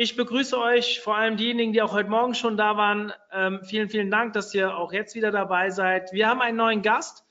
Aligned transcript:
Ich 0.00 0.14
begrüße 0.14 0.56
euch, 0.56 1.00
vor 1.00 1.16
allem 1.16 1.36
diejenigen, 1.36 1.72
die 1.72 1.82
auch 1.82 1.92
heute 1.92 2.08
Morgen 2.08 2.32
schon 2.36 2.56
da 2.56 2.76
waren. 2.76 3.12
Ähm, 3.32 3.64
vielen, 3.64 3.88
vielen 3.88 4.12
Dank, 4.12 4.32
dass 4.32 4.54
ihr 4.54 4.76
auch 4.76 4.92
jetzt 4.92 5.16
wieder 5.16 5.32
dabei 5.32 5.70
seid. 5.70 6.12
Wir 6.12 6.28
haben 6.28 6.40
einen 6.40 6.56
neuen 6.56 6.82
Gast 6.82 7.24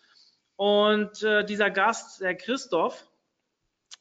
und 0.57 1.23
äh, 1.23 1.45
dieser 1.45 1.69
Gast, 1.69 2.19
der 2.19 2.35
Christoph, 2.35 3.07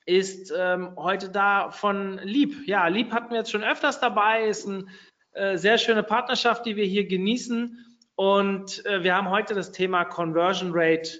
ist 0.04 0.52
ähm, 0.58 0.96
heute 0.96 1.28
da 1.28 1.70
von 1.70 2.18
Lieb. 2.24 2.66
Ja, 2.66 2.88
Lieb 2.88 3.12
hatten 3.12 3.30
wir 3.30 3.38
jetzt 3.38 3.52
schon 3.52 3.62
öfters 3.62 4.00
dabei, 4.00 4.48
ist 4.48 4.66
eine 4.66 4.86
äh, 5.30 5.56
sehr 5.56 5.78
schöne 5.78 6.02
Partnerschaft, 6.02 6.66
die 6.66 6.74
wir 6.74 6.86
hier 6.86 7.06
genießen. 7.06 7.86
Und 8.16 8.84
äh, 8.84 9.04
wir 9.04 9.14
haben 9.14 9.30
heute 9.30 9.54
das 9.54 9.70
Thema 9.70 10.04
Conversion 10.04 10.72
Rate 10.74 11.10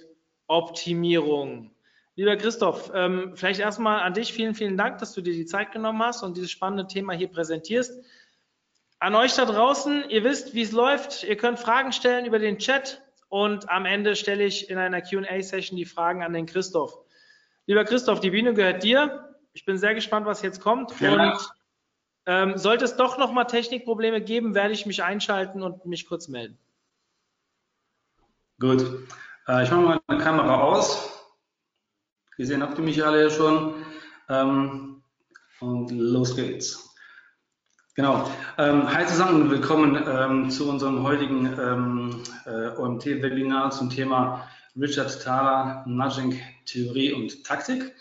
Optimierung. 0.47 1.71
Lieber 2.17 2.35
Christoph, 2.35 2.91
ähm, 2.95 3.33
vielleicht 3.35 3.59
erstmal 3.59 3.99
an 3.99 4.15
dich 4.15 4.33
vielen, 4.33 4.55
vielen 4.55 4.75
Dank, 4.75 4.97
dass 4.97 5.13
du 5.13 5.21
dir 5.21 5.33
die 5.33 5.45
Zeit 5.45 5.71
genommen 5.71 6.01
hast 6.01 6.23
und 6.23 6.35
dieses 6.35 6.49
spannende 6.49 6.87
Thema 6.87 7.13
hier 7.13 7.27
präsentierst. 7.27 8.03
An 8.97 9.13
euch 9.13 9.35
da 9.35 9.45
draußen, 9.45 10.09
ihr 10.09 10.23
wisst, 10.23 10.55
wie 10.55 10.63
es 10.63 10.71
läuft. 10.71 11.23
Ihr 11.23 11.37
könnt 11.37 11.59
Fragen 11.59 11.91
stellen 11.91 12.25
über 12.25 12.39
den 12.39 12.57
Chat 12.57 13.03
und 13.29 13.69
am 13.69 13.85
Ende 13.85 14.15
stelle 14.15 14.45
ich 14.45 14.71
in 14.71 14.79
einer 14.79 15.01
QA-Session 15.01 15.77
die 15.77 15.85
Fragen 15.85 16.23
an 16.23 16.33
den 16.33 16.47
Christoph. 16.47 16.97
Lieber 17.67 17.85
Christoph, 17.85 18.19
die 18.19 18.31
Bühne 18.31 18.55
gehört 18.55 18.81
dir. 18.81 19.35
Ich 19.53 19.63
bin 19.65 19.77
sehr 19.77 19.93
gespannt, 19.93 20.25
was 20.25 20.41
jetzt 20.41 20.59
kommt. 20.59 20.93
Vielen. 20.93 21.19
Und 21.19 21.51
ähm, 22.25 22.57
sollte 22.57 22.85
es 22.85 22.95
doch 22.95 23.19
nochmal 23.19 23.45
Technikprobleme 23.45 24.21
geben, 24.21 24.55
werde 24.55 24.73
ich 24.73 24.87
mich 24.87 25.03
einschalten 25.03 25.61
und 25.61 25.85
mich 25.85 26.07
kurz 26.07 26.29
melden. 26.29 26.57
Gut. 28.59 28.81
Äh, 29.47 29.63
ich 29.65 29.69
mache 29.69 29.81
mal 29.81 30.01
meine 30.07 30.23
Kamera 30.23 30.61
aus. 30.61 31.13
Gesehen 32.37 32.61
habt 32.61 32.77
ihr 32.77 32.83
mich 32.83 33.03
alle 33.03 33.23
ja 33.23 33.29
schon. 33.31 33.73
Ähm, 34.29 35.01
und 35.59 35.89
los 35.89 36.35
geht's. 36.35 36.95
Genau. 37.95 38.29
Ähm, 38.59 38.93
hi 38.93 39.07
zusammen 39.07 39.41
und 39.41 39.49
willkommen 39.49 39.99
ähm, 40.07 40.51
zu 40.51 40.69
unserem 40.69 41.01
heutigen 41.01 41.47
ähm, 41.59 42.21
äh, 42.45 42.77
OMT-Webinar 42.77 43.71
zum 43.71 43.89
Thema 43.89 44.47
Richard 44.79 45.19
Thaler, 45.19 45.83
Nudging, 45.87 46.39
Theorie 46.67 47.11
und 47.11 47.43
Taktik. 47.43 47.95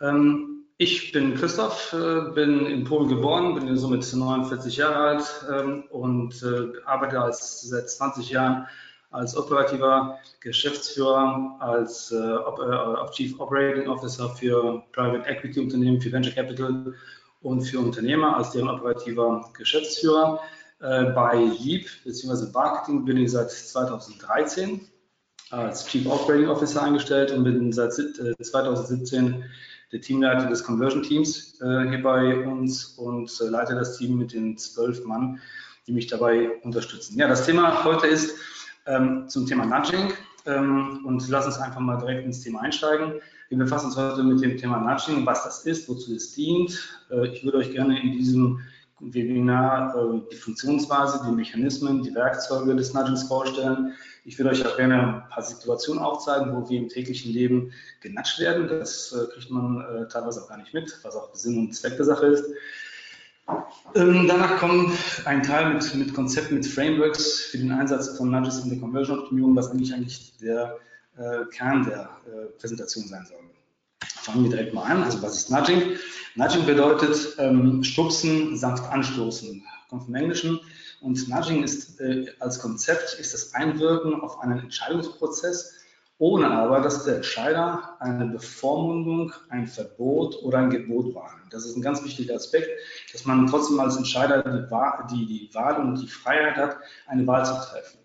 Ähm, 0.00 0.66
ich 0.76 1.10
bin 1.10 1.34
Christoph, 1.34 1.92
äh, 1.92 2.30
bin 2.32 2.66
in 2.66 2.84
Polen 2.84 3.08
geboren, 3.08 3.56
bin 3.56 3.76
somit 3.76 4.08
49 4.08 4.76
Jahre 4.76 4.98
alt 4.98 5.46
ähm, 5.52 5.82
und 5.90 6.40
äh, 6.44 6.80
arbeite 6.84 7.20
als, 7.20 7.62
seit 7.62 7.90
20 7.90 8.30
Jahren 8.30 8.68
als 9.10 9.36
operativer 9.36 10.18
Geschäftsführer, 10.40 11.56
als 11.58 12.12
äh, 12.12 12.16
äh, 12.16 13.10
Chief 13.12 13.38
Operating 13.40 13.88
Officer 13.88 14.28
für 14.30 14.82
Private 14.92 15.28
Equity 15.28 15.60
Unternehmen, 15.60 16.00
für 16.00 16.12
Venture 16.12 16.32
Capital 16.32 16.94
und 17.42 17.62
für 17.62 17.80
Unternehmer, 17.80 18.36
als 18.36 18.50
deren 18.52 18.68
operativer 18.68 19.50
Geschäftsführer. 19.56 20.40
Äh, 20.80 21.06
bei 21.10 21.36
Leap 21.60 21.86
bzw. 22.04 22.50
Marketing 22.52 23.04
bin 23.04 23.18
ich 23.18 23.32
seit 23.32 23.50
2013 23.50 24.80
als 25.50 25.86
Chief 25.86 26.06
Operating 26.06 26.48
Officer 26.48 26.82
eingestellt 26.82 27.32
und 27.32 27.44
bin 27.44 27.72
seit 27.72 27.92
2017 27.92 29.44
der 29.92 30.00
Teamleiter 30.00 30.48
des 30.48 30.62
Conversion 30.62 31.02
Teams 31.02 31.60
äh, 31.60 31.88
hier 31.88 32.02
bei 32.02 32.46
uns 32.46 32.84
und 32.96 33.30
äh, 33.40 33.48
leite 33.48 33.74
das 33.74 33.98
Team 33.98 34.16
mit 34.16 34.32
den 34.32 34.56
zwölf 34.56 35.04
Mann, 35.04 35.40
die 35.86 35.92
mich 35.92 36.06
dabei 36.06 36.50
unterstützen. 36.62 37.18
Ja, 37.18 37.26
das 37.26 37.44
Thema 37.44 37.84
heute 37.84 38.06
ist 38.06 38.36
ähm, 38.90 39.28
zum 39.28 39.46
Thema 39.46 39.64
Nudging 39.64 40.12
ähm, 40.46 41.04
und 41.06 41.26
lass 41.28 41.46
uns 41.46 41.58
einfach 41.58 41.80
mal 41.80 41.96
direkt 41.98 42.24
ins 42.24 42.42
Thema 42.42 42.60
einsteigen. 42.60 43.14
Wir 43.48 43.58
befassen 43.58 43.86
uns 43.86 43.96
heute 43.96 44.22
mit 44.22 44.42
dem 44.42 44.56
Thema 44.56 44.78
Nudging, 44.78 45.24
was 45.26 45.44
das 45.44 45.66
ist, 45.66 45.88
wozu 45.88 46.14
es 46.14 46.34
dient. 46.34 47.02
Äh, 47.10 47.28
ich 47.28 47.44
würde 47.44 47.58
euch 47.58 47.72
gerne 47.72 48.00
in 48.00 48.12
diesem 48.12 48.60
Webinar 49.00 49.94
äh, 49.96 50.20
die 50.30 50.36
Funktionsweise, 50.36 51.22
die 51.26 51.34
Mechanismen, 51.34 52.02
die 52.02 52.14
Werkzeuge 52.14 52.76
des 52.76 52.92
Nudgings 52.92 53.24
vorstellen. 53.24 53.94
Ich 54.24 54.38
würde 54.38 54.50
euch 54.50 54.66
auch 54.66 54.76
gerne 54.76 55.22
ein 55.22 55.28
paar 55.30 55.42
Situationen 55.42 56.02
aufzeigen, 56.02 56.54
wo 56.54 56.68
wir 56.68 56.78
im 56.78 56.88
täglichen 56.88 57.32
Leben 57.32 57.72
genatscht 58.02 58.38
werden. 58.38 58.68
Das 58.68 59.12
äh, 59.12 59.32
kriegt 59.32 59.50
man 59.50 59.80
äh, 59.80 60.08
teilweise 60.08 60.42
auch 60.42 60.48
gar 60.48 60.58
nicht 60.58 60.74
mit, 60.74 60.98
was 61.02 61.16
auch 61.16 61.34
Sinn 61.34 61.58
und 61.58 61.74
Zweck 61.74 61.96
der 61.96 62.04
Sache 62.04 62.26
ist. 62.26 62.44
Ähm, 63.94 64.26
danach 64.28 64.58
kommt 64.58 64.92
ein 65.24 65.42
Teil 65.42 65.74
mit, 65.74 65.94
mit 65.94 66.14
Konzepten, 66.14 66.54
mit 66.54 66.66
Frameworks 66.66 67.42
für 67.50 67.58
den 67.58 67.72
Einsatz 67.72 68.16
von 68.16 68.30
Nudges 68.30 68.60
in 68.60 68.70
der 68.70 68.78
Conversion-Optimierung, 68.78 69.56
was 69.56 69.70
eigentlich 69.70 69.92
eigentlich 69.94 70.36
der 70.38 70.78
äh, 71.16 71.44
Kern 71.52 71.84
der 71.84 72.08
äh, 72.26 72.46
Präsentation 72.58 73.04
sein 73.08 73.26
soll. 73.26 73.38
Fangen 74.06 74.44
wir 74.44 74.50
direkt 74.50 74.74
mal 74.74 74.84
an. 74.84 75.02
Also 75.02 75.22
was 75.22 75.36
ist 75.36 75.50
Nudging? 75.50 75.96
Nudging 76.34 76.66
bedeutet 76.66 77.36
ähm, 77.38 77.82
stupsen, 77.82 78.56
sanft 78.56 78.84
anstoßen. 78.84 79.62
Kommt 79.88 80.04
vom 80.04 80.14
Englischen. 80.14 80.60
Und 81.00 81.28
Nudging 81.28 81.62
ist 81.62 82.00
äh, 82.00 82.26
als 82.38 82.58
Konzept 82.60 83.18
ist 83.18 83.34
das 83.34 83.54
Einwirken 83.54 84.20
auf 84.20 84.40
einen 84.40 84.58
Entscheidungsprozess, 84.58 85.79
ohne 86.20 86.50
aber, 86.50 86.82
dass 86.82 87.04
der 87.04 87.16
Entscheider 87.16 87.96
eine 87.98 88.26
Bevormundung, 88.26 89.32
ein 89.48 89.66
Verbot 89.66 90.36
oder 90.42 90.58
ein 90.58 90.70
Gebot 90.70 91.14
wahrnimmt. 91.14 91.52
Das 91.52 91.64
ist 91.64 91.76
ein 91.76 91.82
ganz 91.82 92.04
wichtiger 92.04 92.34
Aspekt, 92.34 92.68
dass 93.12 93.24
man 93.24 93.46
trotzdem 93.46 93.80
als 93.80 93.96
Entscheider 93.96 94.42
die, 94.42 94.70
Wahl, 94.70 95.06
die, 95.10 95.24
die 95.26 95.54
Wahl 95.54 95.80
und 95.80 95.98
die 95.98 96.06
Freiheit 96.06 96.56
hat, 96.56 96.76
eine 97.06 97.26
Wahl 97.26 97.46
zu 97.46 97.54
treffen. 97.54 98.00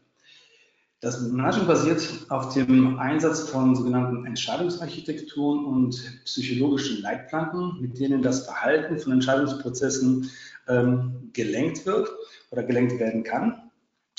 Das 1.01 1.21
Nudging 1.21 1.67
basiert 1.67 2.07
auf 2.29 2.53
dem 2.53 2.97
Einsatz 2.99 3.49
von 3.49 3.75
sogenannten 3.75 4.25
Entscheidungsarchitekturen 4.25 5.65
und 5.65 6.21
psychologischen 6.23 7.01
Leitplanken, 7.01 7.81
mit 7.81 7.99
denen 7.99 8.21
das 8.21 8.45
Verhalten 8.45 8.97
von 8.97 9.11
Entscheidungsprozessen 9.11 10.31
ähm, 10.69 11.31
gelenkt 11.33 11.85
wird 11.85 12.09
oder 12.49 12.63
gelenkt 12.63 12.97
werden 12.97 13.23
kann. 13.23 13.71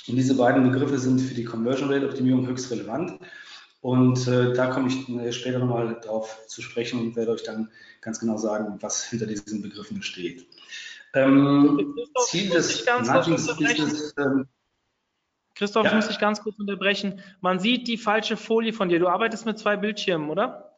Und 0.07 0.17
diese 0.17 0.37
beiden 0.37 0.71
Begriffe 0.71 0.99
sind 0.99 1.19
für 1.19 1.35
die 1.35 1.45
Conversion 1.45 1.91
Rate 1.91 2.07
Optimierung 2.07 2.47
höchst 2.47 2.71
relevant. 2.71 3.19
Und 3.87 4.27
äh, 4.27 4.53
da 4.53 4.67
komme 4.67 4.89
ich 4.89 5.09
äh, 5.09 5.31
später 5.31 5.61
nochmal 5.61 6.01
drauf 6.01 6.45
zu 6.49 6.61
sprechen 6.61 6.99
und 6.99 7.15
werde 7.15 7.31
euch 7.31 7.45
dann 7.45 7.71
ganz 8.01 8.19
genau 8.19 8.37
sagen, 8.37 8.79
was 8.83 9.05
hinter 9.05 9.27
diesen 9.27 9.63
Begriffen 9.63 10.03
steht. 10.03 10.45
Ähm, 11.15 11.95
Ziel 12.27 12.51
des. 12.51 12.85
Ähm, 12.89 14.49
Christoph, 15.55 15.85
Ja. 15.85 15.91
ich 15.91 15.95
muss 15.95 16.09
dich 16.09 16.19
ganz 16.19 16.43
kurz 16.43 16.59
unterbrechen. 16.59 17.23
Man 17.41 17.61
sieht 17.61 17.87
die 17.87 17.97
falsche 17.97 18.37
Folie 18.37 18.73
von 18.73 18.89
dir. 18.89 18.99
Du 18.99 19.07
arbeitest 19.07 19.47
mit 19.47 19.57
zwei 19.57 19.77
Bildschirmen, 19.77 20.31
oder? 20.31 20.77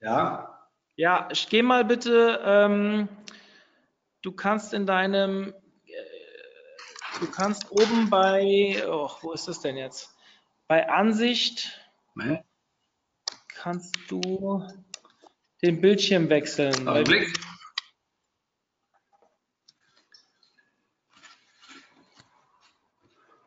ja, 0.00 0.70
Ja, 0.96 1.28
ich- 1.30 1.50
geh 1.50 1.60
mal 1.60 1.84
bitte. 1.84 2.40
Ähm, 2.44 3.10
du 4.22 4.32
kannst 4.32 4.72
in 4.72 4.86
deinem, 4.86 5.52
äh, 5.84 5.92
du 7.20 7.30
kannst 7.30 7.70
oben 7.70 8.08
bei, 8.08 8.82
oh, 8.88 9.10
wo 9.20 9.32
ist 9.32 9.46
das 9.48 9.60
denn 9.60 9.76
jetzt? 9.76 10.14
Bei 10.68 10.86
Ansicht 10.90 11.80
ne? 12.14 12.44
kannst 13.48 13.96
du 14.08 14.68
den 15.62 15.80
Bildschirm 15.80 16.28
wechseln. 16.28 16.86
Augenblick. 16.86 17.26
Jetzt 17.28 17.48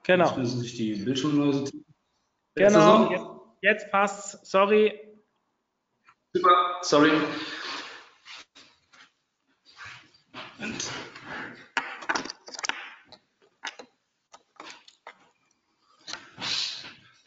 Genau, 0.04 0.36
müssen 0.36 0.62
sich 0.62 0.76
die 0.76 0.96
Bildschirmläuse. 0.96 1.72
Genau. 2.56 3.12
Jetzt, 3.12 3.26
jetzt 3.62 3.92
passt's. 3.92 4.50
Sorry. 4.50 5.00
so? 6.34 6.40
Super, 6.40 6.80
sorry. 6.82 7.12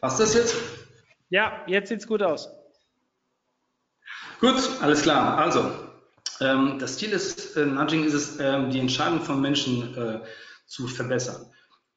Passt 0.05 0.19
das 0.19 0.35
jetzt? 0.35 0.55
Ja, 1.29 1.63
jetzt 1.65 1.89
sieht's 1.89 2.05
gut 2.05 2.21
aus. 2.21 2.47
Gut, 4.39 4.53
alles 4.79 5.01
klar. 5.01 5.39
Also, 5.39 5.71
ähm, 6.41 6.77
das 6.77 6.99
Ziel 6.99 7.09
des 7.09 7.55
äh, 7.55 7.65
Nudging 7.65 8.03
ist 8.03 8.13
es, 8.13 8.39
ähm, 8.39 8.69
die 8.69 8.79
Entscheidung 8.79 9.21
von 9.21 9.41
Menschen 9.41 9.97
äh, 9.97 10.19
zu 10.67 10.85
verbessern. 10.85 11.47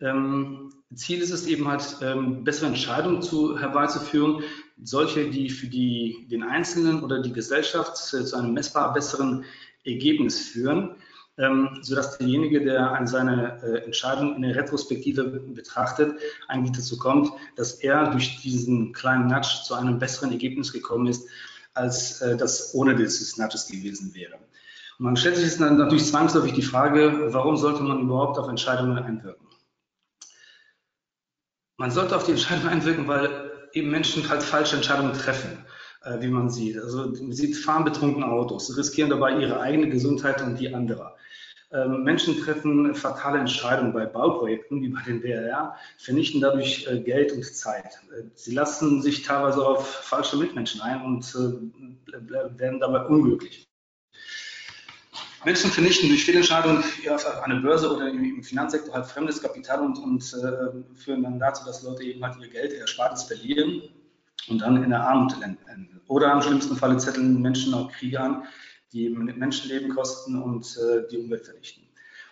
Ähm, 0.01 0.73
Ziel 0.95 1.21
ist 1.21 1.33
es 1.33 1.47
eben 1.49 1.69
halt, 1.69 1.99
ähm, 2.01 2.45
bessere 2.45 2.69
Entscheidungen 2.69 3.21
zu, 3.21 3.59
herbeizuführen, 3.59 4.43
solche, 4.83 5.29
die 5.29 5.51
für 5.51 5.67
die, 5.67 6.29
den 6.31 6.43
Einzelnen 6.43 7.03
oder 7.03 7.21
die 7.21 7.35
Gesellschaft 7.35 7.93
äh, 8.15 8.25
zu 8.25 8.37
einem 8.37 8.55
messbar 8.55 8.95
besseren 8.95 9.45
Ergebnis 9.85 10.49
führen. 10.49 10.97
Ähm, 11.39 11.79
sodass 11.83 12.19
derjenige, 12.19 12.65
der 12.65 13.01
seine 13.05 13.63
äh, 13.63 13.85
Entscheidung 13.85 14.37
in 14.37 14.43
der 14.43 14.57
Retrospektive 14.57 15.25
betrachtet, 15.25 16.19
eigentlich 16.49 16.77
dazu 16.77 16.99
kommt, 16.99 17.31
dass 17.57 17.75
er 17.75 18.11
durch 18.11 18.41
diesen 18.43 18.93
kleinen 18.93 19.29
Nudge 19.29 19.63
zu 19.65 19.75
einem 19.75 19.99
besseren 19.99 20.33
Ergebnis 20.33 20.73
gekommen 20.73 21.07
ist, 21.07 21.29
als 21.75 22.21
äh, 22.21 22.37
das 22.37 22.75
ohne 22.75 22.97
dieses 22.97 23.39
Nudges 23.39 23.69
gewesen 23.69 24.15
wäre. 24.15 24.35
Und 24.99 25.05
man 25.05 25.17
stellt 25.17 25.37
sich 25.37 25.45
jetzt 25.45 25.61
natürlich 25.61 26.07
zwangsläufig 26.07 26.55
die 26.55 26.63
Frage, 26.63 27.33
warum 27.33 27.57
sollte 27.57 27.83
man 27.83 28.01
überhaupt 28.01 28.37
auf 28.39 28.49
Entscheidungen 28.49 28.99
einwirken? 28.99 29.47
Man 31.77 31.93
sollte 31.93 32.17
auf 32.17 32.25
die 32.25 32.33
Entscheidung 32.33 32.69
einwirken, 32.69 33.07
weil 33.07 33.53
eben 33.73 33.91
Menschen 33.91 34.29
halt 34.29 34.43
falsche 34.43 34.75
Entscheidungen 34.75 35.13
treffen, 35.13 35.65
äh, 36.03 36.21
wie 36.21 36.29
man 36.29 36.51
sieht. 36.51 36.79
Also 36.79 37.07
man 37.07 37.33
sieht, 37.33 37.57
fahren 37.57 37.85
betrunkene 37.85 38.27
Autos, 38.27 38.77
riskieren 38.77 39.11
dabei 39.11 39.39
ihre 39.39 39.61
eigene 39.61 39.89
Gesundheit 39.89 40.43
und 40.43 40.57
die 40.57 40.75
anderer. 40.75 41.17
Ähm, 41.71 42.03
Menschen 42.03 42.41
treffen 42.41 42.95
fatale 42.95 43.39
Entscheidungen 43.39 43.93
bei 43.93 44.07
Bauprojekten 44.07 44.81
wie 44.81 44.89
bei 44.89 45.03
den 45.03 45.21
DRR, 45.21 45.77
vernichten 45.99 46.41
dadurch 46.41 46.87
äh, 46.87 47.01
Geld 47.01 47.33
und 47.33 47.45
Zeit. 47.45 48.01
Äh, 48.11 48.23
sie 48.35 48.55
lassen 48.55 49.03
sich 49.03 49.23
teilweise 49.23 49.67
auf 49.67 49.87
falsche 49.87 50.39
Mitmenschen 50.39 50.81
ein 50.81 51.03
und 51.03 51.27
äh, 51.35 52.59
werden 52.59 52.81
dabei 52.81 53.05
unglücklich. 53.05 53.69
Menschen 55.45 55.71
vernichten 55.71 56.09
durch 56.09 56.25
Fehlentscheidungen 56.25 56.83
auf 57.11 57.43
einer 57.43 57.61
Börse 57.61 57.95
oder 57.95 58.09
im 58.09 58.43
Finanzsektor 58.43 58.95
halt 58.95 59.07
fremdes 59.07 59.41
Kapital 59.43 59.81
und, 59.81 59.99
und 59.99 60.23
äh, 60.35 60.97
führen 60.97 61.23
dann 61.23 61.39
dazu, 61.39 61.67
dass 61.67 61.83
Leute 61.83 62.03
eben 62.03 62.25
halt 62.25 62.39
ihr 62.41 62.49
Geld, 62.49 62.73
ihr 62.73 62.81
Erspartes 62.81 63.25
verlieren 63.25 63.83
und 64.49 64.63
dann 64.63 64.83
in 64.83 64.91
der 64.91 65.03
Armut 65.03 65.35
enden. 65.43 66.01
Oder 66.09 66.33
im 66.33 66.41
schlimmsten 66.41 66.77
Falle 66.77 66.97
zetteln 66.97 67.43
Menschen 67.43 67.75
auch 67.75 67.93
Kriege 67.93 68.19
an, 68.19 68.45
die 68.93 69.09
Menschenleben 69.11 69.95
kosten 69.95 70.41
und 70.41 70.77
äh, 70.79 71.07
die 71.11 71.19
Umwelt 71.19 71.45
vernichten. 71.45 71.85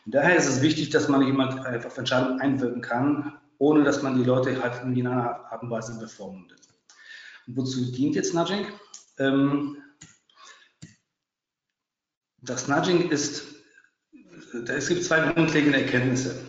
Und 0.04 0.14
daher 0.14 0.36
ist 0.36 0.48
es 0.48 0.62
wichtig, 0.62 0.90
dass 0.90 1.08
man 1.08 1.22
jemand 1.22 1.64
einfach 1.66 1.90
auf 1.90 1.98
Entscheidungen 1.98 2.40
einwirken 2.40 2.80
kann, 2.80 3.38
ohne 3.58 3.84
dass 3.84 4.02
man 4.02 4.16
die 4.16 4.24
Leute 4.24 4.62
halt 4.62 4.82
in 4.82 5.06
einer 5.06 5.50
Art 5.50 5.62
und 5.62 5.70
Weise 5.70 5.98
bevormundet. 5.98 6.60
Und 7.46 7.56
wozu 7.56 7.90
dient 7.92 8.14
jetzt 8.14 8.34
Nudging? 8.34 8.66
Ähm, 9.18 9.78
das 12.40 12.68
Nudging 12.68 13.10
ist, 13.10 13.44
es 14.68 14.88
gibt 14.88 15.04
zwei 15.04 15.32
grundlegende 15.32 15.82
Erkenntnisse. 15.82 16.44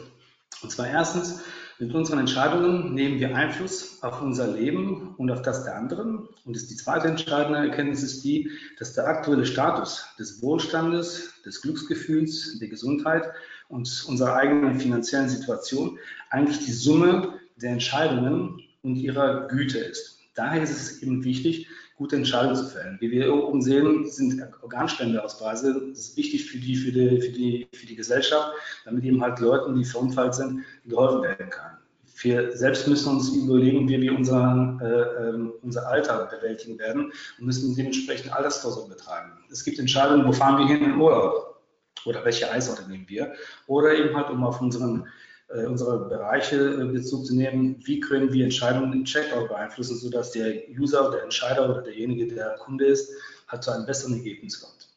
Und 0.61 0.71
zwar 0.71 0.87
erstens, 0.87 1.41
mit 1.79 1.93
unseren 1.93 2.19
Entscheidungen 2.19 2.95
nehmen 2.95 3.19
wir 3.19 3.35
Einfluss 3.35 4.01
auf 4.01 4.21
unser 4.21 4.47
Leben 4.47 5.13
und 5.17 5.29
auf 5.29 5.43
das 5.43 5.63
der 5.63 5.75
anderen. 5.75 6.27
Und 6.43 6.55
die 6.55 6.75
zweite 6.75 7.07
entscheidende 7.07 7.59
Erkenntnis 7.59 8.01
ist 8.01 8.23
die, 8.23 8.49
dass 8.79 8.93
der 8.93 9.07
aktuelle 9.07 9.45
Status 9.45 10.05
des 10.17 10.41
Wohlstandes, 10.41 11.33
des 11.45 11.61
Glücksgefühls, 11.61 12.57
der 12.59 12.67
Gesundheit 12.67 13.29
und 13.69 14.05
unserer 14.07 14.35
eigenen 14.35 14.79
finanziellen 14.79 15.29
Situation 15.29 15.99
eigentlich 16.29 16.65
die 16.65 16.71
Summe 16.71 17.39
der 17.57 17.71
Entscheidungen 17.71 18.61
und 18.81 18.95
ihrer 18.95 19.47
Güte 19.47 19.77
ist. 19.77 20.19
Daher 20.33 20.63
ist 20.63 20.71
es 20.71 21.03
eben 21.03 21.23
wichtig, 21.23 21.67
gute 21.97 22.15
Entscheidungen 22.15 22.55
zu 22.55 22.65
fällen. 22.65 22.97
Wie 23.01 23.11
wir 23.11 23.33
oben 23.33 23.61
sehen, 23.61 24.05
sind 24.09 24.41
Organspendeausweise. 24.61 25.89
Das 25.89 25.99
ist 25.99 26.17
wichtig 26.17 26.45
für 26.45 26.59
die, 26.59 26.75
für 26.75 26.91
die, 26.91 27.21
für 27.21 27.31
die, 27.31 27.67
für 27.73 27.85
die 27.87 27.95
Gesellschaft, 27.95 28.51
damit 28.85 29.03
eben 29.03 29.21
halt 29.21 29.39
Leuten, 29.39 29.75
die 29.75 29.83
verunfallt 29.83 30.35
sind, 30.35 30.63
geholfen 30.85 31.23
werden 31.23 31.49
kann. 31.49 31.77
Wir 32.19 32.55
selbst 32.55 32.87
müssen 32.87 33.15
uns 33.15 33.29
überlegen, 33.29 33.87
wie 33.89 34.01
wir 34.01 34.15
unseren, 34.15 34.79
äh, 34.79 34.85
ähm, 34.85 35.53
unser 35.61 35.87
Alter 35.87 36.25
bewältigen 36.25 36.79
werden 36.79 37.11
und 37.39 37.45
müssen 37.45 37.75
dementsprechend 37.75 38.33
Altersvorsorge 38.33 38.95
betreiben. 38.95 39.31
Es 39.51 39.63
gibt 39.63 39.77
Entscheidungen, 39.77 40.25
wo 40.25 40.31
fahren 40.31 40.57
wir 40.57 40.67
hin 40.67 40.83
in 40.83 40.99
Urlaub 40.99 41.61
oder 42.05 42.23
welche 42.25 42.49
Eisorte 42.51 42.89
nehmen 42.89 43.05
wir 43.07 43.33
oder 43.67 43.93
eben 43.93 44.15
halt, 44.15 44.29
um 44.29 44.43
auf 44.43 44.61
unseren 44.61 45.07
äh, 45.49 45.65
unsere 45.65 46.09
Bereiche 46.09 46.57
äh, 46.57 46.85
Bezug 46.85 47.25
zu 47.25 47.35
nehmen, 47.35 47.77
wie 47.85 47.99
können 47.99 48.33
wir 48.33 48.43
Entscheidungen 48.43 48.93
im 48.93 49.05
Checkout 49.05 49.47
beeinflussen, 49.47 49.97
sodass 49.97 50.31
der 50.31 50.67
User, 50.69 51.09
der 51.11 51.23
Entscheider 51.23 51.69
oder 51.69 51.81
derjenige, 51.81 52.27
der 52.27 52.55
Kunde 52.57 52.85
ist, 52.85 53.11
halt 53.47 53.63
zu 53.63 53.71
einem 53.71 53.85
besseren 53.85 54.15
Ergebnis 54.15 54.59
kommt. 54.59 54.89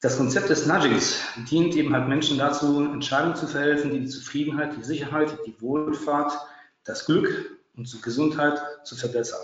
Das 0.00 0.18
Konzept 0.18 0.50
des 0.50 0.66
Nudgings 0.66 1.20
dient 1.50 1.74
eben 1.74 1.94
halt 1.94 2.08
Menschen 2.08 2.36
dazu, 2.36 2.84
Entscheidungen 2.84 3.34
zu 3.34 3.46
verhelfen, 3.46 3.90
die 3.90 4.00
die 4.00 4.08
Zufriedenheit, 4.08 4.76
die 4.76 4.84
Sicherheit, 4.84 5.38
die 5.46 5.60
Wohlfahrt, 5.60 6.32
das 6.84 7.06
Glück 7.06 7.58
und 7.76 7.90
die 7.90 8.00
Gesundheit 8.02 8.60
zu 8.84 8.94
verbessern. 8.94 9.40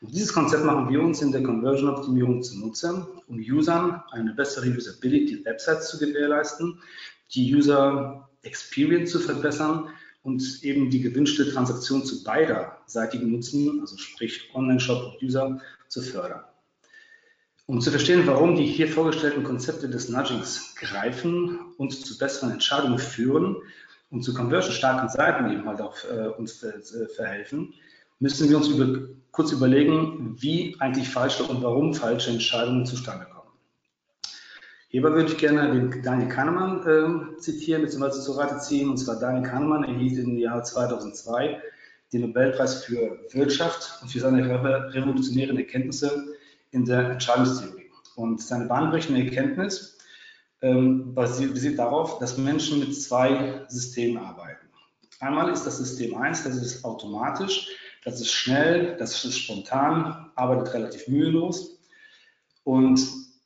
Und 0.00 0.14
dieses 0.14 0.32
Konzept 0.32 0.64
machen 0.64 0.88
wir 0.88 1.02
uns 1.02 1.20
in 1.20 1.32
der 1.32 1.42
Conversion-Optimierung 1.42 2.42
zunutze, 2.42 3.06
um 3.26 3.38
Usern 3.38 4.02
eine 4.12 4.32
bessere 4.32 4.68
Usability 4.68 5.44
Websites 5.44 5.90
zu 5.90 5.98
gewährleisten, 5.98 6.80
die 7.34 7.54
User 7.54 8.29
Experience 8.42 9.10
zu 9.10 9.20
verbessern 9.20 9.90
und 10.22 10.62
eben 10.62 10.90
die 10.90 11.00
gewünschte 11.00 11.50
Transaktion 11.50 12.04
zu 12.04 12.22
beiderseitigen 12.24 13.30
Nutzen, 13.30 13.80
also 13.80 13.96
sprich 13.96 14.50
Online-Shop 14.54 15.12
und 15.12 15.22
User, 15.22 15.60
zu 15.88 16.02
fördern. 16.02 16.44
Um 17.66 17.80
zu 17.80 17.90
verstehen, 17.90 18.26
warum 18.26 18.56
die 18.56 18.66
hier 18.66 18.88
vorgestellten 18.88 19.44
Konzepte 19.44 19.88
des 19.88 20.08
Nudgings 20.08 20.74
greifen 20.74 21.58
und 21.76 21.92
zu 21.92 22.18
besseren 22.18 22.50
Entscheidungen 22.52 22.98
führen 22.98 23.56
und 24.10 24.22
zu 24.22 24.34
conversion-starken 24.34 25.08
Seiten 25.08 25.52
eben 25.52 25.66
halt 25.66 25.80
auch 25.80 25.96
äh, 26.04 26.28
uns 26.36 26.62
äh, 26.62 27.06
verhelfen, 27.14 27.74
müssen 28.18 28.48
wir 28.50 28.56
uns 28.56 28.68
über, 28.68 29.08
kurz 29.30 29.52
überlegen, 29.52 30.36
wie 30.40 30.76
eigentlich 30.80 31.08
falsche 31.08 31.44
und 31.44 31.62
warum 31.62 31.94
falsche 31.94 32.30
Entscheidungen 32.30 32.86
zustande 32.86 33.26
kommen. 33.26 33.39
Hierbei 34.92 35.12
würde 35.12 35.30
ich 35.30 35.38
gerne 35.38 35.70
den 35.72 36.02
Daniel 36.02 36.28
Kahnemann 36.28 36.82
äh, 36.84 37.38
zitieren 37.38 37.82
bzw. 37.82 38.10
zu 38.10 38.32
Rate 38.32 38.58
ziehen. 38.58 38.90
Und 38.90 38.96
zwar 38.96 39.20
Daniel 39.20 39.48
Kahnemann 39.48 39.84
erhielt 39.84 40.18
im 40.18 40.36
Jahr 40.36 40.64
2002 40.64 41.62
den 42.12 42.22
Nobelpreis 42.22 42.84
für 42.84 43.20
Wirtschaft 43.30 44.02
und 44.02 44.08
für 44.08 44.18
seine 44.18 44.44
revolutionären 44.92 45.56
Erkenntnisse 45.58 46.34
in 46.72 46.84
der 46.84 47.08
Entscheidungstheorie. 47.10 47.88
Und 48.16 48.42
seine 48.42 48.64
bahnbrechende 48.64 49.22
Erkenntnis 49.22 49.96
ähm, 50.60 51.14
basiert 51.14 51.78
darauf, 51.78 52.18
dass 52.18 52.36
Menschen 52.36 52.80
mit 52.80 53.00
zwei 53.00 53.64
Systemen 53.68 54.18
arbeiten. 54.20 54.66
Einmal 55.20 55.52
ist 55.52 55.62
das 55.64 55.78
System 55.78 56.16
1, 56.16 56.42
das 56.42 56.56
ist 56.56 56.84
automatisch, 56.84 57.68
das 58.04 58.20
ist 58.20 58.32
schnell, 58.32 58.96
das 58.96 59.24
ist 59.24 59.38
spontan, 59.38 60.32
arbeitet 60.34 60.74
relativ 60.74 61.06
mühelos 61.06 61.78
und 62.64 63.00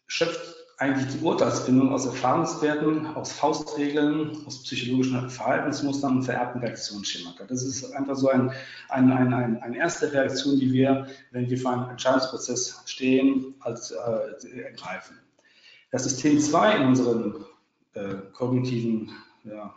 schöpft 0.06 0.53
eigentlich 0.78 1.16
die 1.16 1.24
Urteilsfindung 1.24 1.92
aus 1.92 2.06
Erfahrungswerten, 2.06 3.06
aus 3.14 3.32
Faustregeln, 3.32 4.44
aus 4.46 4.62
psychologischen 4.64 5.30
Verhaltensmustern 5.30 6.16
und 6.16 6.22
vererbten 6.24 6.60
Reaktionsschemata. 6.60 7.44
Das 7.44 7.62
ist 7.62 7.92
einfach 7.92 8.16
so 8.16 8.28
ein, 8.28 8.50
ein, 8.88 9.12
ein, 9.12 9.32
ein, 9.32 9.62
eine 9.62 9.78
erste 9.78 10.12
Reaktion, 10.12 10.58
die 10.58 10.72
wir, 10.72 11.06
wenn 11.30 11.48
wir 11.48 11.58
vor 11.58 11.72
einem 11.72 11.90
Entscheidungsprozess 11.90 12.82
stehen, 12.86 13.54
als, 13.60 13.92
äh, 13.92 14.60
ergreifen. 14.62 15.18
Das 15.90 16.04
System 16.04 16.40
2 16.40 16.76
in 16.76 16.88
unserem 16.88 17.44
äh, 17.94 18.14
kognitiven 18.32 19.10
ja, 19.44 19.72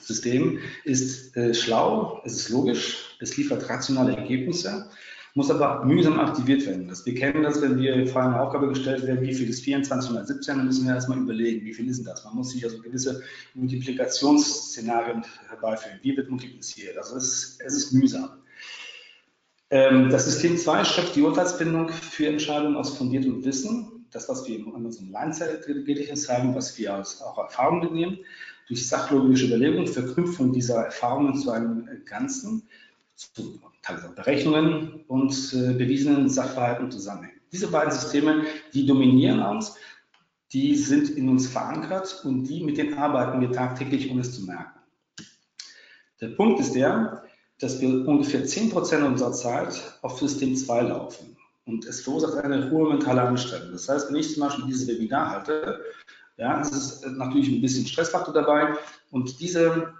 System 0.00 0.58
ist 0.84 1.36
äh, 1.36 1.54
schlau, 1.54 2.20
es 2.24 2.34
ist 2.34 2.50
logisch, 2.50 3.16
es 3.20 3.36
liefert 3.36 3.68
rationale 3.68 4.14
Ergebnisse 4.16 4.90
muss 5.34 5.50
aber 5.50 5.84
mühsam 5.84 6.18
aktiviert 6.18 6.66
werden. 6.66 6.88
Das, 6.88 7.04
wir 7.06 7.14
kennen 7.14 7.42
das, 7.42 7.60
wenn 7.62 7.78
wir 7.78 8.06
vor 8.06 8.22
eine 8.22 8.40
Aufgabe 8.40 8.68
gestellt 8.68 9.06
werden, 9.06 9.22
wie 9.22 9.34
viel 9.34 9.48
ist 9.48 9.62
24 9.64 10.10
mal 10.10 10.26
17, 10.26 10.56
dann 10.56 10.66
müssen 10.66 10.86
wir 10.86 10.94
erstmal 10.94 11.18
überlegen, 11.18 11.64
wie 11.64 11.74
viel 11.74 11.88
ist 11.88 11.98
denn 11.98 12.06
das? 12.06 12.24
Man 12.24 12.34
muss 12.34 12.50
sich 12.50 12.64
also 12.64 12.80
gewisse 12.80 13.22
Multiplikationsszenarien 13.54 15.24
herbeiführen. 15.48 15.98
Wie 16.02 16.16
wird 16.16 16.30
multipliziert? 16.30 16.96
Also 16.98 17.16
es 17.16 17.58
es 17.64 17.74
ist 17.74 17.92
mühsam. 17.92 18.30
Ähm, 19.70 20.08
das 20.10 20.24
System 20.24 20.56
2 20.56 20.84
schöpft 20.84 21.16
die 21.16 21.22
Urteilsfindung 21.22 21.90
für 21.90 22.26
Entscheidungen 22.26 22.76
aus 22.76 22.96
fundiertem 22.96 23.44
Wissen. 23.44 24.06
Das, 24.10 24.28
was 24.28 24.48
wir 24.48 24.56
in 24.56 24.64
unserem 24.64 25.10
Mindset-Gedächtnis 25.10 26.30
haben, 26.30 26.54
was 26.54 26.78
wir 26.78 26.94
als 26.94 27.20
auch 27.20 27.36
Erfahrungen 27.36 27.92
nehmen, 27.92 28.18
durch 28.66 28.88
sachlogische 28.88 29.46
Überlegungen, 29.46 29.86
Verknüpfung 29.86 30.52
dieser 30.52 30.84
Erfahrungen 30.84 31.36
zu 31.36 31.50
einem 31.50 31.88
Ganzen 32.06 32.68
zu 33.18 33.60
Berechnungen 34.14 35.04
und 35.08 35.32
äh, 35.54 35.72
bewiesenen 35.72 36.28
Sachverhalten 36.28 36.90
zusammenhängen. 36.90 37.40
Diese 37.52 37.68
beiden 37.68 37.90
Systeme, 37.90 38.44
die 38.74 38.86
dominieren 38.86 39.40
uns, 39.40 39.76
die 40.52 40.76
sind 40.76 41.10
in 41.10 41.28
uns 41.28 41.46
verankert 41.46 42.22
und 42.24 42.44
die 42.44 42.62
mit 42.62 42.78
denen 42.78 42.94
arbeiten 42.94 43.40
wir 43.40 43.50
tagtäglich, 43.52 44.10
ohne 44.10 44.20
es 44.20 44.34
zu 44.34 44.44
merken. 44.44 44.78
Der 46.20 46.28
Punkt 46.28 46.60
ist 46.60 46.74
der, 46.74 47.24
dass 47.58 47.80
wir 47.80 48.06
ungefähr 48.06 48.44
10% 48.44 49.04
unserer 49.04 49.32
Zeit 49.32 49.98
auf 50.02 50.18
System 50.18 50.54
2 50.54 50.82
laufen. 50.82 51.36
Und 51.64 51.84
es 51.84 52.00
verursacht 52.00 52.36
eine 52.36 52.70
hohe 52.70 52.88
mentale 52.88 53.22
Anstrengung. 53.22 53.72
Das 53.72 53.88
heißt, 53.88 54.08
wenn 54.08 54.16
ich 54.16 54.32
zum 54.32 54.42
Beispiel 54.42 54.66
dieses 54.66 54.88
Webinar 54.88 55.30
halte, 55.30 55.80
ja, 56.38 56.60
es 56.60 56.70
ist 56.70 57.06
natürlich 57.06 57.48
ein 57.48 57.60
bisschen 57.60 57.86
Stressfaktor 57.86 58.32
dabei. 58.32 58.74
Und 59.10 59.40
diese 59.40 59.92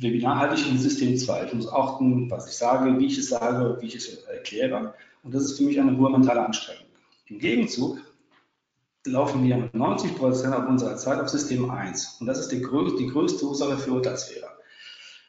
Webinar 0.00 0.38
halte 0.38 0.54
ich 0.54 0.68
im 0.68 0.78
System 0.78 1.16
2. 1.16 1.46
Ich 1.46 1.54
muss 1.54 1.72
achten, 1.72 2.30
was 2.30 2.48
ich 2.48 2.56
sage, 2.56 2.98
wie 2.98 3.06
ich 3.06 3.18
es 3.18 3.28
sage, 3.28 3.78
wie 3.80 3.86
ich 3.86 3.94
es 3.94 4.08
erkläre. 4.24 4.94
Und 5.22 5.34
das 5.34 5.44
ist 5.44 5.58
für 5.58 5.64
mich 5.64 5.80
eine 5.80 5.96
hohe 5.96 6.10
mentale 6.10 6.44
Anstrengung. 6.44 6.86
Im 7.26 7.38
Gegenzug 7.38 7.98
laufen 9.06 9.44
wir 9.44 9.70
90 9.72 10.16
Prozent 10.16 10.54
unserer 10.68 10.96
Zeit 10.96 11.20
auf 11.20 11.28
System 11.28 11.70
1. 11.70 12.18
Und 12.20 12.26
das 12.26 12.38
ist 12.38 12.48
die, 12.48 12.60
größte, 12.60 12.98
die 12.98 13.08
größte 13.08 13.44
Ursache 13.44 13.76
für 13.78 13.92
Urteilsfehler. 13.92 14.48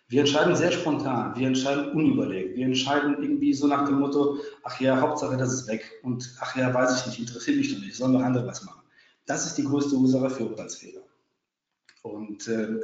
Wir 0.07 0.19
entscheiden 0.19 0.55
sehr 0.55 0.71
spontan, 0.71 1.35
wir 1.35 1.47
entscheiden 1.47 1.91
unüberlegt, 1.93 2.55
wir 2.55 2.65
entscheiden 2.65 3.17
irgendwie 3.19 3.53
so 3.53 3.65
nach 3.65 3.87
dem 3.87 3.99
Motto, 3.99 4.37
ach 4.63 4.79
ja, 4.79 5.01
Hauptsache, 5.01 5.35
das 5.35 5.51
ist 5.51 5.67
weg 5.67 5.83
und 6.03 6.37
ach 6.41 6.55
ja, 6.55 6.71
weiß 6.71 6.99
ich 6.99 7.07
nicht, 7.07 7.19
interessiert 7.21 7.57
mich 7.57 7.73
doch 7.73 7.81
nicht, 7.81 7.95
sollen 7.95 8.13
noch 8.13 8.21
andere 8.21 8.45
was 8.45 8.63
machen. 8.63 8.83
Das 9.25 9.47
ist 9.47 9.55
die 9.55 9.63
größte 9.63 9.95
Ursache 9.95 10.29
für 10.29 10.45
Urteilsfehler. 10.45 11.01
Und 12.03 12.47
äh, 12.47 12.81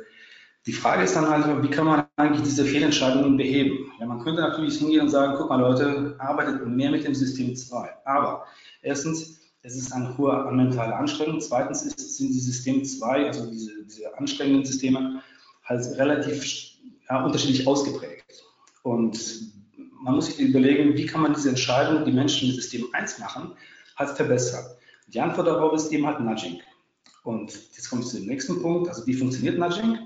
die 0.65 0.73
Frage 0.73 1.03
ist 1.03 1.15
dann 1.15 1.27
halt, 1.27 1.63
wie 1.63 1.69
kann 1.69 1.85
man 1.85 2.05
eigentlich 2.17 2.43
diese 2.43 2.65
Fehlentscheidungen 2.65 3.35
beheben? 3.35 3.91
Ja, 3.99 4.05
man 4.05 4.19
könnte 4.19 4.41
natürlich 4.41 4.77
hingehen 4.77 5.01
und 5.01 5.09
sagen, 5.09 5.33
guck 5.37 5.49
mal 5.49 5.59
Leute, 5.59 6.15
arbeitet 6.19 6.65
mehr 6.67 6.91
mit 6.91 7.03
dem 7.03 7.15
System 7.15 7.55
2. 7.55 7.89
Aber 8.05 8.45
erstens, 8.83 9.39
es 9.63 9.75
ist 9.75 9.91
eine 9.91 10.15
hohe 10.17 10.51
mentale 10.51 10.95
Anstrengung. 10.95 11.41
Zweitens 11.41 11.83
ist, 11.83 12.17
sind 12.17 12.29
die 12.29 12.39
System 12.39 12.85
2, 12.85 13.27
also 13.27 13.49
diese, 13.49 13.83
diese 13.85 14.15
anstrengenden 14.17 14.65
Systeme, 14.65 15.21
halt 15.63 15.85
relativ 15.97 16.43
ja, 17.09 17.23
unterschiedlich 17.23 17.65
ausgeprägt. 17.65 18.43
Und 18.83 19.19
man 20.03 20.15
muss 20.15 20.27
sich 20.27 20.39
überlegen, 20.39 20.95
wie 20.95 21.05
kann 21.05 21.21
man 21.21 21.33
diese 21.33 21.49
Entscheidungen, 21.49 22.05
die 22.05 22.11
Menschen 22.11 22.49
mit 22.49 22.57
System 22.57 22.87
1 22.93 23.19
machen, 23.19 23.53
halt 23.95 24.09
verbessern. 24.11 24.65
Die 25.07 25.19
Antwort 25.19 25.47
darauf 25.47 25.73
ist 25.73 25.91
eben 25.91 26.05
halt 26.05 26.19
Nudging. 26.19 26.61
Und 27.23 27.51
jetzt 27.75 27.89
komme 27.89 28.01
ich 28.01 28.07
zu 28.07 28.17
dem 28.17 28.27
nächsten 28.27 28.61
Punkt. 28.61 28.89
Also 28.89 29.05
wie 29.05 29.13
funktioniert 29.13 29.57
Nudging? 29.59 29.99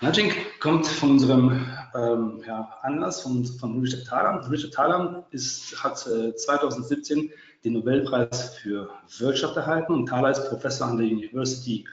Nudging 0.00 0.32
kommt 0.60 0.86
von 0.86 1.10
unserem 1.12 1.66
ähm, 1.92 2.40
ja, 2.46 2.72
Anlass 2.82 3.22
von, 3.22 3.44
von 3.44 3.80
Richard 3.80 4.06
Thaler. 4.06 4.48
Richard 4.48 4.72
Thaler 4.72 5.26
ist, 5.32 5.82
hat 5.82 6.06
äh, 6.06 6.34
2017 6.36 7.32
den 7.64 7.72
Nobelpreis 7.72 8.54
für 8.58 8.90
Wirtschaft 9.18 9.56
erhalten 9.56 9.92
und 9.92 10.06
Thaler 10.06 10.30
ist 10.30 10.48
Professor 10.48 10.86
an 10.86 10.98
der 10.98 11.06
University 11.08 11.84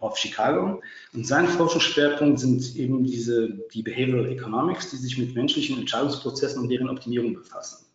of 0.00 0.16
Chicago. 0.18 0.82
Und 1.12 1.24
sein 1.24 1.46
Forschungsschwerpunkt 1.46 2.40
sind 2.40 2.74
eben 2.74 3.04
diese, 3.04 3.50
die 3.72 3.84
Behavioral 3.84 4.32
Economics, 4.32 4.90
die 4.90 4.96
sich 4.96 5.16
mit 5.16 5.36
menschlichen 5.36 5.78
Entscheidungsprozessen 5.78 6.60
und 6.60 6.68
deren 6.68 6.90
Optimierung 6.90 7.34
befassen. 7.34 7.86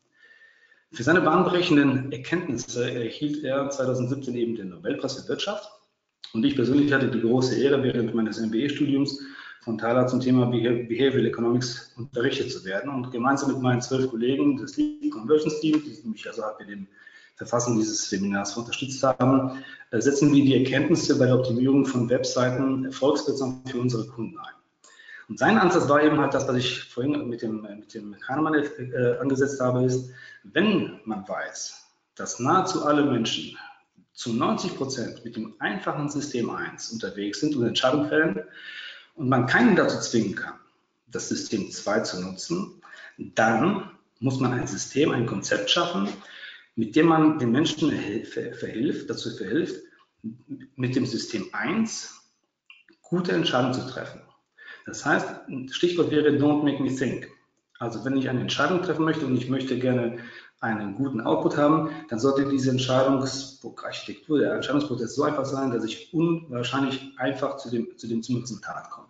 Für 0.94 1.04
seine 1.04 1.20
bahnbrechenden 1.20 2.10
Erkenntnisse 2.14 2.90
erhielt 2.90 3.44
er 3.44 3.70
2017 3.70 4.34
eben 4.34 4.56
den 4.56 4.70
Nobelpreis 4.70 5.20
für 5.20 5.28
Wirtschaft. 5.28 5.70
Und 6.34 6.46
ich 6.46 6.56
persönlich 6.56 6.94
hatte 6.94 7.12
die 7.12 7.20
große 7.20 7.60
Ehre, 7.60 7.84
während 7.84 8.16
meines 8.16 8.40
MBA-Studiums 8.40 9.20
von 9.68 9.78
Thaler 9.78 10.08
zum 10.08 10.22
Thema 10.22 10.46
Behavioral 10.46 11.26
Economics 11.26 11.92
unterrichtet 11.98 12.50
zu 12.50 12.64
werden. 12.64 12.90
Und 12.90 13.12
gemeinsam 13.12 13.52
mit 13.52 13.62
meinen 13.62 13.82
zwölf 13.82 14.10
Kollegen 14.10 14.56
des 14.56 14.78
Lead 14.78 15.12
Conversions 15.12 15.60
Teams, 15.60 15.84
die 15.84 16.08
mich 16.08 16.26
also 16.26 16.42
bei 16.58 16.64
dem 16.64 16.88
Verfassen 17.36 17.76
dieses 17.76 18.10
Seminars 18.10 18.56
unterstützt 18.56 19.04
haben, 19.04 19.62
äh, 19.92 20.00
setzen 20.00 20.34
wir 20.34 20.42
die 20.46 20.56
Erkenntnisse 20.56 21.20
bei 21.20 21.26
der 21.26 21.38
Optimierung 21.38 21.86
von 21.86 22.10
Webseiten 22.10 22.86
erfolgswirksam 22.86 23.62
für 23.66 23.80
unsere 23.80 24.08
Kunden 24.08 24.40
ein. 24.40 24.54
Und 25.28 25.38
sein 25.38 25.58
Ansatz 25.58 25.90
war 25.90 26.02
eben 26.02 26.18
halt 26.18 26.34
das, 26.34 26.48
was 26.48 26.56
ich 26.56 26.84
vorhin 26.86 27.28
mit 27.28 27.42
dem, 27.42 27.62
mit 27.62 27.94
dem 27.94 28.18
Kahnemann 28.22 28.54
äh, 28.54 29.18
angesetzt 29.20 29.60
habe, 29.60 29.84
ist, 29.84 30.10
wenn 30.44 31.02
man 31.04 31.28
weiß, 31.28 31.86
dass 32.16 32.40
nahezu 32.40 32.86
alle 32.86 33.04
Menschen 33.04 33.58
zu 34.14 34.32
90 34.32 34.78
Prozent 34.78 35.26
mit 35.26 35.36
dem 35.36 35.56
einfachen 35.60 36.08
System 36.08 36.50
1 36.50 36.94
unterwegs 36.94 37.42
sind 37.42 37.58
und 37.58 37.68
Entscheidungen 37.68 38.08
fällen 38.08 38.40
und 39.18 39.30
man 39.30 39.48
keinen 39.48 39.76
dazu 39.76 40.00
zwingen 40.00 40.36
kann, 40.36 40.54
das 41.08 41.30
System 41.30 41.72
2 41.72 42.00
zu 42.02 42.22
nutzen, 42.22 42.82
dann 43.18 43.92
muss 44.20 44.40
man 44.40 44.54
ein 44.54 44.68
System, 44.68 45.12
ein 45.12 45.26
Konzept 45.26 45.70
schaffen, 45.70 46.08
mit 46.76 46.96
dem 46.96 47.08
man 47.08 47.40
den 47.40 47.52
Menschen 47.52 47.92
verhilft, 48.26 49.10
dazu 49.10 49.36
verhilft, 49.36 49.82
mit 50.76 50.96
dem 50.96 51.06
System 51.06 51.48
1 51.52 52.14
gute 53.02 53.32
Entscheidungen 53.32 53.74
zu 53.74 53.88
treffen. 53.88 54.22
Das 54.86 55.06
heißt, 55.06 55.28
Stichwort 55.72 56.12
wäre 56.12 56.30
Don't 56.30 56.64
make 56.64 56.82
me 56.82 56.94
think. 56.96 57.28
Also 57.80 58.04
wenn 58.06 58.18
ich 58.18 58.30
eine 58.30 58.42
Entscheidung 58.42 58.82
treffen 58.82 59.06
möchte 59.06 59.26
und 59.26 59.36
ich 59.36 59.50
möchte 59.50 59.78
gerne 59.78 60.20
einen 60.60 60.96
guten 60.96 61.22
Output 61.22 61.58
haben, 61.58 61.92
dann 62.10 62.20
sollte 62.20 62.50
diese 62.50 62.72
Entscheidungsarchitektur, 62.72 64.40
der 64.40 64.56
Entscheidungsprozess 64.56 65.16
so 65.16 65.24
einfach 65.24 65.46
sein, 65.46 65.72
dass 65.72 65.84
ich 65.84 66.12
unwahrscheinlich 66.14 67.14
einfach 67.18 67.58
zu 67.58 67.70
dem, 67.70 67.96
zu 67.98 68.08
dem 68.08 68.24
zum 68.24 68.42
Resultat 68.42 68.90
komme. 68.90 69.07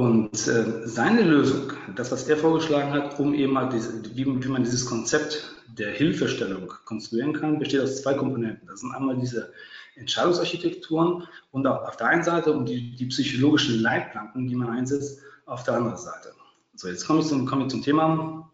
Und 0.00 0.48
äh, 0.48 0.88
seine 0.88 1.20
Lösung, 1.20 1.74
das, 1.94 2.10
was 2.10 2.26
er 2.26 2.38
vorgeschlagen 2.38 2.90
hat, 2.90 3.20
um 3.20 3.34
eben 3.34 3.58
halt 3.58 3.74
diese, 3.74 4.02
wie, 4.16 4.24
wie, 4.24 4.48
man 4.48 4.64
dieses 4.64 4.86
Konzept 4.86 5.54
der 5.78 5.92
Hilfestellung 5.92 6.72
konstruieren 6.86 7.34
kann, 7.34 7.58
besteht 7.58 7.82
aus 7.82 8.00
zwei 8.00 8.14
Komponenten. 8.14 8.66
Das 8.66 8.80
sind 8.80 8.94
einmal 8.94 9.18
diese 9.18 9.52
Entscheidungsarchitekturen 9.96 11.28
und 11.50 11.66
auf, 11.66 11.98
der 11.98 12.06
einen 12.06 12.24
Seite 12.24 12.50
und 12.50 12.64
die, 12.64 12.96
die, 12.96 13.04
psychologischen 13.08 13.82
Leitplanken, 13.82 14.48
die 14.48 14.54
man 14.54 14.70
einsetzt, 14.70 15.20
auf 15.44 15.64
der 15.64 15.74
anderen 15.74 15.98
Seite. 15.98 16.32
So, 16.76 16.88
jetzt 16.88 17.06
komme 17.06 17.20
ich 17.20 17.26
zum, 17.26 17.44
komme 17.44 17.64
ich 17.64 17.68
zum 17.70 17.82
Thema. 17.82 18.50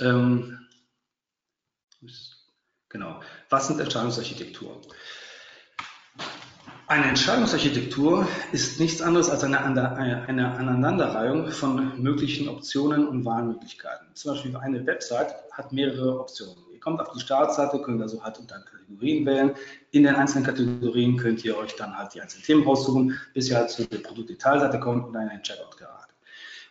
Ähm, 0.00 0.58
genau. 2.88 3.20
Was 3.48 3.68
sind 3.68 3.78
Entscheidungsarchitekturen? 3.78 4.80
Eine 6.88 7.04
Entscheidungsarchitektur 7.04 8.26
ist 8.50 8.80
nichts 8.80 9.02
anderes 9.02 9.28
als 9.28 9.44
eine, 9.44 9.62
eine, 9.62 10.54
Aneinanderreihung 10.56 11.50
von 11.50 12.00
möglichen 12.02 12.48
Optionen 12.48 13.06
und 13.06 13.26
Wahlmöglichkeiten. 13.26 14.06
Zum 14.14 14.32
Beispiel 14.32 14.56
eine 14.56 14.86
Website 14.86 15.34
hat 15.52 15.70
mehrere 15.70 16.18
Optionen. 16.18 16.56
Ihr 16.72 16.80
kommt 16.80 16.98
auf 17.02 17.12
die 17.12 17.20
Startseite, 17.20 17.78
könnt 17.82 18.00
also 18.00 18.24
halt 18.24 18.38
unter 18.38 18.58
Kategorien 18.60 19.26
wählen. 19.26 19.54
In 19.90 20.04
den 20.04 20.14
einzelnen 20.14 20.46
Kategorien 20.46 21.18
könnt 21.18 21.44
ihr 21.44 21.58
euch 21.58 21.76
dann 21.76 21.94
halt 21.94 22.14
die 22.14 22.22
einzelnen 22.22 22.44
Themen 22.44 22.62
raussuchen, 22.62 23.20
bis 23.34 23.50
ihr 23.50 23.58
halt 23.58 23.68
zu 23.68 23.84
der 23.84 23.98
Produktdetailseite 23.98 24.80
kommt 24.80 25.08
und 25.08 25.12
dann 25.12 25.24
in 25.24 25.28
einen 25.28 25.42
Checkout 25.42 25.76
geraten. 25.76 26.14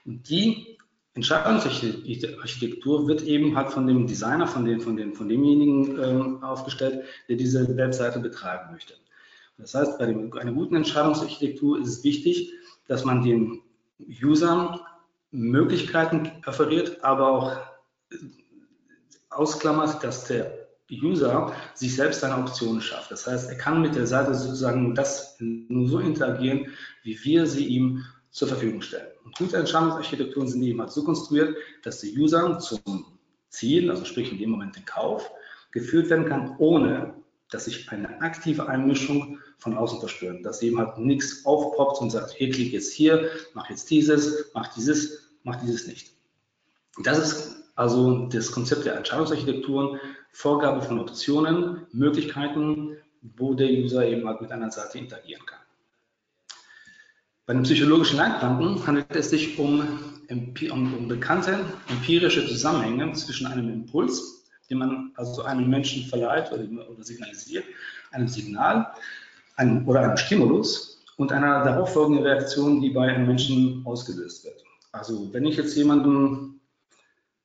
Und 0.03 0.27
die 0.27 0.79
Entscheidungsarchitektur 1.13 3.07
wird 3.07 3.21
eben 3.21 3.55
halt 3.55 3.69
von 3.69 3.85
dem 3.85 4.07
Designer, 4.07 4.47
von, 4.47 4.65
den, 4.65 4.81
von, 4.81 4.97
den, 4.97 5.13
von 5.13 5.29
demjenigen 5.29 6.03
ähm, 6.03 6.43
aufgestellt, 6.43 7.03
der 7.29 7.35
diese 7.35 7.77
Webseite 7.77 8.17
betreiben 8.17 8.71
möchte. 8.71 8.95
Das 9.57 9.73
heißt, 9.73 9.97
bei 9.97 10.05
dem, 10.05 10.31
einer 10.33 10.51
guten 10.51 10.75
Entscheidungsarchitektur 10.75 11.79
ist 11.81 11.87
es 11.87 12.03
wichtig, 12.03 12.53
dass 12.87 13.05
man 13.05 13.23
den 13.23 13.61
Usern 14.23 14.79
Möglichkeiten 15.31 16.31
offeriert, 16.45 17.03
aber 17.03 17.29
auch 17.29 17.57
ausklammert, 19.29 20.03
dass 20.03 20.25
der 20.25 20.67
User 20.91 21.53
sich 21.73 21.95
selbst 21.95 22.21
seine 22.21 22.37
Optionen 22.37 22.81
schafft. 22.81 23.11
Das 23.11 23.27
heißt, 23.27 23.49
er 23.49 23.57
kann 23.57 23.81
mit 23.81 23.95
der 23.95 24.07
Seite 24.07 24.33
sozusagen 24.33 24.95
das 24.95 25.35
nur 25.39 25.87
so 25.87 25.99
interagieren, 25.99 26.67
wie 27.03 27.19
wir 27.23 27.45
sie 27.45 27.65
ihm 27.65 28.05
zur 28.29 28.47
Verfügung 28.47 28.81
stellen. 28.81 29.07
Und 29.25 29.35
gute 29.37 29.57
Entscheidungsarchitekturen 29.57 30.47
sind 30.47 30.63
eben 30.63 30.79
halt 30.79 30.91
so 30.91 31.03
konstruiert, 31.03 31.57
dass 31.83 31.99
der 32.01 32.11
User 32.11 32.59
zum 32.59 33.05
Ziel, 33.49 33.89
also 33.89 34.05
sprich 34.05 34.31
in 34.31 34.37
dem 34.37 34.51
Moment 34.51 34.75
den 34.75 34.85
Kauf, 34.85 35.29
geführt 35.71 36.09
werden 36.09 36.25
kann, 36.25 36.55
ohne 36.57 37.15
dass 37.49 37.67
ich 37.67 37.89
eine 37.91 38.21
aktive 38.21 38.67
Einmischung 38.67 39.39
von 39.57 39.77
außen 39.77 39.99
verspüre. 39.99 40.41
Dass 40.41 40.61
eben 40.61 40.77
halt 40.77 40.97
nichts 40.97 41.45
aufpoppt 41.45 42.01
und 42.01 42.11
sagt, 42.11 42.31
hier 42.31 42.49
klick 42.49 42.73
jetzt 42.73 42.93
hier, 42.93 43.29
mach 43.53 43.69
jetzt 43.69 43.89
dieses, 43.89 44.51
mach 44.53 44.73
dieses, 44.73 45.29
mach 45.43 45.55
dieses 45.57 45.87
nicht. 45.87 46.11
Das 47.03 47.17
ist 47.17 47.63
also 47.75 48.27
das 48.27 48.51
Konzept 48.51 48.85
der 48.85 48.95
Entscheidungsarchitekturen, 48.95 49.99
Vorgabe 50.31 50.81
von 50.81 50.99
Optionen, 50.99 51.85
Möglichkeiten, 51.91 52.97
wo 53.37 53.53
der 53.53 53.69
User 53.69 54.05
eben 54.05 54.27
halt 54.27 54.41
mit 54.41 54.51
einer 54.51 54.71
Seite 54.71 54.97
interagieren 54.97 55.45
kann. 55.45 55.59
Bei 57.45 57.53
den 57.53 57.63
psychologischen 57.63 58.17
Leitplanken 58.17 58.85
handelt 58.85 59.15
es 59.15 59.29
sich 59.29 59.57
um, 59.57 59.81
um, 60.71 61.07
bekannte 61.07 61.65
empirische 61.87 62.45
Zusammenhänge 62.47 63.13
zwischen 63.13 63.47
einem 63.47 63.69
Impuls 63.69 64.37
den 64.69 64.79
man 64.79 65.11
also 65.15 65.43
einem 65.43 65.69
Menschen 65.69 66.05
verleiht 66.05 66.51
oder 66.51 67.03
signalisiert, 67.03 67.65
einem 68.11 68.27
Signal 68.27 68.91
einem, 69.57 69.87
oder 69.87 70.01
einem 70.01 70.17
Stimulus 70.17 71.03
und 71.17 71.31
einer 71.31 71.63
darauffolgenden 71.63 72.23
Reaktion, 72.23 72.79
die 72.79 72.91
bei 72.91 73.09
einem 73.09 73.27
Menschen 73.27 73.81
ausgelöst 73.85 74.45
wird. 74.45 74.63
Also 74.91 75.33
wenn 75.33 75.45
ich 75.45 75.57
jetzt 75.57 75.75
jemanden 75.75 76.61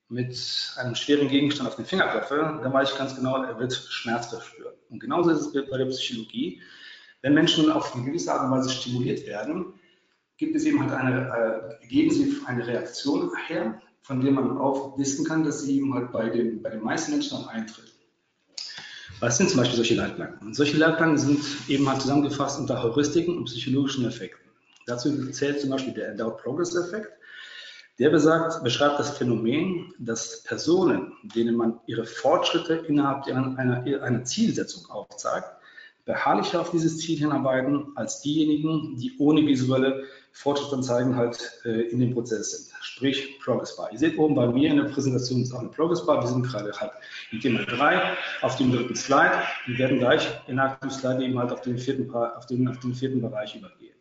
mit 0.09 0.75
einem 0.77 0.95
schweren 0.95 1.29
Gegenstand 1.29 1.69
auf 1.69 1.77
den 1.77 1.87
Finger 1.87 2.07
klopfe, 2.09 2.61
dann 2.63 2.73
weiß 2.73 2.93
ich 2.93 2.99
ganz 2.99 3.17
genau, 3.17 3.43
er 3.43 3.59
wird 3.59 3.73
Schmerz 3.73 4.27
verspüren. 4.27 4.75
Und 4.91 5.01
genauso 5.01 5.31
ist 5.31 5.41
es 5.41 5.53
bei 5.53 5.79
der 5.79 5.87
Psychologie. 5.87 6.61
Wenn 7.23 7.35
Menschen 7.35 7.71
auf 7.71 7.95
eine 7.95 8.05
gewisse 8.05 8.33
Art 8.33 8.45
und 8.45 8.51
Weise 8.51 8.69
stimuliert 8.69 9.27
werden, 9.27 9.75
gibt 10.37 10.55
es 10.55 10.65
eben 10.65 10.81
halt 10.81 10.93
eine, 10.93 11.79
äh, 11.81 11.87
geben 11.87 12.11
sie 12.11 12.37
eine 12.47 12.67
Reaktion 12.67 13.31
her, 13.47 13.81
von 14.03 14.21
dem 14.21 14.35
man 14.35 14.59
auch 14.59 14.99
wissen 14.99 15.25
kann, 15.25 15.45
dass 15.45 15.63
sie 15.63 15.79
eben 15.79 15.95
halt 15.95 16.13
bei 16.13 16.29
den, 16.29 16.61
bei 16.61 16.71
den 16.71 16.83
meisten 16.83 17.13
Menschen 17.13 17.39
auch 17.39 17.47
eintritt. 17.47 17.92
Was 19.23 19.39
sind 19.39 19.51
zum 19.51 19.61
Beispiel 19.61 19.77
solche 19.77 19.95
Leitplanken? 19.95 20.49
Und 20.49 20.57
solche 20.57 20.77
Leitplanken 20.77 21.17
sind 21.17 21.45
eben 21.69 21.89
halt 21.89 22.03
zusammengefasst 22.03 22.59
unter 22.59 22.83
Heuristiken 22.83 23.39
und 23.39 23.45
psychologischen 23.45 24.05
Effekten. 24.05 24.51
Dazu 24.87 25.31
zählt 25.31 25.61
zum 25.61 25.71
Beispiel 25.71 25.95
der 25.95 26.09
Endowed 26.09 26.39
Progress 26.39 26.75
Effekt. 26.75 27.09
Der 28.01 28.11
besagt, 28.11 28.65
beschreibt 28.65 28.99
das 28.99 29.17
Phänomen, 29.17 29.95
dass 30.01 30.43
Personen, 30.43 31.13
denen 31.23 31.55
man 31.55 31.79
ihre 31.87 32.05
Fortschritte 32.05 32.75
innerhalb 32.89 33.25
einer, 33.29 33.57
einer, 33.57 34.03
einer 34.03 34.25
Zielsetzung 34.25 34.91
aufzeigt, 34.91 35.47
beharrlicher 36.05 36.61
auf 36.61 36.73
dieses 36.73 36.99
Ziel 36.99 37.21
hinarbeiten 37.21 37.93
als 37.95 38.23
diejenigen, 38.23 38.97
die 38.97 39.17
ohne 39.19 39.47
visuelle 39.47 40.03
Fortschrittsanzeigen 40.33 41.17
halt 41.17 41.61
äh, 41.65 41.83
in 41.89 42.01
dem 42.01 42.13
Prozess 42.13 42.51
sind. 42.51 42.75
Sprich 42.81 43.39
Progress 43.41 43.77
Bar. 43.77 43.93
Ihr 43.93 43.99
seht 43.99 44.19
oben 44.19 44.35
bei 44.35 44.47
mir 44.47 44.71
in 44.71 44.77
der 44.77 44.85
Präsentation 44.85 45.43
ist 45.43 45.53
auch 45.53 45.61
eine 45.61 45.69
Progress 45.69 46.05
Bar. 46.05 46.23
Wir 46.23 46.29
sind 46.29 46.43
gerade 46.43 46.73
halt 46.73 46.93
im 47.31 47.41
Thema 47.41 47.65
3 47.65 48.17
auf 48.41 48.57
dem 48.57 48.73
dritten 48.73 48.97
Slide. 48.97 49.43
Wir 49.67 49.79
werden 49.79 49.99
gleich 49.99 50.29
in 50.47 50.59
aktiv 50.59 50.93
Slide 50.93 51.23
eben 51.25 51.39
halt 51.39 51.53
auf 51.53 51.61
den 51.61 51.79
vierten, 51.79 52.11
auf 52.15 52.47
den, 52.47 52.67
auf 52.69 52.79
den 52.81 52.95
vierten 52.95 53.21
Bereich 53.21 53.55
übergehen. 53.55 53.95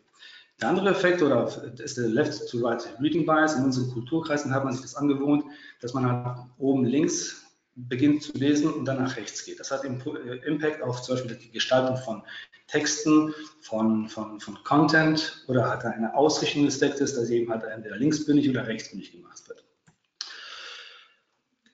Der 0.62 0.70
andere 0.70 0.90
Effekt 0.92 1.22
oder 1.24 1.52
ist 1.84 1.98
der 1.98 2.08
Left-to-Right 2.08 2.98
Reading 3.02 3.26
Bias. 3.26 3.56
In 3.56 3.66
unseren 3.66 3.92
Kulturkreisen 3.92 4.54
hat 4.54 4.64
man 4.64 4.74
sich 4.74 4.84
das 4.84 4.96
angewohnt, 4.96 5.44
dass 5.82 5.94
man 5.94 6.06
halt 6.06 6.38
oben 6.60 6.86
links 6.86 7.42
beginnt 7.76 8.22
zu 8.22 8.34
lesen 8.34 8.72
und 8.72 8.86
dann 8.86 9.04
nach 9.04 9.18
rechts 9.18 9.44
geht. 9.46 9.60
Das 9.60 9.72
hat 9.72 9.84
äh, 9.84 10.36
Impact 10.46 10.82
auf 10.84 11.02
zum 11.02 11.16
Beispiel 11.16 11.36
die 11.36 11.52
Gestaltung 11.52 11.98
von 11.98 12.24
Texten, 12.72 13.34
von, 13.62 14.08
von, 14.08 14.40
von 14.40 14.58
Content 14.64 15.44
oder 15.48 15.70
hat 15.70 15.86
eine 15.86 16.16
Ausrichtung 16.16 16.66
des 16.66 16.80
Textes, 16.80 17.16
dass 17.16 17.30
eben 17.30 17.52
halt 17.52 17.64
entweder 17.64 17.98
linksbündig 17.98 18.50
oder 18.50 18.66
rechtsbündig 18.66 19.12
gemacht 19.12 19.48
wird. 19.48 19.64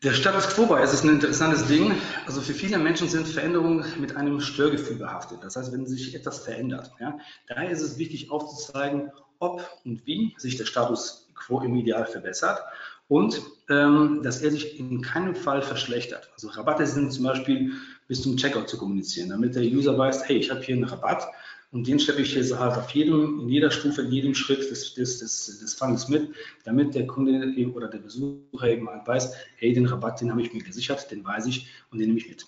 Der 0.04 0.13
Status 0.13 0.48
quo 0.50 0.68
Bias 0.68 0.94
ist 0.94 1.04
ein 1.04 1.10
interessantes 1.10 1.66
Ding. 1.68 1.96
Also 2.27 2.42
für 2.42 2.54
viele 2.54 2.77
Menschen 2.77 3.10
sind 3.10 3.27
Veränderungen 3.27 3.84
mit 4.00 4.16
einem 4.16 4.42
Störgefühl 4.42 4.98
behaftet. 4.98 5.39
Das 5.42 5.56
heißt, 5.56 5.72
wenn 5.72 5.88
sich 5.88 6.13
etwas 6.13 6.39
verändert. 6.39 6.92
Ja, 7.00 7.18
daher 7.48 7.72
ist 7.72 7.82
es 7.82 7.98
wichtig 7.98 8.30
aufzuzeigen, 8.30 9.12
ob 9.39 9.68
und 9.86 10.06
wie 10.06 10.36
sich 10.38 10.58
der 10.58 10.66
Status 10.66 11.30
quo 11.36 11.62
im 11.62 11.75
Ideal 11.75 12.06
verbessert 12.06 12.60
und 13.08 13.42
ähm, 13.70 14.22
dass 14.24 14.42
er 14.42 14.51
sich 14.51 14.80
in 14.80 15.01
keinem 15.01 15.36
Fall 15.36 15.62
verschlechtert. 15.62 16.30
Also 16.34 16.50
Rabatte 16.50 16.86
sind 16.86 17.12
zum 17.12 17.24
Beispiel 17.24 17.74
bis 18.08 18.22
zum 18.22 18.38
Checkout 18.38 18.70
zu 18.70 18.78
kommunizieren, 18.78 19.30
damit 19.30 19.56
der 19.56 19.64
User 19.64 19.98
weiß, 19.98 20.28
hey, 20.28 20.38
ich 20.38 20.50
habe 20.50 20.62
hier 20.62 20.76
einen 20.76 20.86
Rabatt 20.86 21.28
und 21.72 21.88
den 21.88 22.00
schleppe 22.00 22.22
ich 22.22 22.34
jetzt 22.34 22.58
halt 22.58 22.78
auf 22.78 22.90
jedem, 22.92 23.42
in 23.42 23.50
jeder 23.50 23.70
Stufe, 23.72 24.02
in 24.02 24.12
jedem 24.12 24.34
Schritt 24.34 24.72
des, 24.72 24.94
des, 24.94 25.20
des, 25.20 25.60
des 25.60 25.74
Funnels 25.74 26.08
mit, 26.08 26.30
damit 26.64 26.96
der 26.96 27.06
Kunde 27.08 27.54
oder 27.74 27.90
der 27.90 28.00
Besucher 28.00 28.68
eben 28.68 28.90
halt 28.90 29.06
weiß, 29.06 29.34
hey, 29.58 29.74
den 29.74 29.86
Rabatt, 29.86 30.22
den 30.22 30.32
habe 30.32 30.42
ich 30.42 30.54
mir 30.54 30.64
gesichert, 30.64 31.12
den 31.12 31.26
weiß 31.26 31.46
ich 31.48 31.68
und 31.92 32.00
den 32.00 32.08
nehme 32.08 32.20
ich 32.20 32.30
mit. 32.30 32.46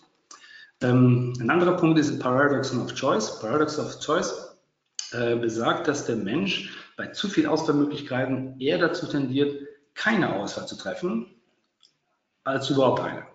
Ähm, 0.81 1.33
ein 1.39 1.49
anderer 1.49 1.75
Punkt 1.75 1.99
ist 1.99 2.17
Paradox 2.19 2.73
of 2.73 2.93
Choice. 2.93 3.39
Paradox 3.41 3.77
of 3.77 3.99
Choice 3.99 4.57
äh, 5.11 5.35
besagt, 5.35 5.87
dass 5.87 6.05
der 6.05 6.15
Mensch 6.15 6.73
bei 6.95 7.07
zu 7.07 7.27
viel 7.27 7.47
Auswahlmöglichkeiten 7.47 8.59
eher 8.59 8.77
dazu 8.77 9.07
tendiert, 9.07 9.67
keine 9.95 10.33
Auswahl 10.33 10.67
zu 10.67 10.77
treffen, 10.77 11.27
als 12.45 12.69
überhaupt 12.69 13.01
eine. 13.01 13.25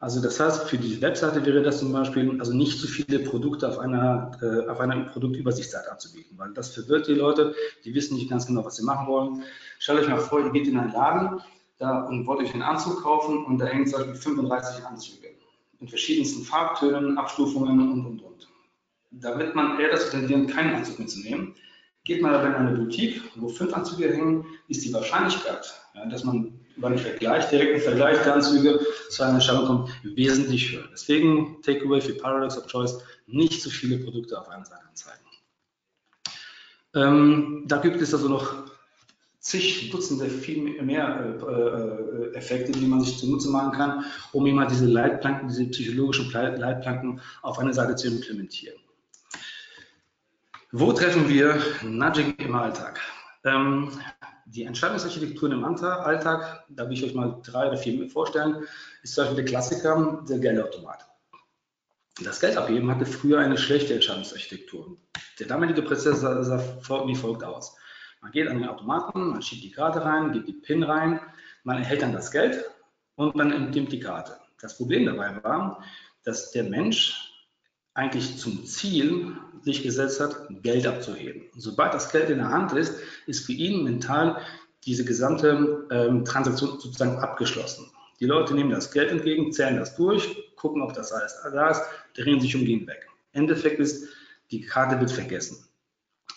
Also 0.00 0.20
das 0.20 0.38
heißt, 0.38 0.68
für 0.68 0.76
die 0.76 1.00
Webseite 1.00 1.44
wäre 1.46 1.62
das 1.62 1.78
zum 1.78 1.92
Beispiel, 1.92 2.38
also 2.38 2.52
nicht 2.52 2.78
zu 2.78 2.86
viele 2.86 3.20
Produkte 3.20 3.68
auf 3.68 3.78
einer, 3.78 4.32
äh, 4.42 4.68
auf 4.68 4.80
einer 4.80 5.04
Produktübersichtsseite 5.06 5.90
anzubieten, 5.90 6.36
weil 6.38 6.52
das 6.52 6.74
verwirrt 6.74 7.08
die 7.08 7.14
Leute, 7.14 7.54
die 7.84 7.94
wissen 7.94 8.16
nicht 8.16 8.28
ganz 8.28 8.46
genau, 8.46 8.64
was 8.64 8.76
sie 8.76 8.84
machen 8.84 9.06
wollen. 9.06 9.42
Stellt 9.78 10.00
euch 10.00 10.08
mal 10.08 10.18
vor, 10.18 10.40
ihr 10.40 10.50
geht 10.50 10.66
in 10.66 10.78
einen 10.78 10.92
Laden 10.92 11.40
da, 11.78 12.02
und 12.02 12.26
wollt 12.26 12.40
euch 12.40 12.52
einen 12.52 12.62
Anzug 12.62 13.02
kaufen 13.02 13.44
und 13.44 13.58
da 13.58 13.66
hängen 13.66 13.86
zum 13.86 14.00
Beispiel 14.00 14.16
35 14.16 14.84
Anzüge 14.84 15.28
in 15.80 15.88
verschiedensten 15.88 16.44
Farbtönen, 16.44 17.16
Abstufungen 17.18 17.80
und, 17.80 18.06
und, 18.06 18.20
und. 18.20 18.48
Damit 19.10 19.54
man 19.54 19.78
eher 19.80 19.90
dazu 19.90 20.10
tendiert, 20.10 20.50
keinen 20.50 20.74
Anzug 20.74 20.98
mitzunehmen, 20.98 21.54
Geht 22.04 22.20
man 22.20 22.34
aber 22.34 22.48
in 22.48 22.54
eine 22.54 22.76
Boutique, 22.76 23.22
wo 23.36 23.48
fünf 23.48 23.72
Anzüge 23.72 24.12
hängen, 24.12 24.44
ist 24.68 24.84
die 24.84 24.92
Wahrscheinlichkeit, 24.92 25.74
ja, 25.94 26.04
dass 26.04 26.22
man 26.22 26.60
einen 26.82 26.98
Vergleich, 26.98 27.48
direkten 27.50 27.80
Vergleich 27.80 28.22
der 28.22 28.34
Anzüge 28.34 28.80
zu 29.10 29.22
einer 29.22 29.34
Entscheidung 29.34 29.66
kommt, 29.66 29.90
wesentlich 30.02 30.72
höher. 30.72 30.88
Deswegen 30.92 31.60
Takeaway 31.62 32.00
für 32.00 32.14
Paradox 32.14 32.58
of 32.58 32.66
Choice, 32.66 32.98
nicht 33.26 33.62
zu 33.62 33.70
viele 33.70 33.98
Produkte 33.98 34.38
auf 34.38 34.48
einer 34.48 34.64
Seite 34.64 34.82
anzeigen. 34.88 35.20
Ähm, 36.94 37.64
da 37.66 37.78
gibt 37.78 38.00
es 38.00 38.12
also 38.14 38.28
noch 38.28 38.54
zig 39.44 39.90
Dutzende, 39.90 40.28
viel 40.28 40.82
mehr 40.82 41.36
äh, 41.42 41.52
äh, 41.52 42.34
Effekte, 42.34 42.72
die 42.72 42.86
man 42.86 43.02
sich 43.02 43.18
zunutze 43.18 43.50
machen 43.50 43.72
kann, 43.72 44.04
um 44.32 44.46
immer 44.46 44.66
diese 44.66 44.86
Leitplanken, 44.86 45.48
diese 45.48 45.66
psychologischen 45.66 46.30
Leitplanken 46.32 47.20
auf 47.42 47.58
einer 47.58 47.74
Seite 47.74 47.94
zu 47.94 48.08
implementieren. 48.08 48.78
Wo 50.72 50.92
treffen 50.92 51.28
wir 51.28 51.58
Nudging 51.82 52.34
im 52.38 52.54
Alltag? 52.54 53.00
Ähm, 53.44 53.90
die 54.46 54.64
Entscheidungsarchitekturen 54.64 55.52
im 55.52 55.64
Alltag, 55.64 56.64
da 56.68 56.86
will 56.86 56.94
ich 56.94 57.04
euch 57.04 57.14
mal 57.14 57.40
drei 57.44 57.68
oder 57.68 57.76
vier 57.76 58.08
vorstellen, 58.08 58.64
ist 59.02 59.14
zum 59.14 59.24
Beispiel 59.24 59.44
der 59.44 59.50
Klassiker, 59.50 60.24
der 60.28 60.38
Geldautomat. 60.38 61.06
Das 62.22 62.40
Geldabheben 62.40 62.90
hatte 62.90 63.06
früher 63.06 63.40
eine 63.40 63.58
schlechte 63.58 63.94
Entscheidungsarchitektur. 63.94 64.96
Der 65.38 65.46
damalige 65.46 65.82
Prozess 65.82 66.20
sah, 66.20 66.42
sah 66.42 67.06
wie 67.06 67.16
folgt 67.16 67.42
aus. 67.42 67.76
Man 68.20 68.32
geht 68.32 68.48
an 68.48 68.58
den 68.58 68.68
Automaten, 68.68 69.30
man 69.30 69.42
schiebt 69.42 69.64
die 69.64 69.72
Karte 69.72 70.04
rein, 70.04 70.32
gibt 70.32 70.48
die 70.48 70.52
PIN 70.52 70.82
rein, 70.82 71.20
man 71.64 71.78
erhält 71.78 72.02
dann 72.02 72.12
das 72.12 72.30
Geld 72.30 72.64
und 73.16 73.34
man 73.34 73.50
entnimmt 73.50 73.92
die 73.92 74.00
Karte. 74.00 74.38
Das 74.60 74.76
Problem 74.76 75.06
dabei 75.06 75.42
war, 75.42 75.84
dass 76.22 76.52
der 76.52 76.64
Mensch 76.64 77.34
eigentlich 77.94 78.38
zum 78.38 78.64
Ziel 78.64 79.36
sich 79.64 79.82
gesetzt 79.82 80.20
hat, 80.20 80.46
Geld 80.62 80.86
abzuheben. 80.86 81.42
Und 81.54 81.60
sobald 81.60 81.94
das 81.94 82.10
Geld 82.12 82.30
in 82.30 82.38
der 82.38 82.50
Hand 82.50 82.72
ist, 82.72 82.94
ist 83.26 83.46
für 83.46 83.52
ihn 83.52 83.84
mental 83.84 84.40
diese 84.84 85.04
gesamte 85.04 85.86
ähm, 85.90 86.24
Transaktion 86.24 86.78
sozusagen 86.78 87.16
abgeschlossen. 87.18 87.90
Die 88.20 88.26
Leute 88.26 88.54
nehmen 88.54 88.70
das 88.70 88.92
Geld 88.92 89.10
entgegen, 89.10 89.52
zählen 89.52 89.76
das 89.76 89.96
durch, 89.96 90.54
gucken, 90.56 90.82
ob 90.82 90.92
das 90.94 91.12
alles 91.12 91.34
da 91.42 91.70
ist, 91.70 91.82
drehen 92.14 92.40
sich 92.40 92.54
um, 92.54 92.64
gehen 92.64 92.86
weg. 92.86 93.06
Endeffekt 93.32 93.80
ist, 93.80 94.08
die 94.50 94.60
Karte 94.60 95.00
wird 95.00 95.10
vergessen. 95.10 95.66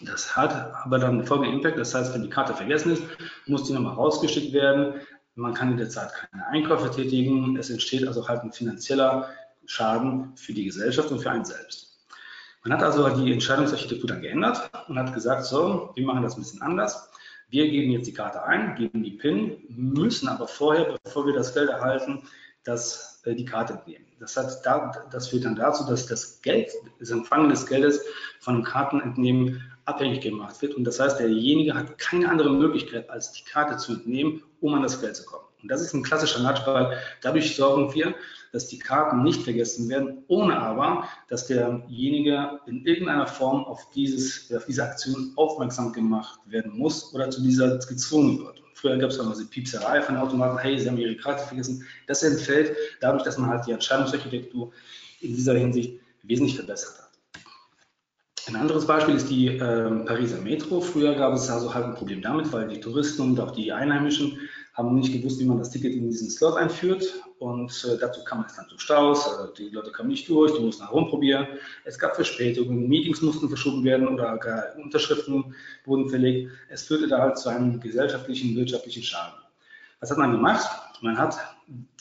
Das 0.01 0.35
hat 0.35 0.53
aber 0.85 0.99
dann 0.99 1.25
folgenden 1.25 1.55
Impact. 1.55 1.77
Das 1.77 1.93
heißt, 1.93 2.13
wenn 2.13 2.23
die 2.23 2.29
Karte 2.29 2.53
vergessen 2.53 2.93
ist, 2.93 3.03
muss 3.47 3.63
die 3.63 3.73
nochmal 3.73 3.95
rausgeschickt 3.95 4.53
werden. 4.53 5.01
Man 5.35 5.53
kann 5.53 5.71
in 5.71 5.77
der 5.77 5.89
Zeit 5.89 6.11
keine 6.13 6.47
Einkäufe 6.47 6.89
tätigen. 6.91 7.57
Es 7.57 7.69
entsteht 7.69 8.07
also 8.07 8.27
halt 8.27 8.43
ein 8.43 8.51
finanzieller 8.51 9.29
Schaden 9.65 10.35
für 10.35 10.53
die 10.53 10.65
Gesellschaft 10.65 11.11
und 11.11 11.19
für 11.19 11.31
einen 11.31 11.45
selbst. 11.45 11.86
Man 12.67 12.77
hat 12.79 12.83
also 12.83 13.07
die 13.23 13.31
Entscheidungsarchitektur 13.31 14.09
dann 14.09 14.21
geändert 14.21 14.69
und 14.89 14.99
hat 14.99 15.13
gesagt, 15.13 15.45
so, 15.45 15.91
wir 15.95 16.05
machen 16.05 16.21
das 16.21 16.35
ein 16.35 16.41
bisschen 16.41 16.61
anders. 16.61 17.09
Wir 17.49 17.69
geben 17.69 17.93
jetzt 17.93 18.07
die 18.07 18.13
Karte 18.13 18.43
ein, 18.43 18.75
geben 18.75 19.03
die 19.03 19.11
PIN, 19.11 19.63
müssen 19.69 20.27
aber 20.27 20.49
vorher, 20.49 20.97
bevor 21.01 21.25
wir 21.25 21.33
das 21.33 21.53
Geld 21.53 21.69
erhalten, 21.69 22.23
das, 22.65 23.21
äh, 23.23 23.35
die 23.35 23.45
Karte 23.45 23.75
entnehmen. 23.75 24.07
Das, 24.19 24.35
hat 24.35 24.65
da, 24.65 24.91
das 25.09 25.29
führt 25.29 25.45
dann 25.45 25.55
dazu, 25.55 25.85
dass 25.85 26.07
das 26.07 26.41
Geld, 26.41 26.69
das 26.99 27.09
Empfangen 27.09 27.47
des 27.47 27.65
Geldes 27.65 28.03
von 28.41 28.55
dem 28.55 28.63
Kartenentnehmen 28.65 29.61
abhängig 29.85 30.19
gemacht 30.19 30.61
wird. 30.61 30.75
Und 30.75 30.83
das 30.83 30.99
heißt, 30.99 31.21
derjenige 31.21 31.73
hat 31.73 31.97
keine 31.97 32.27
andere 32.27 32.51
Möglichkeit, 32.51 33.09
als 33.09 33.31
die 33.31 33.45
Karte 33.45 33.77
zu 33.77 33.93
entnehmen, 33.93 34.43
um 34.59 34.73
an 34.73 34.83
das 34.83 34.99
Geld 34.99 35.15
zu 35.15 35.23
kommen. 35.23 35.46
Und 35.61 35.71
das 35.71 35.81
ist 35.81 35.93
ein 35.93 36.03
klassischer 36.03 36.41
Nudge, 36.41 36.61
weil 36.65 36.97
dadurch 37.21 37.55
sorgen 37.55 37.93
wir, 37.93 38.13
dass 38.51 38.67
die 38.67 38.79
Karten 38.79 39.23
nicht 39.23 39.43
vergessen 39.43 39.89
werden, 39.89 40.23
ohne 40.27 40.57
aber, 40.57 41.07
dass 41.29 41.47
derjenige 41.47 42.59
in 42.65 42.85
irgendeiner 42.85 43.27
Form 43.27 43.65
auf, 43.65 43.89
dieses, 43.91 44.53
auf 44.53 44.65
diese 44.65 44.83
Aktion 44.83 45.33
aufmerksam 45.35 45.91
gemacht 45.91 46.39
werden 46.45 46.77
muss 46.77 47.13
oder 47.13 47.29
zu 47.29 47.41
dieser 47.41 47.77
gezwungen 47.77 48.39
wird. 48.39 48.61
Früher 48.73 48.97
gab 48.97 49.09
es 49.09 49.17
immer 49.17 49.31
diese 49.31 49.47
Piepserei 49.47 50.01
von 50.01 50.17
Automaten, 50.17 50.59
hey, 50.59 50.79
sie 50.79 50.87
haben 50.87 50.97
ihre 50.97 51.17
Karte 51.17 51.43
vergessen. 51.47 51.85
Das 52.05 52.21
entfällt 52.21 52.75
dadurch, 53.01 53.23
dass 53.23 53.37
man 53.37 53.49
halt 53.49 53.65
die 53.65 53.71
Entscheidungsarchitektur 53.71 54.71
in 55.21 55.35
dieser 55.35 55.55
Hinsicht 55.55 55.99
wesentlich 56.21 56.55
verbessert 56.55 56.99
hat. 56.99 57.07
Ein 58.47 58.55
anderes 58.55 58.85
Beispiel 58.85 59.15
ist 59.15 59.29
die 59.29 59.47
äh, 59.47 59.59
Pariser 60.05 60.39
Metro. 60.39 60.79
Früher 60.79 61.15
gab 61.15 61.33
es 61.33 61.49
also 61.49 61.73
halt 61.73 61.85
ein 61.85 61.95
Problem 61.95 62.21
damit, 62.21 62.53
weil 62.53 62.67
die 62.67 62.79
Touristen 62.79 63.21
und 63.23 63.39
auch 63.39 63.51
die 63.51 63.73
Einheimischen 63.73 64.39
haben 64.77 64.93
nicht 64.93 65.11
gewusst, 65.11 65.39
wie 65.39 65.45
man 65.45 65.57
das 65.57 65.71
Ticket 65.71 65.93
in 65.93 66.07
diesen 66.07 66.29
Slot 66.29 66.55
einführt. 66.55 67.03
Und 67.39 67.71
äh, 67.83 67.97
dazu 67.97 68.23
kam 68.23 68.45
es 68.45 68.55
dann 68.55 68.67
zu 68.69 68.77
Staus, 68.77 69.27
äh, 69.27 69.47
die 69.57 69.69
Leute 69.69 69.91
kamen 69.91 70.09
nicht 70.09 70.29
durch, 70.29 70.53
die 70.53 70.63
mussten 70.63 70.85
herumprobieren. 70.85 71.47
Es 71.83 71.97
gab 71.97 72.15
Verspätungen, 72.15 72.87
Meetings 72.87 73.21
mussten 73.21 73.47
verschoben 73.47 73.83
werden 73.83 74.07
oder 74.07 74.37
gar 74.37 74.75
Unterschriften 74.77 75.55
wurden 75.85 76.09
verlegt. 76.09 76.51
Es 76.69 76.83
führte 76.83 77.07
da 77.07 77.19
halt 77.19 77.37
zu 77.39 77.49
einem 77.49 77.79
gesellschaftlichen, 77.79 78.55
wirtschaftlichen 78.55 79.01
Schaden. 79.01 79.39
Was 79.99 80.11
hat 80.11 80.19
man 80.19 80.31
gemacht? 80.31 80.67
Man 81.01 81.17
hat 81.17 81.37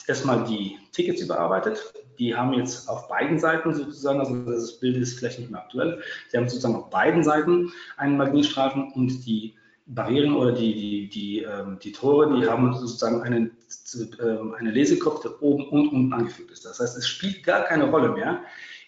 erstmal 0.07 0.43
die 0.43 0.77
Tickets 0.91 1.21
überarbeitet. 1.21 1.79
Die 2.19 2.35
haben 2.35 2.53
jetzt 2.53 2.87
auf 2.89 3.07
beiden 3.07 3.39
Seiten 3.39 3.73
sozusagen, 3.73 4.19
also 4.19 4.35
das 4.45 4.79
Bild 4.79 4.97
ist 4.97 5.17
vielleicht 5.17 5.39
nicht 5.39 5.51
mehr 5.51 5.61
aktuell, 5.61 6.01
sie 6.29 6.37
haben 6.37 6.47
sozusagen 6.47 6.75
auf 6.75 6.89
beiden 6.89 7.23
Seiten 7.23 7.71
einen 7.97 8.17
Magnetstreifen 8.17 8.91
und 8.93 9.25
die 9.25 9.55
Barrieren 9.87 10.35
oder 10.35 10.51
die, 10.51 10.73
die, 10.73 11.09
die, 11.09 11.39
ähm, 11.43 11.79
die 11.81 11.93
Tore, 11.93 12.39
die 12.39 12.47
haben 12.47 12.73
sozusagen 12.75 13.21
einen, 13.21 13.57
ähm, 14.19 14.53
eine 14.55 14.71
Lesekopf, 14.71 15.21
der 15.21 15.41
oben 15.41 15.67
und 15.69 15.89
unten 15.89 16.13
angefügt 16.13 16.51
ist. 16.51 16.65
Das 16.65 16.79
heißt, 16.79 16.97
es 16.97 17.07
spielt 17.07 17.43
gar 17.43 17.63
keine 17.63 17.89
Rolle 17.89 18.09
mehr, 18.09 18.41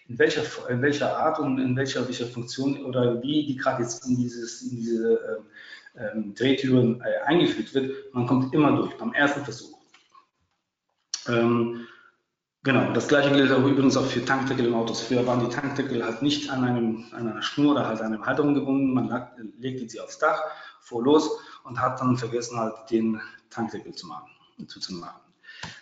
in 0.08 0.18
welcher, 0.18 0.42
in 0.68 0.82
welcher 0.82 1.16
Art 1.16 1.38
und 1.38 1.58
in 1.58 1.76
welcher, 1.76 2.06
welcher 2.06 2.26
Funktion 2.26 2.84
oder 2.84 3.22
wie 3.22 3.46
die 3.46 3.56
gerade 3.56 3.82
jetzt 3.82 4.06
in, 4.06 4.16
dieses, 4.16 4.62
in 4.62 4.76
diese 4.76 5.42
ähm, 5.96 6.34
Drehtüren 6.34 7.00
äh, 7.00 7.24
eingeführt 7.26 7.72
wird, 7.74 8.14
man 8.14 8.26
kommt 8.26 8.52
immer 8.52 8.76
durch, 8.76 8.96
beim 8.98 9.12
ersten 9.14 9.42
Versuch. 9.44 9.78
Ähm, 11.28 11.86
genau, 12.62 12.92
das 12.92 13.08
gleiche 13.08 13.30
gilt 13.30 13.52
auch 13.52 13.64
übrigens 13.64 13.96
auch 13.96 14.06
für 14.06 14.24
Tankdeckel 14.24 14.66
im 14.66 14.74
Autos. 14.74 15.00
Früher 15.00 15.26
waren 15.26 15.40
die 15.40 15.54
Tankdeckel 15.54 16.04
halt 16.04 16.22
nicht 16.22 16.50
an, 16.50 16.64
einem, 16.64 17.04
an 17.12 17.28
einer 17.28 17.42
Schnur 17.42 17.72
oder 17.72 17.86
halt 17.86 18.00
an 18.00 18.12
einer 18.12 18.26
Halterung 18.26 18.54
gebunden, 18.54 18.92
man 18.92 19.28
legte 19.58 19.88
sie 19.88 20.00
aufs 20.00 20.18
Dach, 20.18 20.42
fuhr 20.80 21.04
los 21.04 21.30
und 21.64 21.80
hat 21.80 22.00
dann 22.00 22.16
vergessen 22.16 22.58
halt 22.58 22.74
den 22.90 23.20
Tankdeckel 23.50 23.94
zu 23.94 24.06
machen, 24.06 24.30
zuzumachen. 24.66 25.20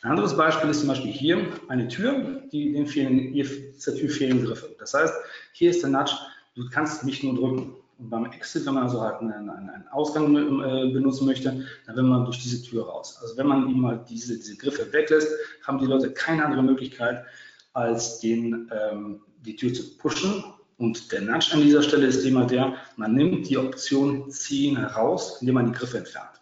Ein 0.03 0.11
anderes 0.11 0.37
Beispiel 0.37 0.71
ist 0.71 0.81
zum 0.81 0.89
Beispiel 0.89 1.13
hier 1.13 1.47
eine 1.69 1.89
Tür, 1.89 2.43
die 2.53 2.73
dem 2.73 2.87
fehlen, 2.87 3.33
dieser 3.33 3.95
Tür 3.95 4.09
fehlen 4.09 4.45
Griffe. 4.45 4.75
Das 4.79 4.95
heißt, 4.95 5.15
hier 5.53 5.71
ist 5.71 5.83
der 5.83 5.91
Nudge, 5.91 6.13
du 6.55 6.69
kannst 6.69 7.05
nicht 7.05 7.23
nur 7.23 7.35
drücken. 7.35 7.75
Und 7.99 8.11
beim 8.11 8.27
Exit, 8.27 8.65
wenn 8.65 8.75
man 8.75 8.85
also 8.85 9.01
halt 9.01 9.21
einen, 9.21 9.51
einen 9.51 9.89
Ausgang 9.89 10.35
äh, 10.37 10.93
benutzen 10.93 11.27
möchte, 11.27 11.67
dann 11.87 11.97
will 11.97 12.05
man 12.05 12.25
durch 12.25 12.41
diese 12.41 12.63
Tür 12.63 12.87
raus. 12.87 13.19
Also 13.21 13.37
wenn 13.37 13.49
man 13.49 13.69
ihm 13.69 13.81
mal 13.81 14.05
diese, 14.09 14.37
diese 14.37 14.57
Griffe 14.57 14.93
weglässt, 14.93 15.29
haben 15.67 15.79
die 15.79 15.87
Leute 15.87 16.13
keine 16.13 16.45
andere 16.45 16.63
Möglichkeit, 16.63 17.25
als 17.73 18.21
den, 18.21 18.71
ähm, 18.73 19.21
die 19.41 19.57
Tür 19.57 19.75
zu 19.75 19.97
pushen. 19.99 20.45
Und 20.79 21.11
der 21.11 21.23
Nudge 21.23 21.51
an 21.53 21.62
dieser 21.62 21.83
Stelle 21.83 22.07
ist 22.07 22.25
immer 22.25 22.47
der, 22.47 22.77
man 22.97 23.14
nimmt 23.14 23.49
die 23.49 23.59
Option 23.59 24.31
ziehen 24.31 24.77
heraus, 24.77 25.38
indem 25.41 25.57
man 25.57 25.67
die 25.67 25.79
Griffe 25.79 25.99
entfernt. 25.99 26.41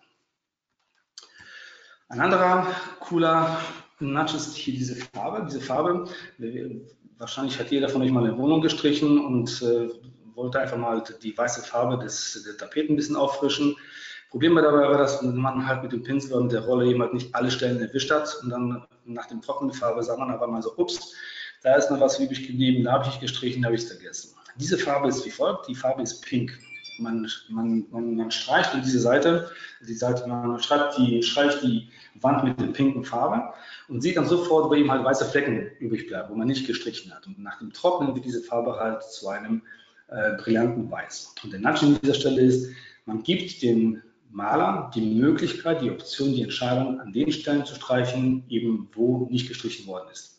Ein 2.09 2.21
anderer 2.21 2.67
cooler 3.01 3.59
Nudge 3.99 4.37
ist 4.37 4.55
hier 4.55 4.75
diese 4.75 4.95
Farbe. 4.95 5.47
Diese 5.47 5.61
Farbe, 5.61 6.09
wahrscheinlich 7.17 7.59
hat 7.59 7.71
jeder 7.71 7.89
von 7.89 8.03
euch 8.03 8.11
mal 8.11 8.25
eine 8.25 8.37
Wohnung 8.37 8.61
gestrichen 8.61 9.25
und 9.25 9.63
äh, 9.63 9.89
wollte 10.35 10.61
einfach 10.61 10.77
mal 10.77 11.03
die 11.23 11.37
weiße 11.37 11.63
Farbe 11.63 12.05
des, 12.05 12.45
der 12.45 12.59
Tapeten 12.59 12.93
ein 12.93 12.97
bisschen 12.97 13.17
auffrischen. 13.17 13.75
Problem 14.29 14.55
dabei 14.57 14.89
war, 14.89 14.99
dass 14.99 15.23
man 15.23 15.67
halt 15.67 15.83
mit 15.83 15.93
dem 15.93 16.03
Pinsel 16.03 16.35
und 16.35 16.53
der 16.53 16.61
Rolle 16.67 16.85
jemand 16.85 17.15
nicht 17.15 17.35
alle 17.35 17.51
Stellen 17.51 17.81
erwischt 17.81 18.11
hat 18.11 18.37
und 18.43 18.51
dann 18.51 18.87
nach 19.07 19.27
dem 19.27 19.41
Trocknen 19.41 19.73
Farbe 19.73 20.03
sah 20.03 20.17
man 20.17 20.31
aber 20.31 20.47
mal 20.47 20.63
so, 20.63 20.77
ups, 20.77 21.15
da 21.67 21.75
ist 21.75 21.91
noch 21.91 22.01
was 22.01 22.21
übrig 22.21 22.47
geblieben, 22.47 22.85
da 22.85 22.93
habe 22.93 23.09
ich 23.09 23.19
gestrichen, 23.19 23.61
da 23.61 23.67
habe 23.67 23.75
ich 23.75 23.83
es 23.83 23.89
vergessen. 23.89 24.37
Diese 24.55 24.79
Farbe 24.79 25.09
ist 25.09 25.27
wie 25.27 25.31
folgt, 25.31 25.69
die 25.69 25.75
Farbe 25.75 26.01
ist 26.03 26.23
pink. 26.23 26.57
Man, 26.99 27.29
man, 27.49 27.85
man, 27.91 28.15
man 28.15 28.31
streicht 28.31 28.73
in 28.73 28.83
diese 28.83 29.01
Seite, 29.01 29.51
die 29.87 29.93
Seite 29.93 30.29
man 30.29 30.61
schreibt 30.61 30.97
die, 30.97 31.23
streicht 31.25 31.63
die 31.63 31.91
Wand 32.21 32.45
mit 32.45 32.61
der 32.61 32.69
pinken 32.69 33.05
Farbe 33.05 33.53
und 33.89 34.01
sieht 34.01 34.17
dann 34.17 34.27
sofort, 34.27 34.71
wo 34.71 34.75
eben 34.75 34.91
halt 34.91 35.05
weiße 35.05 35.27
Flecken 35.27 35.73
übrig 35.81 36.07
bleiben, 36.07 36.31
wo 36.31 36.37
man 36.37 36.47
nicht 36.47 36.69
gestrichen 36.69 37.13
hat. 37.13 37.27
Und 37.27 37.41
nach 37.41 37.59
dem 37.59 37.73
Trocknen 37.73 38.15
wird 38.15 38.25
diese 38.25 38.43
Farbe 38.43 38.79
halt 38.79 39.03
zu 39.03 39.29
einem 39.29 39.61
äh, 40.07 40.37
brillanten 40.41 40.89
Weiß. 40.89 41.35
Und 41.43 41.53
der 41.53 41.61
Nudge 41.61 41.85
an 41.85 41.99
dieser 42.01 42.15
Stelle 42.15 42.43
ist, 42.43 42.71
man 43.07 43.25
gibt 43.25 43.61
dem 43.61 44.03
Maler 44.31 44.91
die 44.95 45.15
Möglichkeit, 45.15 45.83
die 45.83 45.91
Option, 45.91 46.33
die 46.33 46.43
Entscheidung 46.43 47.01
an 47.01 47.13
den 47.13 47.31
Stellen 47.33 47.67
zu 47.67 47.75
streichen, 47.75 48.45
eben 48.49 48.89
wo 48.95 49.27
nicht 49.31 49.49
gestrichen 49.49 49.87
worden 49.89 50.09
ist. 50.13 50.36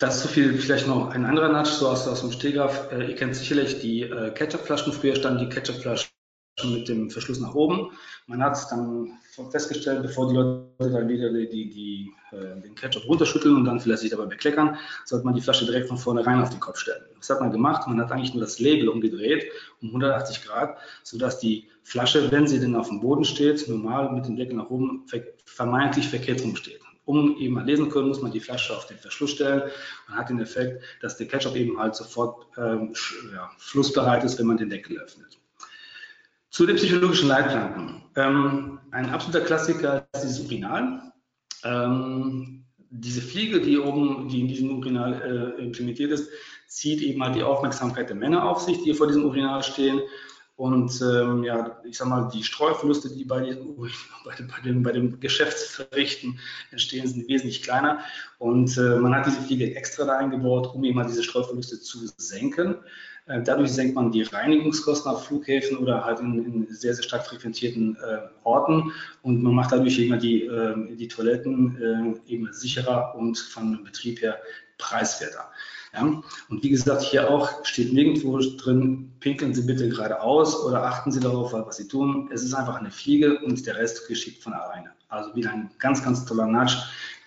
Das 0.00 0.16
ist 0.16 0.22
so 0.22 0.28
viel, 0.28 0.56
vielleicht 0.56 0.86
noch 0.86 1.10
ein 1.10 1.26
anderer 1.26 1.52
Nudge, 1.52 1.72
so 1.72 1.88
aus, 1.88 2.08
aus 2.08 2.22
dem 2.22 2.32
Stegreif. 2.32 2.90
Äh, 2.90 3.10
ihr 3.10 3.16
kennt 3.16 3.36
sicherlich 3.36 3.80
die 3.80 4.04
äh, 4.04 4.30
Ketchupflaschen. 4.30 4.94
Früher 4.94 5.14
standen 5.14 5.40
die 5.40 5.48
Ketchupflaschen 5.50 6.08
mit 6.64 6.88
dem 6.88 7.10
Verschluss 7.10 7.38
nach 7.38 7.54
oben. 7.54 7.90
Man 8.26 8.42
hat 8.42 8.56
dann 8.70 9.18
festgestellt, 9.50 10.00
bevor 10.00 10.28
die 10.28 10.36
Leute 10.36 10.90
dann 10.90 11.06
wieder 11.06 11.30
die, 11.30 11.50
die, 11.50 11.68
die 11.68 12.14
äh, 12.34 12.62
den 12.62 12.74
Ketchup 12.76 13.06
runterschütteln 13.06 13.54
und 13.56 13.66
dann 13.66 13.78
vielleicht 13.78 14.00
sich 14.00 14.10
dabei 14.10 14.24
bekleckern, 14.24 14.78
sollte 15.04 15.26
man 15.26 15.34
die 15.34 15.42
Flasche 15.42 15.66
direkt 15.66 15.88
von 15.88 15.98
vornherein 15.98 16.40
auf 16.40 16.48
den 16.48 16.60
Kopf 16.60 16.78
stellen. 16.78 17.04
Das 17.18 17.28
hat 17.28 17.40
man 17.40 17.52
gemacht. 17.52 17.86
Man 17.86 18.00
hat 18.00 18.10
eigentlich 18.10 18.32
nur 18.32 18.40
das 18.40 18.58
Label 18.58 18.88
umgedreht 18.88 19.52
um 19.82 19.88
180 19.88 20.46
Grad, 20.46 20.78
sodass 21.02 21.40
die 21.40 21.68
Flasche, 21.82 22.30
wenn 22.30 22.46
sie 22.46 22.58
denn 22.58 22.74
auf 22.74 22.88
dem 22.88 23.00
Boden 23.00 23.24
steht, 23.24 23.68
normal 23.68 24.10
mit 24.12 24.24
dem 24.24 24.36
Deckel 24.36 24.56
nach 24.56 24.70
oben 24.70 25.04
vermeintlich 25.44 26.08
verkehrt 26.08 26.42
rumsteht. 26.42 26.80
Um 27.04 27.36
eben 27.38 27.54
mal 27.54 27.64
lesen 27.64 27.88
können, 27.88 28.08
muss 28.08 28.22
man 28.22 28.30
die 28.30 28.40
Flasche 28.40 28.76
auf 28.76 28.86
den 28.86 28.98
Verschluss 28.98 29.32
stellen 29.32 29.62
und 30.08 30.14
hat 30.14 30.28
den 30.28 30.40
Effekt, 30.40 30.82
dass 31.00 31.16
der 31.16 31.26
Ketchup 31.26 31.56
eben 31.56 31.78
halt 31.78 31.94
sofort 31.94 32.46
ähm, 32.56 32.92
ja, 33.32 33.50
flussbereit 33.58 34.22
ist, 34.22 34.38
wenn 34.38 34.46
man 34.46 34.58
den 34.58 34.70
Deckel 34.70 34.98
öffnet. 34.98 35.38
Zu 36.50 36.66
den 36.66 36.76
psychologischen 36.76 37.28
Leitplanken. 37.28 38.02
Ähm, 38.16 38.78
ein 38.90 39.08
absoluter 39.10 39.44
Klassiker 39.44 40.06
ist 40.14 40.22
dieses 40.22 40.40
Urinal. 40.40 41.12
Ähm, 41.64 42.64
diese 42.90 43.22
Fliege, 43.22 43.60
die 43.60 43.78
oben, 43.78 44.28
die 44.28 44.40
in 44.40 44.48
diesem 44.48 44.78
Urinal 44.78 45.56
äh, 45.58 45.62
implementiert 45.62 46.10
ist, 46.10 46.28
zieht 46.66 47.02
eben 47.02 47.22
halt 47.22 47.36
die 47.36 47.42
Aufmerksamkeit 47.42 48.08
der 48.08 48.16
Männer 48.16 48.48
auf 48.48 48.60
sich, 48.60 48.82
die 48.82 48.94
vor 48.94 49.06
diesem 49.06 49.24
Urinal 49.24 49.62
stehen. 49.62 50.00
Und 50.60 51.00
ähm, 51.00 51.42
ja, 51.42 51.80
ich 51.84 51.96
sag 51.96 52.08
mal, 52.08 52.28
die 52.28 52.44
Streuverluste, 52.44 53.08
die 53.08 53.24
bei, 53.24 53.40
diesem, 53.40 53.74
bei, 54.26 54.34
bei, 54.42 54.60
dem, 54.62 54.82
bei 54.82 54.92
dem 54.92 55.18
Geschäftsverrichten 55.18 56.38
entstehen, 56.70 57.06
sind 57.06 57.26
wesentlich 57.28 57.62
kleiner. 57.62 58.00
Und 58.36 58.76
äh, 58.76 58.96
man 58.96 59.14
hat 59.14 59.24
diese 59.24 59.40
Fliege 59.40 59.74
extra 59.74 60.04
da 60.04 60.18
eingebaut, 60.18 60.74
um 60.74 60.84
eben 60.84 60.96
mal 60.96 61.06
diese 61.06 61.22
Streuverluste 61.22 61.80
zu 61.80 62.06
senken. 62.18 62.74
Äh, 63.24 63.42
dadurch 63.42 63.72
senkt 63.72 63.94
man 63.94 64.12
die 64.12 64.20
Reinigungskosten 64.20 65.10
auf 65.10 65.24
Flughäfen 65.24 65.78
oder 65.78 66.04
halt 66.04 66.20
in, 66.20 66.44
in 66.44 66.66
sehr, 66.74 66.92
sehr 66.92 67.04
stark 67.04 67.26
frequentierten 67.26 67.96
äh, 67.96 68.18
Orten 68.44 68.92
und 69.22 69.42
man 69.42 69.54
macht 69.54 69.72
dadurch 69.72 69.98
immer 69.98 70.18
die, 70.18 70.42
äh, 70.42 70.94
die 70.94 71.08
Toiletten 71.08 72.20
äh, 72.28 72.32
eben 72.32 72.52
sicherer 72.52 73.14
und 73.14 73.38
von 73.38 73.82
Betrieb 73.82 74.20
her 74.20 74.38
preiswerter. 74.76 75.50
Ja? 75.92 76.22
Und 76.48 76.62
wie 76.62 76.70
gesagt, 76.70 77.02
hier 77.02 77.28
auch 77.30 77.64
steht 77.64 77.92
nirgendwo 77.92 78.38
drin, 78.38 79.12
pinkeln 79.20 79.54
Sie 79.54 79.62
bitte 79.62 79.88
geradeaus 79.88 80.64
oder 80.64 80.84
achten 80.84 81.12
Sie 81.12 81.20
darauf, 81.20 81.52
was 81.52 81.76
Sie 81.76 81.88
tun. 81.88 82.28
Es 82.32 82.42
ist 82.42 82.54
einfach 82.54 82.76
eine 82.76 82.90
Fliege 82.90 83.38
und 83.40 83.66
der 83.66 83.76
Rest 83.76 84.06
geschieht 84.08 84.42
von 84.42 84.52
alleine. 84.52 84.90
Also 85.08 85.34
wieder 85.34 85.50
ein 85.50 85.70
ganz, 85.78 86.02
ganz 86.04 86.24
toller 86.24 86.46
Nudge, 86.46 86.76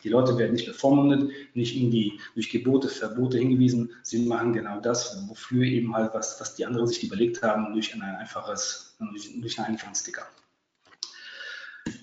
die 0.04 0.10
Leute 0.10 0.38
werden 0.38 0.54
nicht 0.54 0.65
bevormundet, 0.65 1.32
nicht 1.54 1.76
irgendwie 1.76 2.19
durch 2.34 2.49
Gebote, 2.49 2.89
Verbote 2.89 3.38
hingewiesen. 3.38 3.89
Sie 4.04 4.26
machen 4.26 4.54
genau 4.54 4.80
das, 4.82 5.17
wofür 5.30 5.63
eben 5.63 5.95
halt 5.95 6.13
was, 6.13 6.39
was 6.41 6.56
die 6.56 6.65
anderen 6.65 6.88
sich 6.88 7.04
überlegt 7.04 7.41
haben, 7.41 7.73
durch 7.73 7.93
ein 7.93 8.02
einfaches, 8.02 8.97
durch 8.99 9.60
einen 9.60 9.67
einfachen 9.67 9.95
Sticker. 9.95 10.23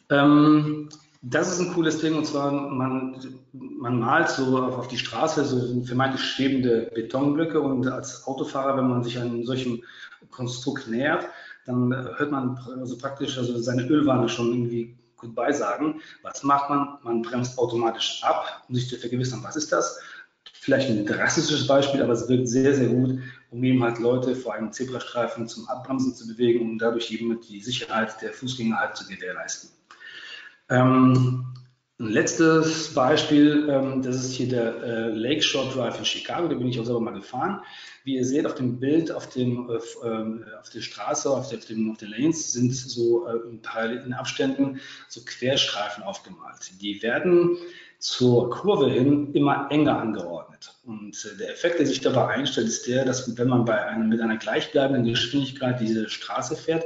Ähm, 0.08 0.88
das 1.22 1.52
ist 1.52 1.60
ein 1.60 1.74
cooles 1.74 2.00
Ding 2.00 2.16
und 2.16 2.26
zwar, 2.26 2.50
man, 2.50 3.20
man 3.52 4.00
malt 4.00 4.30
so 4.30 4.58
auf, 4.58 4.88
die 4.88 4.96
Straße 4.96 5.44
so 5.44 5.82
vermeintlich 5.84 6.22
schwebende 6.22 6.90
Betonblöcke 6.94 7.60
und 7.60 7.86
als 7.88 8.26
Autofahrer, 8.26 8.76
wenn 8.78 8.88
man 8.88 9.04
sich 9.04 9.18
einem 9.18 9.44
solchen 9.44 9.84
Konstrukt 10.30 10.88
nähert, 10.88 11.26
dann 11.66 11.92
hört 11.92 12.30
man 12.30 12.58
also 12.78 12.96
praktisch 12.96 13.36
also 13.36 13.58
seine 13.58 13.86
Ölwanne 13.86 14.28
schon 14.28 14.48
irgendwie 14.48 14.96
Goodbye 15.16 15.52
sagen. 15.52 16.00
Was 16.22 16.42
macht 16.42 16.70
man? 16.70 16.98
Man 17.02 17.20
bremst 17.20 17.58
automatisch 17.58 18.22
ab, 18.24 18.64
um 18.68 18.74
sich 18.74 18.88
zu 18.88 18.96
vergewissern, 18.96 19.40
was 19.42 19.56
ist 19.56 19.70
das? 19.72 20.00
Vielleicht 20.54 20.88
ein 20.88 21.04
drastisches 21.04 21.66
Beispiel, 21.66 22.02
aber 22.02 22.14
es 22.14 22.28
wirkt 22.28 22.48
sehr, 22.48 22.74
sehr 22.74 22.88
gut, 22.88 23.18
um 23.50 23.62
eben 23.62 23.82
halt 23.82 23.98
Leute 23.98 24.34
vor 24.34 24.54
einem 24.54 24.72
Zebrastreifen 24.72 25.46
zum 25.46 25.68
Abbremsen 25.68 26.14
zu 26.14 26.26
bewegen, 26.26 26.60
um 26.62 26.78
dadurch 26.78 27.10
eben 27.10 27.38
die 27.42 27.60
Sicherheit 27.60 28.20
der 28.22 28.32
Fußgänger 28.32 28.76
halt 28.76 28.96
zu 28.96 29.06
gewährleisten. 29.06 29.70
Ähm, 30.70 31.44
ein 31.98 32.08
letztes 32.08 32.94
Beispiel, 32.94 33.68
ähm, 33.68 34.00
das 34.02 34.16
ist 34.16 34.32
hier 34.32 34.48
der 34.48 34.82
äh, 34.82 35.10
Lakeshore 35.10 35.70
Drive 35.74 35.98
in 35.98 36.04
Chicago, 36.04 36.48
da 36.48 36.54
bin 36.54 36.68
ich 36.68 36.80
auch 36.80 36.84
selber 36.84 37.00
mal 37.00 37.12
gefahren. 37.12 37.60
Wie 38.04 38.16
ihr 38.16 38.24
seht 38.24 38.46
auf 38.46 38.54
dem 38.54 38.80
Bild, 38.80 39.12
auf, 39.12 39.28
dem, 39.28 39.68
äh, 39.68 40.06
ähm, 40.06 40.44
auf 40.58 40.70
der 40.70 40.80
Straße, 40.80 41.28
auf, 41.28 41.50
der, 41.50 41.58
auf, 41.58 41.66
dem, 41.66 41.90
auf 41.90 41.98
den 41.98 42.10
Lanes 42.10 42.52
sind 42.52 42.74
so 42.74 43.26
äh, 43.26 43.50
in 43.50 43.60
parallelen 43.60 44.14
Abständen 44.14 44.80
so 45.08 45.20
Querstreifen 45.22 46.02
aufgemalt. 46.02 46.70
Die 46.80 47.02
werden 47.02 47.58
zur 47.98 48.48
Kurve 48.48 48.88
hin 48.88 49.34
immer 49.34 49.68
enger 49.70 49.98
angeordnet. 49.98 50.74
Und 50.84 51.22
äh, 51.26 51.36
der 51.36 51.50
Effekt, 51.50 51.80
der 51.80 51.86
sich 51.86 52.00
dabei 52.00 52.28
einstellt, 52.28 52.68
ist 52.68 52.86
der, 52.86 53.04
dass 53.04 53.36
wenn 53.36 53.48
man 53.48 53.66
bei 53.66 53.84
einem, 53.84 54.08
mit 54.08 54.22
einer 54.22 54.38
gleichbleibenden 54.38 55.04
Geschwindigkeit 55.04 55.78
diese 55.80 56.08
Straße 56.08 56.56
fährt, 56.56 56.84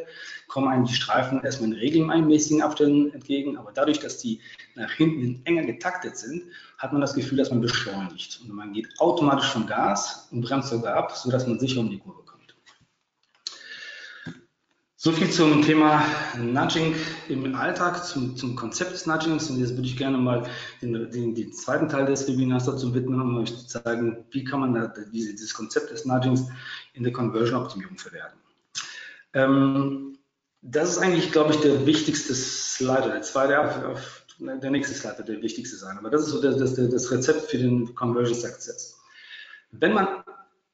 kommen 0.55 0.69
einem 0.69 0.85
die 0.85 0.95
Streifen 0.95 1.43
erstmal 1.43 1.71
in 1.71 1.77
regelmäßigen 1.77 2.63
Abständen 2.63 3.13
entgegen, 3.13 3.57
aber 3.57 3.73
dadurch, 3.73 3.99
dass 3.99 4.19
die 4.19 4.41
nach 4.77 4.93
hinten 4.93 5.45
enger 5.47 5.65
getaktet 5.65 6.17
sind, 6.17 6.45
hat 6.79 6.93
man 6.93 7.01
das 7.01 7.13
Gefühl, 7.13 7.39
dass 7.39 7.51
man 7.51 7.61
beschleunigt. 7.61 8.41
Und 8.41 8.55
man 8.55 8.73
geht 8.73 8.87
automatisch 9.01 9.49
vom 9.49 9.67
Gas 9.67 10.29
und 10.31 10.43
bremst 10.43 10.69
sogar 10.69 10.95
ab, 10.95 11.11
sodass 11.11 11.49
man 11.49 11.59
sicher 11.59 11.81
um 11.81 11.91
die 11.91 11.99
Kurve 11.99 12.23
kommt. 12.23 12.55
So 14.95 15.11
viel 15.11 15.29
zum 15.29 15.61
Thema 15.63 16.05
Nudging 16.39 16.95
im 17.29 17.57
Alltag, 17.57 18.05
zum, 18.05 18.37
zum 18.37 18.55
Konzept 18.55 18.93
des 18.93 19.07
Nudgings. 19.07 19.51
Und 19.51 19.59
jetzt 19.59 19.73
würde 19.73 19.89
ich 19.89 19.97
gerne 19.97 20.19
mal 20.19 20.45
den, 20.81 21.11
den, 21.11 21.35
den, 21.35 21.53
zweiten 21.53 21.89
Teil 21.89 22.07
des 22.07 22.29
Webinars 22.29 22.67
dazu 22.67 22.95
widmen, 22.95 23.21
um 23.21 23.39
euch 23.39 23.53
zu 23.53 23.67
zeigen, 23.67 24.25
wie 24.31 24.45
kann 24.45 24.61
man 24.61 24.75
da 24.75 24.95
diese, 25.13 25.33
dieses 25.33 25.53
Konzept 25.53 25.91
des 25.91 26.05
Nudgings 26.05 26.47
in 26.93 27.03
der 27.03 27.13
Conversion-Optimierung 27.13 27.99
verwerten. 27.99 28.39
Ähm, 29.33 30.15
das 30.67 30.91
ist 30.91 30.99
eigentlich, 30.99 31.31
glaube 31.31 31.53
ich, 31.53 31.61
der 31.61 31.85
wichtigste 31.85 32.35
Slide. 32.35 33.11
Der 33.13 33.21
zweite, 33.21 33.97
der 34.39 34.71
nächste 34.71 34.95
Slide 34.95 35.19
wird 35.19 35.29
der 35.29 35.43
wichtigste 35.43 35.77
sein. 35.77 35.99
Aber 35.99 36.09
das 36.09 36.23
ist 36.23 36.31
so 36.31 36.41
das, 36.41 36.57
das, 36.57 36.75
das 36.75 37.11
Rezept 37.11 37.51
für 37.51 37.59
den 37.59 37.95
Conversion 37.95 38.35
Success. 38.35 38.99
Wenn 39.73 39.93
man 39.93 40.25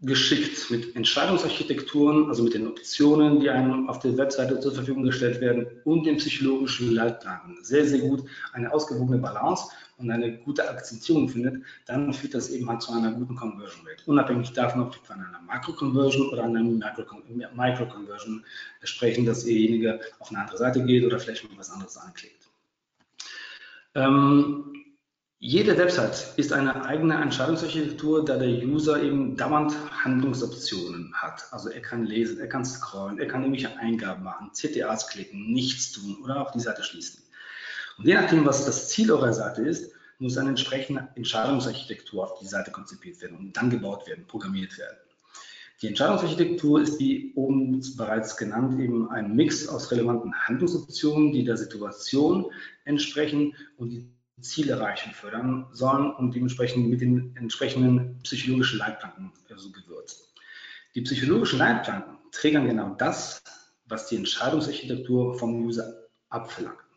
geschickt 0.03 0.71
mit 0.71 0.95
Entscheidungsarchitekturen, 0.95 2.29
also 2.29 2.45
mit 2.45 2.55
den 2.55 2.69
Optionen, 2.69 3.41
die 3.41 3.51
einem 3.51 3.89
auf 3.89 3.99
der 3.99 4.17
Webseite 4.17 4.61
zur 4.61 4.73
Verfügung 4.73 5.03
gestellt 5.03 5.41
werden 5.41 5.67
und 5.85 6.07
den 6.07 6.17
psychologischen 6.17 6.93
Leitplanken 6.93 7.59
sehr, 7.63 7.85
sehr 7.85 7.99
gut 7.99 8.25
eine 8.53 8.73
ausgewogene 8.73 9.19
Balance 9.19 9.65
und 10.01 10.11
eine 10.11 10.39
gute 10.39 10.69
Akzentierung 10.69 11.29
findet, 11.29 11.63
dann 11.87 12.13
führt 12.13 12.35
das 12.35 12.51
eben 12.51 12.69
halt 12.69 12.83
zu 12.83 12.93
einer 12.93 13.13
guten 13.13 13.37
Conversion 13.37 13.87
Rate. 13.87 14.03
Unabhängig 14.07 14.53
davon, 14.53 14.83
ob 14.83 14.95
wir 14.95 15.03
von 15.03 15.17
einer 15.17 15.41
Makro-Conversion 15.47 16.29
oder 16.31 16.45
einer 16.45 16.63
Micro-Conversion 16.63 18.45
sprechen, 18.83 19.27
dass 19.27 19.45
derjenige 19.45 20.01
auf 20.19 20.31
eine 20.31 20.41
andere 20.41 20.59
Seite 20.59 20.85
geht 20.85 21.05
oder 21.05 21.19
vielleicht 21.19 21.49
mal 21.51 21.59
was 21.59 21.71
anderes 21.71 21.97
anklickt. 21.97 22.49
Ähm, 23.95 24.73
jede 25.43 25.79
Website 25.79 26.35
ist 26.37 26.53
eine 26.53 26.85
eigene 26.85 27.15
Entscheidungsarchitektur, 27.15 28.27
da 28.27 28.37
der 28.37 28.51
User 28.51 29.03
eben 29.03 29.39
dauernd 29.39 29.75
Handlungsoptionen 30.05 31.15
hat. 31.15 31.47
Also 31.51 31.71
er 31.71 31.81
kann 31.81 32.05
lesen, 32.05 32.39
er 32.39 32.47
kann 32.47 32.63
scrollen, 32.65 33.19
er 33.19 33.27
kann 33.27 33.43
irgendwelche 33.43 33.75
Eingaben 33.79 34.23
machen, 34.23 34.51
CTAs 34.53 35.09
klicken, 35.09 35.51
nichts 35.51 35.93
tun 35.93 36.19
oder 36.23 36.43
auch 36.43 36.51
die 36.51 36.61
Seite 36.61 36.85
schließen. 36.85 37.23
Und 38.01 38.07
je 38.07 38.15
nachdem, 38.15 38.47
was 38.47 38.65
das 38.65 38.89
Ziel 38.89 39.13
eurer 39.13 39.35
Seite 39.35 39.61
ist, 39.61 39.93
muss 40.19 40.39
eine 40.39 40.49
entsprechende 40.49 41.09
Entscheidungsarchitektur 41.17 42.25
auf 42.25 42.39
die 42.39 42.47
Seite 42.47 42.71
konzipiert 42.71 43.21
werden 43.21 43.37
und 43.37 43.55
dann 43.55 43.69
gebaut 43.69 44.07
werden, 44.07 44.27
programmiert 44.27 44.79
werden. 44.79 44.97
Die 45.83 45.89
Entscheidungsarchitektur 45.89 46.81
ist, 46.81 46.99
wie 46.99 47.35
oben 47.35 47.79
bereits 47.99 48.39
genannt, 48.39 48.81
eben 48.81 49.11
ein 49.11 49.37
Mix 49.37 49.69
aus 49.69 49.91
relevanten 49.91 50.35
Handlungsoptionen, 50.35 51.33
die 51.33 51.45
der 51.45 51.59
Situation 51.59 52.47
entsprechen 52.87 53.55
und 53.77 53.91
die 53.91 54.11
Zielerreichung 54.41 55.13
fördern 55.13 55.67
sollen 55.73 56.11
und 56.15 56.35
dementsprechend 56.35 56.89
mit 56.89 57.03
den 57.03 57.37
entsprechenden 57.37 58.19
psychologischen 58.23 58.79
Leitplanken 58.79 59.31
also 59.51 59.71
gewürzt. 59.73 60.33
Die 60.95 61.03
psychologischen 61.03 61.59
Leitplanken 61.59 62.17
triggern 62.33 62.67
genau 62.67 62.95
das, 62.95 63.43
was 63.85 64.07
die 64.07 64.17
Entscheidungsarchitektur 64.17 65.39
vom 65.39 65.67
User 65.67 66.09
abverlangt. 66.31 66.90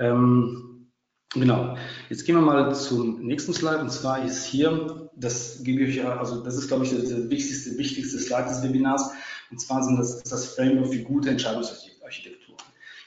Ähm, 0.00 0.90
genau. 1.34 1.76
Jetzt 2.08 2.24
gehen 2.24 2.34
wir 2.34 2.42
mal 2.42 2.74
zum 2.74 3.20
nächsten 3.20 3.52
Slide 3.52 3.80
und 3.80 3.92
zwar 3.92 4.24
ist 4.24 4.46
hier, 4.46 5.10
das 5.14 5.62
gebe 5.62 5.82
ich 5.82 5.96
ja, 5.96 6.18
also 6.18 6.42
das 6.42 6.56
ist 6.56 6.68
glaube 6.68 6.84
ich 6.84 6.90
der 6.90 7.30
wichtigste, 7.30 7.76
wichtigste 7.78 8.18
Slide 8.18 8.48
des 8.48 8.62
Webinars 8.62 9.12
und 9.50 9.60
zwar 9.60 9.82
sind 9.82 9.98
das, 9.98 10.22
das 10.22 10.54
Framework 10.54 10.92
für 10.92 11.02
gute 11.02 11.30
Entscheidungsarchitektur. 11.30 12.56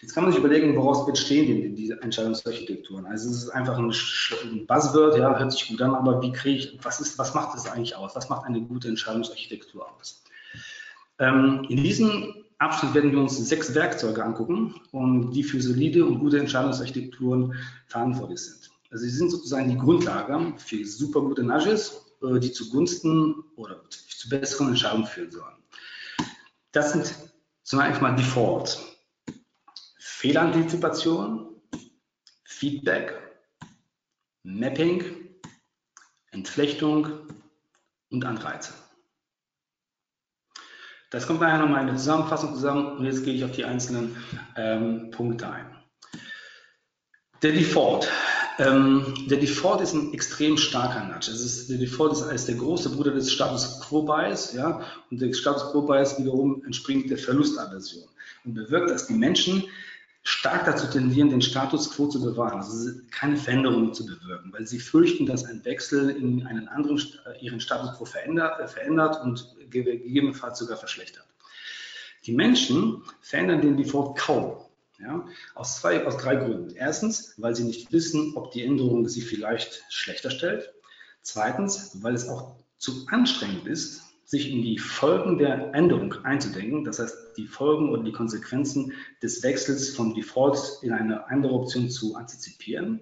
Jetzt 0.02 0.14
kann 0.14 0.26
man 0.26 0.34
sich 0.34 0.40
überlegen, 0.40 0.76
woraus 0.76 1.06
bestehen 1.06 1.48
denn 1.48 1.76
diese 1.76 2.00
Entscheidungsarchitekturen? 2.02 3.06
Also 3.06 3.30
es 3.30 3.44
ist 3.44 3.50
einfach 3.50 3.78
ein, 3.78 3.88
Buzzword, 4.68 5.18
ja, 5.18 5.40
hört 5.40 5.52
sich 5.52 5.70
gut 5.70 5.82
an, 5.82 5.96
aber 5.96 6.22
wie 6.22 6.34
kriege 6.34 6.60
ich, 6.60 6.78
was 6.84 7.00
ist, 7.00 7.18
was 7.18 7.34
macht 7.34 7.56
das 7.56 7.72
eigentlich 7.72 7.96
aus? 7.96 8.14
Was 8.14 8.30
macht 8.30 8.46
eine 8.46 8.62
gute 8.62 8.90
Entscheidungsarchitektur 8.90 9.90
aus? 9.98 10.22
Ähm, 11.20 11.66
in 11.70 11.78
diesem 11.78 12.43
Abschnitt 12.64 12.94
werden 12.94 13.12
wir 13.12 13.20
uns 13.20 13.38
sechs 13.38 13.76
Werkzeuge 13.76 14.24
angucken, 14.24 14.76
und 14.92 15.32
die 15.32 15.44
für 15.44 15.62
solide 15.62 16.06
und 16.06 16.20
gute 16.20 16.40
Entscheidungsarchitekturen 16.40 17.56
verantwortlich 17.88 18.40
sind. 18.40 18.72
Also 18.90 19.06
sie 19.06 19.12
sind 19.12 19.32
sozusagen 19.32 19.70
die 19.70 19.78
Grundlage 19.78 20.54
für 20.58 20.86
super 20.86 21.22
gute 21.22 21.44
Nudges, 21.44 22.06
äh, 22.22 22.40
die 22.40 22.52
zugunsten 22.52 23.44
oder 23.56 23.82
zu 23.90 24.30
besseren 24.30 24.70
Entscheidungen 24.70 25.08
führen 25.08 25.32
sollen. 25.32 25.56
Das 26.72 26.94
sind 26.94 27.14
zunächst 27.64 28.02
mal 28.02 28.16
Defaults. 28.16 28.82
Fehlantizipation, 30.00 31.62
Feedback, 32.46 33.14
Mapping, 34.44 35.04
Entflechtung 36.32 37.28
und 38.10 38.24
Anreize. 38.24 38.74
Das 41.14 41.28
kommt 41.28 41.42
nachher 41.42 41.60
nochmal 41.60 41.82
in 41.82 41.88
der 41.88 41.96
Zusammenfassung 41.96 42.56
zusammen 42.56 42.98
und 42.98 43.06
jetzt 43.06 43.24
gehe 43.24 43.36
ich 43.36 43.46
auf 43.46 43.52
die 43.52 43.66
einzelnen 43.66 44.18
ähm, 44.58 45.12
Punkte 45.12 45.48
ein. 45.48 45.68
Der 47.44 47.52
Default. 47.52 48.10
Ähm, 48.58 49.14
der 49.30 49.38
Default 49.38 49.82
ist 49.82 49.94
ein 49.94 50.12
extrem 50.12 50.58
starker 50.58 51.06
Nudge. 51.06 51.30
Ist, 51.30 51.70
der 51.70 51.78
Default 51.78 52.14
ist 52.14 52.24
als 52.24 52.48
der 52.48 52.56
große 52.56 52.90
Bruder 52.90 53.12
des 53.12 53.32
Status 53.32 53.80
Quo 53.82 54.02
Bias, 54.02 54.54
ja, 54.54 54.82
und 55.12 55.22
der 55.22 55.32
Status 55.34 55.72
Quo 55.72 55.84
Bias 55.84 56.18
wiederum 56.18 56.64
entspringt 56.66 57.12
der 57.12 57.20
Verlustaversion 57.20 58.06
und 58.46 58.56
bewirkt, 58.56 58.90
dass 58.90 59.06
die 59.06 59.14
Menschen 59.14 59.66
stark 60.24 60.66
dazu 60.66 60.88
tendieren, 60.88 61.30
den 61.30 61.42
Status 61.42 61.92
quo 61.92 62.08
zu 62.08 62.22
bewahren, 62.22 62.60
also 62.60 62.92
keine 63.12 63.36
Veränderungen 63.36 63.94
zu 63.94 64.06
bewirken, 64.06 64.54
weil 64.54 64.66
sie 64.66 64.80
fürchten, 64.80 65.26
dass 65.26 65.44
ein 65.44 65.64
Wechsel 65.66 66.10
in 66.10 66.46
einen 66.48 66.68
anderen 66.70 66.98
äh, 66.98 67.44
ihren 67.44 67.60
Status 67.60 67.98
quo 67.98 68.06
verändert, 68.06 68.60
äh, 68.60 68.68
verändert 68.68 69.22
und 69.22 69.56
gegebenenfalls 69.70 70.60
sogar 70.60 70.78
verschlechtert. 70.78 71.26
Die 72.26 72.34
Menschen 72.34 73.04
verändern 73.20 73.62
den 73.62 73.78
Default 73.78 74.18
kaum. 74.18 74.58
Ja, 75.00 75.28
aus, 75.56 75.82
zwei, 75.82 76.06
aus 76.06 76.16
drei 76.16 76.36
Gründen. 76.36 76.76
Erstens, 76.76 77.34
weil 77.38 77.56
sie 77.56 77.66
nicht 77.66 77.92
wissen, 77.92 78.38
ob 78.38 78.52
die 78.52 78.64
Änderung 78.64 79.10
sie 79.10 79.22
vielleicht 79.22 79.84
schlechter 79.90 80.30
stellt. 80.30 80.72
Zweitens, 81.24 82.02
weil 82.02 82.14
es 82.14 82.30
auch 82.30 82.56
zu 82.78 83.06
anstrengend 83.08 83.68
ist, 83.68 84.04
sich 84.34 84.52
in 84.52 84.64
die 84.64 84.80
Folgen 84.80 85.38
der 85.38 85.76
Änderung 85.76 86.16
einzudenken, 86.24 86.84
das 86.84 86.98
heißt 86.98 87.38
die 87.38 87.46
Folgen 87.46 87.90
oder 87.90 88.02
die 88.02 88.12
Konsequenzen 88.12 88.92
des 89.22 89.44
Wechsels 89.44 89.92
von 89.92 90.16
Default 90.16 90.80
in 90.82 90.92
eine 90.92 91.28
andere 91.30 91.54
Option 91.54 91.88
zu 91.88 92.16
antizipieren. 92.16 93.00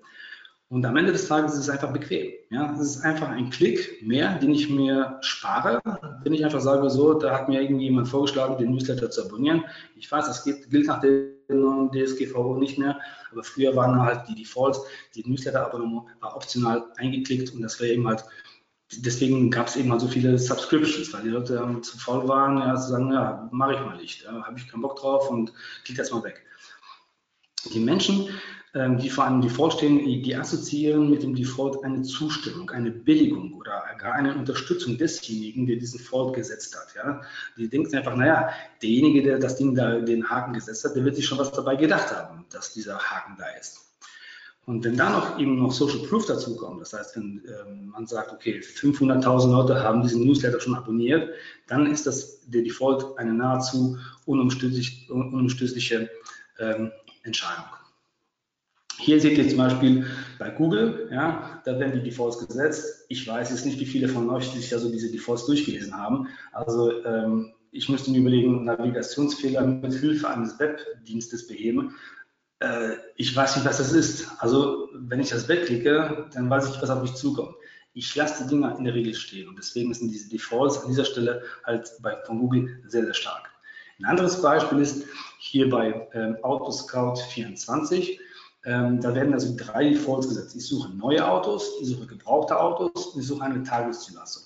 Und 0.68 0.86
am 0.86 0.98
Ende 0.98 1.14
des 1.14 1.30
Tages 1.30 1.54
ist 1.54 1.62
es 1.62 1.70
einfach 1.70 1.94
bequem. 1.94 2.34
Ja, 2.50 2.74
es 2.74 2.82
ist 2.82 3.06
einfach 3.06 3.30
ein 3.30 3.50
Klick 3.50 4.06
mehr, 4.06 4.40
den 4.40 4.52
ich 4.52 4.70
mir 4.70 5.20
spare, 5.22 5.82
wenn 6.24 6.34
ich 6.34 6.44
einfach 6.44 6.60
sage, 6.60 6.90
so, 6.90 7.14
da 7.14 7.34
hat 7.34 7.48
mir 7.48 7.62
irgendwie 7.62 7.86
jemand 7.86 8.10
vorgeschlagen, 8.10 8.58
den 8.58 8.72
Newsletter 8.72 9.10
zu 9.10 9.24
abonnieren. 9.24 9.64
Ich 9.96 10.12
weiß, 10.12 10.26
das 10.26 10.44
gilt, 10.44 10.70
gilt 10.70 10.88
nach 10.88 11.00
der 11.00 11.30
DSGVO 11.48 12.58
nicht 12.58 12.78
mehr, 12.78 13.00
aber 13.32 13.44
früher 13.44 13.74
waren 13.78 14.02
halt 14.02 14.28
die 14.28 14.36
Defaults, 14.36 14.82
die 15.16 15.24
Newsletter-Abonnement 15.30 16.04
war 16.20 16.36
optional 16.36 16.84
eingeklickt 16.98 17.54
und 17.54 17.62
das 17.62 17.80
wäre 17.80 17.94
eben 17.94 18.08
halt 18.08 18.26
deswegen 18.98 19.52
gab 19.52 19.68
es 19.68 19.76
eben 19.76 19.90
mal 19.90 20.00
so 20.00 20.08
viele 20.08 20.38
Subscriptions, 20.38 21.14
weil 21.14 21.24
die 21.24 21.30
Leute 21.30 21.56
ähm, 21.56 21.84
zu 21.84 21.98
faul 21.98 22.28
waren, 22.28 22.58
ja, 22.58 22.76
zu 22.76 22.90
sagen, 22.90 23.12
ja, 23.12 23.50
mache 23.52 23.74
ich 23.74 23.80
mal 23.80 23.98
nicht, 23.98 24.24
ja, 24.24 24.44
habe 24.44 24.58
ich 24.58 24.68
keinen 24.68 24.82
Bock 24.82 24.98
drauf 24.98 25.30
und 25.30 25.54
klick 25.86 25.98
das 25.98 26.12
mal 26.12 26.24
weg. 26.24 26.44
Die 27.74 27.80
Menschen, 27.80 28.28
ähm, 28.74 28.98
die 28.98 29.10
vor 29.10 29.26
einem 29.26 29.42
Default 29.42 29.74
stehen, 29.74 30.00
die 30.00 30.36
assoziieren 30.36 31.10
mit 31.10 31.24
dem 31.24 31.36
Default 31.36 31.84
eine 31.84 32.02
Zustimmung, 32.02 32.70
eine 32.72 32.92
Billigung 32.92 33.54
oder 33.54 33.84
gar 33.98 34.14
eine 34.14 34.36
Unterstützung 34.36 34.98
desjenigen, 34.98 35.68
der 35.68 35.76
diesen 35.76 36.00
Default 36.00 36.36
gesetzt 36.36 36.76
hat. 36.76 36.96
Ja. 36.96 37.22
Die 37.58 37.70
denken 37.70 37.96
einfach, 37.96 38.16
naja, 38.16 38.50
derjenige, 38.82 39.22
der 39.24 39.40
das 39.40 39.58
Ding 39.58 39.76
da, 39.76 40.00
den 40.00 40.30
Haken 40.30 40.54
gesetzt 40.54 40.86
hat, 40.86 40.96
der 40.96 41.06
wird 41.06 41.16
sich 41.16 41.26
schon 41.26 41.38
was 41.38 41.52
dabei 41.52 41.76
gedacht 41.76 42.12
haben, 42.12 42.46
dass 42.50 42.74
dieser 42.74 42.98
Haken 42.98 43.36
da 43.38 43.46
ist. 43.60 43.91
Und 44.66 44.84
wenn 44.84 44.96
da 44.96 45.10
noch 45.10 45.40
eben 45.40 45.58
noch 45.58 45.72
Social 45.72 46.00
Proof 46.08 46.28
dazukommt, 46.28 46.82
das 46.82 46.94
heißt, 46.94 47.16
wenn 47.16 47.42
ähm, 47.48 47.88
man 47.88 48.06
sagt, 48.06 48.32
okay, 48.32 48.60
500.000 48.60 49.52
Leute 49.52 49.84
haben 49.84 50.04
diesen 50.04 50.26
Newsletter 50.26 50.60
schon 50.60 50.76
abonniert, 50.76 51.30
dann 51.68 51.88
ist 51.92 52.06
das 52.06 52.48
der 52.48 52.62
Default 52.62 53.18
eine 53.18 53.34
nahezu 53.34 53.98
unumstößlich, 54.26 55.10
unumstößliche 55.10 56.10
ähm, 56.60 56.92
Entscheidung. 57.24 57.66
Hier 59.00 59.20
seht 59.20 59.36
ihr 59.40 59.50
zum 59.50 59.58
Beispiel 59.58 60.06
bei 60.38 60.52
Google, 60.52 61.10
ja, 61.12 61.60
da 61.66 61.80
werden 61.80 61.94
die 61.94 62.04
Defaults 62.08 62.46
gesetzt. 62.46 63.06
Ich 63.10 63.28
weiß 63.28 63.50
jetzt 63.50 63.66
nicht, 63.66 63.80
wie 63.80 63.86
viele 63.86 64.08
von 64.08 64.30
euch 64.30 64.46
sich 64.46 64.72
also 64.74 64.92
diese 64.92 65.12
Defaults 65.12 65.48
durchgelesen 65.48 65.98
haben. 65.98 66.28
Also 66.52 67.04
ähm, 67.04 67.54
ich 67.72 67.90
müsste 67.90 68.12
mir 68.12 68.20
überlegen, 68.20 68.66
Navigationsfehler 68.66 69.66
mit 69.66 69.94
Hilfe 69.94 70.30
eines 70.30 70.60
Webdienstes 70.60 71.48
beheben 71.48 71.96
äh, 72.62 72.98
ich 73.16 73.36
weiß 73.36 73.56
nicht, 73.56 73.66
was 73.66 73.78
das 73.78 73.92
ist. 73.92 74.28
Also 74.40 74.90
wenn 74.94 75.20
ich 75.20 75.30
das 75.30 75.48
wegklicke, 75.48 76.28
dann 76.34 76.50
weiß 76.50 76.70
ich, 76.70 76.82
was 76.82 76.90
auf 76.90 77.02
mich 77.02 77.14
zukommt. 77.16 77.56
Ich 77.94 78.16
lasse 78.16 78.44
die 78.44 78.50
Dinger 78.50 78.78
in 78.78 78.86
der 78.86 78.94
Regel 78.94 79.14
stehen 79.14 79.50
und 79.50 79.58
deswegen 79.58 79.94
sind 79.94 80.12
diese 80.12 80.30
Defaults 80.30 80.82
an 80.82 80.88
dieser 80.88 81.04
Stelle 81.04 81.44
halt 81.66 81.92
bei, 82.02 82.16
von 82.26 82.40
Google 82.40 82.82
sehr, 82.88 83.04
sehr 83.04 83.14
stark. 83.14 83.50
Ein 84.00 84.06
anderes 84.06 84.42
Beispiel 84.42 84.80
ist 84.80 85.06
hier 85.40 85.70
bei 85.70 86.08
ähm, 86.14 86.38
Autoscout 86.44 87.16
24. 87.34 88.20
Ähm, 88.64 89.02
da 89.02 89.14
werden 89.14 89.34
also 89.34 89.56
drei 89.58 89.90
Defaults 89.90 90.30
gesetzt. 90.30 90.56
Ich 90.56 90.66
suche 90.68 90.96
neue 90.96 91.28
Autos, 91.28 91.70
ich 91.82 91.88
suche 91.88 92.08
gebrauchte 92.08 92.58
Autos 92.58 93.08
und 93.08 93.22
ich 93.22 93.28
suche 93.28 93.44
eine 93.44 93.64
Tageszulassung. 93.64 94.44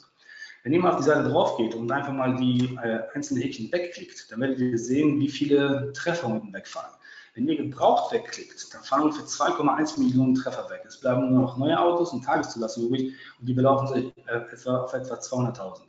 Wenn 0.63 0.73
ihr 0.73 0.79
mal 0.79 0.91
auf 0.91 0.97
die 0.97 1.03
Seite 1.03 1.29
drauf 1.29 1.57
geht 1.57 1.75
und 1.75 1.91
einfach 1.91 2.13
mal 2.13 2.35
die 2.37 2.75
äh, 2.81 3.01
einzelnen 3.13 3.43
Häkchen 3.43 3.71
wegklickt, 3.71 4.31
dann 4.31 4.39
werdet 4.39 4.57
ihr 4.57 4.79
sehen, 4.79 5.19
wie 5.19 5.29
viele 5.29 5.93
Treffer 5.93 6.27
unten 6.27 6.51
wegfallen. 6.53 6.95
Wenn 7.35 7.49
ihr 7.49 7.57
gebraucht 7.57 8.13
wegklickt, 8.13 8.73
dann 8.73 8.81
fallen 8.83 9.11
für 9.11 9.23
2,1 9.23 9.99
Millionen 9.99 10.35
Treffer 10.35 10.69
weg. 10.69 10.83
Es 10.87 10.97
bleiben 10.97 11.29
nur 11.29 11.41
noch 11.41 11.57
neue 11.57 11.77
Autos 11.77 12.13
und 12.13 12.23
Tageszulassungen 12.23 12.87
übrig 12.87 13.13
und 13.39 13.45
die 13.47 13.53
belaufen 13.53 13.87
sich 13.87 14.13
äh, 14.27 14.53
etwa, 14.53 14.83
auf 14.83 14.93
etwa 14.93 15.15
200.000. 15.15 15.81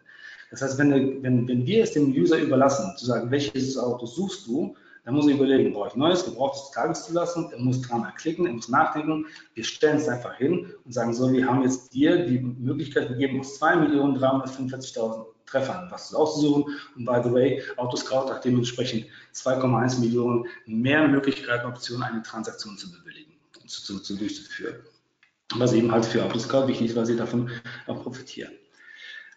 Das 0.51 0.63
heißt, 0.63 0.77
wenn, 0.79 1.23
wenn, 1.23 1.47
wenn 1.47 1.65
wir 1.65 1.85
es 1.85 1.93
dem 1.93 2.13
User 2.13 2.39
überlassen, 2.39 2.97
zu 2.97 3.07
sagen, 3.07 3.31
welches 3.31 3.79
Auto 3.79 4.07
suchst 4.07 4.49
du, 4.49 4.75
dann 5.05 5.15
muss 5.15 5.29
er 5.29 5.35
überlegen, 5.35 5.73
brauche 5.73 5.89
ich 5.89 5.95
neues, 5.95 6.25
gebrauchtes 6.25 6.73
Tageszulassung, 6.73 7.53
er 7.53 7.61
muss 7.61 7.81
dreimal 7.81 8.13
klicken, 8.17 8.47
er 8.47 8.53
muss 8.53 8.69
nachdenken. 8.69 9.27
Wir 9.55 9.63
stellen 9.63 9.99
es 9.99 10.09
einfach 10.09 10.35
hin 10.35 10.73
und 10.85 10.93
sagen 10.93 11.15
so, 11.15 11.33
wir 11.33 11.47
haben 11.47 11.63
jetzt 11.63 11.95
dir 11.95 12.27
die 12.27 12.41
Möglichkeit, 12.41 13.09
wir 13.11 13.17
geben 13.17 13.39
uns 13.39 13.63
2.345.000 13.63 15.27
Treffern 15.47 15.91
was 15.91 16.15
auszusuchen. 16.15 16.65
Und 16.97 17.05
by 17.05 17.21
the 17.23 17.33
way, 17.33 17.63
Autoscout 17.77 18.31
hat 18.31 18.45
dementsprechend 18.45 19.07
2,1 19.35 20.01
Millionen 20.01 20.47
mehr 20.67 21.07
Möglichkeiten, 21.09 21.67
Optionen, 21.67 22.03
eine 22.03 22.23
Transaktion 22.23 22.77
zu 22.77 22.91
bewilligen, 22.91 23.33
zu, 23.67 23.83
zu, 23.83 24.01
zu 24.01 24.17
durchzuführen. 24.17 24.77
Was 25.55 25.73
eben 25.73 25.93
halt 25.93 26.05
für 26.05 26.25
Autoscout 26.25 26.67
wichtig 26.67 26.89
ist, 26.89 26.97
weil 26.97 27.07
sie 27.07 27.17
davon 27.17 27.51
auch 27.87 28.03
profitieren. 28.03 28.53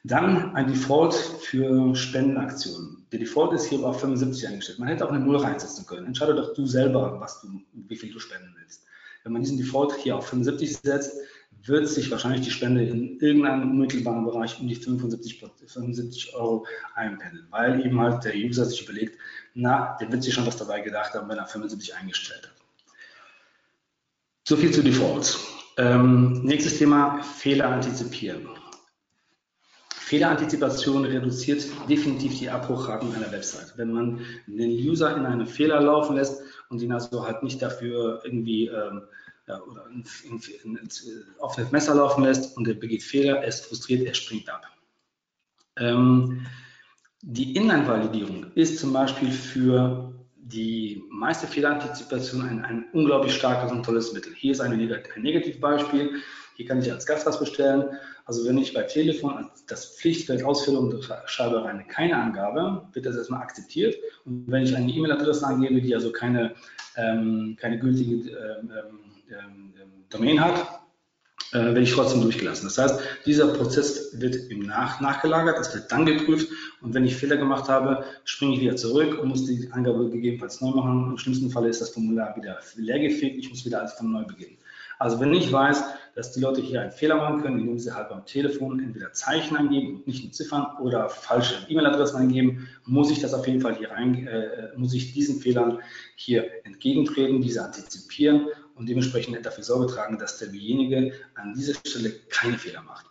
Dann 0.03 0.55
ein 0.55 0.67
Default 0.67 1.13
für 1.13 1.93
Spendenaktionen. 1.93 3.05
Der 3.11 3.19
Default 3.19 3.53
ist 3.53 3.65
hier 3.65 3.83
auf 3.83 3.99
75 3.99 4.47
eingestellt. 4.47 4.79
Man 4.79 4.87
hätte 4.87 5.05
auch 5.05 5.11
eine 5.11 5.23
Null 5.23 5.37
reinsetzen 5.37 5.85
können. 5.85 6.07
Entscheide 6.07 6.35
doch 6.35 6.53
du 6.53 6.65
selber, 6.65 7.19
was 7.19 7.41
du, 7.41 7.61
wie 7.73 7.95
viel 7.95 8.11
du 8.11 8.19
spenden 8.19 8.55
willst. 8.57 8.85
Wenn 9.23 9.33
man 9.33 9.41
diesen 9.41 9.57
Default 9.57 9.93
hier 9.95 10.15
auf 10.15 10.27
75 10.27 10.77
setzt, 10.77 11.17
wird 11.63 11.87
sich 11.87 12.09
wahrscheinlich 12.11 12.41
die 12.41 12.51
Spende 12.51 12.83
in 12.83 13.19
irgendeinem 13.19 13.71
unmittelbaren 13.71 14.25
Bereich 14.25 14.59
um 14.59 14.67
die 14.67 14.75
75, 14.75 15.43
75 15.67 16.35
Euro 16.35 16.65
einpendeln, 16.95 17.47
weil 17.49 17.85
eben 17.85 17.99
halt 17.99 18.23
der 18.23 18.35
User 18.35 18.65
sich 18.65 18.83
überlegt, 18.83 19.17
na, 19.53 19.97
der 19.99 20.11
wird 20.11 20.23
sich 20.23 20.33
schon 20.33 20.45
was 20.45 20.57
dabei 20.57 20.81
gedacht 20.81 21.13
haben, 21.13 21.29
wenn 21.29 21.37
er 21.37 21.47
75 21.47 21.95
eingestellt 21.95 22.43
hat. 22.43 22.59
So 24.47 24.55
viel 24.55 24.71
zu 24.71 24.83
Defaults. 24.83 25.39
Ähm, 25.77 26.41
nächstes 26.43 26.77
Thema, 26.77 27.21
Fehler 27.21 27.69
antizipieren. 27.69 28.47
Fehlerantizipation 30.09 31.05
reduziert 31.05 31.63
definitiv 31.87 32.39
die 32.39 32.49
Abbruchraten 32.49 33.13
einer 33.13 33.31
Website. 33.31 33.73
Wenn 33.75 33.93
man 33.93 34.25
den 34.47 34.71
User 34.71 35.15
in 35.15 35.23
einen 35.27 35.45
Fehler 35.45 35.79
laufen 35.81 36.15
lässt 36.15 36.41
und 36.69 36.81
ihn 36.81 36.91
also 36.91 37.27
halt 37.27 37.43
nicht 37.43 37.61
dafür 37.61 38.19
irgendwie 38.23 38.65
ähm, 38.65 39.03
ja, 39.49 39.59
oder 39.63 39.85
auf 41.39 41.55
das 41.55 41.71
Messer 41.71 41.95
laufen 41.95 42.23
lässt 42.23 42.55
und 42.55 42.67
er 42.67 42.75
begeht 42.75 43.03
Fehler, 43.03 43.37
er 43.37 43.47
ist 43.47 43.65
frustriert, 43.65 44.05
er 44.05 44.13
springt 44.13 44.49
ab. 44.49 44.65
Ähm, 45.77 46.45
die 47.21 47.55
Inline-Validierung 47.55 48.51
ist 48.53 48.79
zum 48.79 48.93
Beispiel 48.93 49.31
für 49.31 50.13
die 50.37 51.03
meiste 51.09 51.47
Fehlerantizipation 51.47 52.47
ein, 52.47 52.63
ein 52.63 52.85
unglaublich 52.93 53.33
starkes 53.33 53.71
und 53.71 53.83
tolles 53.83 54.13
Mittel. 54.13 54.33
Hier 54.35 54.51
ist 54.51 54.61
ein, 54.61 54.71
ein 54.71 55.21
Negativbeispiel. 55.21 56.21
Hier 56.55 56.65
kann 56.65 56.79
ich 56.79 56.91
als 56.91 57.05
Gast 57.05 57.25
was 57.25 57.39
bestellen. 57.39 57.85
Also 58.25 58.47
wenn 58.47 58.57
ich 58.57 58.73
bei 58.73 58.83
Telefon 58.83 59.49
das 59.67 59.97
Pflichtfeld 59.97 60.43
Ausfüllung 60.43 61.01
schreibe 61.25 61.63
rein 61.63 61.87
keine 61.87 62.15
Angabe, 62.15 62.87
wird 62.93 63.05
das 63.05 63.15
erstmal 63.15 63.41
akzeptiert. 63.41 63.95
Und 64.25 64.45
wenn 64.47 64.63
ich 64.63 64.75
eine 64.75 64.91
E-Mail-Adresse 64.91 65.45
angebe, 65.45 65.81
die 65.81 65.95
also 65.95 66.11
keine, 66.11 66.55
ähm, 66.95 67.57
keine 67.59 67.79
gültige 67.79 68.29
ähm, 68.29 68.71
ähm, 68.71 69.08
Domain 70.09 70.39
hat, 70.41 70.79
äh, 71.51 71.57
werde 71.57 71.81
ich 71.81 71.93
trotzdem 71.93 72.21
durchgelassen. 72.21 72.67
Das 72.67 72.77
heißt, 72.77 72.99
dieser 73.25 73.47
Prozess 73.47 74.19
wird 74.19 74.35
im 74.35 74.59
Nach 74.67 75.01
nachgelagert, 75.01 75.59
es 75.59 75.73
wird 75.73 75.91
dann 75.91 76.05
geprüft 76.05 76.47
und 76.81 76.93
wenn 76.93 77.05
ich 77.05 77.15
Fehler 77.15 77.37
gemacht 77.37 77.69
habe, 77.69 78.03
springe 78.23 78.55
ich 78.55 78.61
wieder 78.61 78.75
zurück 78.75 79.19
und 79.19 79.29
muss 79.29 79.45
die 79.45 79.69
Angabe 79.71 80.09
gegebenenfalls 80.09 80.61
neu 80.61 80.71
machen. 80.71 81.11
Im 81.11 81.17
schlimmsten 81.17 81.49
Fall 81.49 81.65
ist 81.65 81.81
das 81.81 81.89
Formular 81.89 82.35
wieder 82.35 82.59
leergefegt, 82.75 83.37
ich 83.37 83.49
muss 83.49 83.65
wieder 83.65 83.79
alles 83.79 83.93
von 83.93 84.11
neu 84.11 84.25
beginnen. 84.25 84.57
Also 84.99 85.19
wenn 85.21 85.33
ich 85.33 85.49
weiß, 85.51 85.85
dass 86.13 86.33
die 86.33 86.41
Leute 86.41 86.59
hier 86.59 86.81
einen 86.81 86.91
Fehler 86.91 87.15
machen 87.15 87.41
können, 87.41 87.59
indem 87.59 87.79
sie 87.79 87.93
halt 87.93 88.09
beim 88.09 88.25
Telefon 88.25 88.81
entweder 88.81 89.13
Zeichen 89.13 89.55
eingeben 89.55 89.95
und 89.95 90.07
nicht 90.07 90.23
nur 90.23 90.33
Ziffern 90.33 90.67
oder 90.81 91.07
falsche 91.07 91.55
E-Mail-Adressen 91.69 92.17
eingeben, 92.17 92.67
muss 92.85 93.09
ich 93.09 93.21
das 93.21 93.33
auf 93.33 93.47
jeden 93.47 93.61
Fall 93.61 93.75
hier 93.75 93.91
rein, 93.91 94.27
äh, 94.27 94.71
muss 94.75 94.93
ich 94.93 95.13
diesen 95.13 95.39
Fehlern 95.39 95.79
hier 96.15 96.45
entgegentreten, 96.65 97.41
diese 97.41 97.63
antizipieren 97.63 98.47
und 98.79 98.87
dementsprechend 98.87 99.45
dafür 99.45 99.63
Sorge 99.63 99.93
tragen, 99.93 100.17
dass 100.17 100.39
derjenige 100.39 101.13
an 101.35 101.53
dieser 101.53 101.73
Stelle 101.85 102.11
keine 102.29 102.57
Fehler 102.57 102.81
macht. 102.81 103.05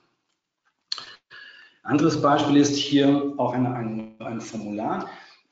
Anderes 1.83 2.21
Beispiel 2.21 2.57
ist 2.57 2.75
hier 2.75 3.35
auch 3.37 3.53
eine, 3.53 3.75
ein, 3.75 4.21
ein 4.21 4.41
Formular. 4.41 5.09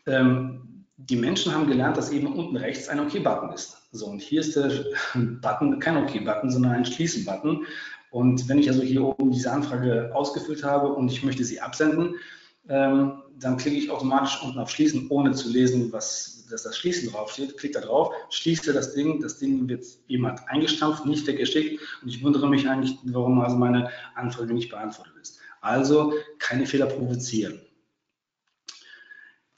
Ähm, 0.07 0.85
die 0.97 1.17
Menschen 1.17 1.55
haben 1.55 1.67
gelernt, 1.67 1.99
dass 1.99 2.11
eben 2.11 2.35
unten 2.35 2.57
rechts 2.57 2.89
ein 2.89 3.01
OK-Button 3.01 3.53
ist. 3.53 3.77
So, 3.93 4.07
und 4.07 4.21
hier 4.21 4.41
ist 4.41 4.57
der 4.57 4.71
Button 5.15 5.79
kein 5.79 5.99
OK-Button, 5.99 6.51
sondern 6.51 6.73
ein 6.73 6.87
Schließen-Button. 6.87 7.67
Und 8.11 8.49
wenn 8.49 8.59
ich 8.59 8.69
also 8.69 8.83
hier 8.83 9.03
oben 9.03 9.31
diese 9.31 9.53
Anfrage 9.53 10.11
ausgefüllt 10.15 10.65
habe 10.65 10.89
und 10.89 11.13
ich 11.13 11.23
möchte 11.23 11.45
sie 11.45 11.61
absenden, 11.61 12.15
ähm, 12.69 13.23
dann 13.39 13.57
klicke 13.57 13.77
ich 13.77 13.91
automatisch 13.91 14.43
unten 14.43 14.59
auf 14.59 14.71
Schließen, 14.71 15.07
ohne 15.11 15.33
zu 15.33 15.49
lesen, 15.51 15.93
was 15.93 16.37
dass 16.51 16.63
das 16.63 16.77
Schließen 16.77 17.11
draufsteht. 17.11 17.59
Klicke 17.59 17.81
da 17.81 17.87
drauf, 17.87 18.15
schließe 18.31 18.73
das 18.73 18.95
Ding, 18.95 19.21
das 19.21 19.39
Ding 19.39 19.69
wird 19.69 19.85
jemand 20.07 20.41
eingestampft, 20.49 21.07
nicht 21.07 21.27
weggeschickt 21.27 21.81
und 22.03 22.09
ich 22.09 22.23
wundere 22.23 22.49
mich 22.49 22.69
eigentlich, 22.69 22.97
warum 23.05 23.41
also 23.41 23.57
meine 23.57 23.91
Anfrage 24.15 24.55
nicht 24.55 24.71
beantwortet 24.71 25.15
ist. 25.21 25.39
Also 25.61 26.13
keine 26.39 26.67
Fehler 26.67 26.87
provozieren. 26.87 27.61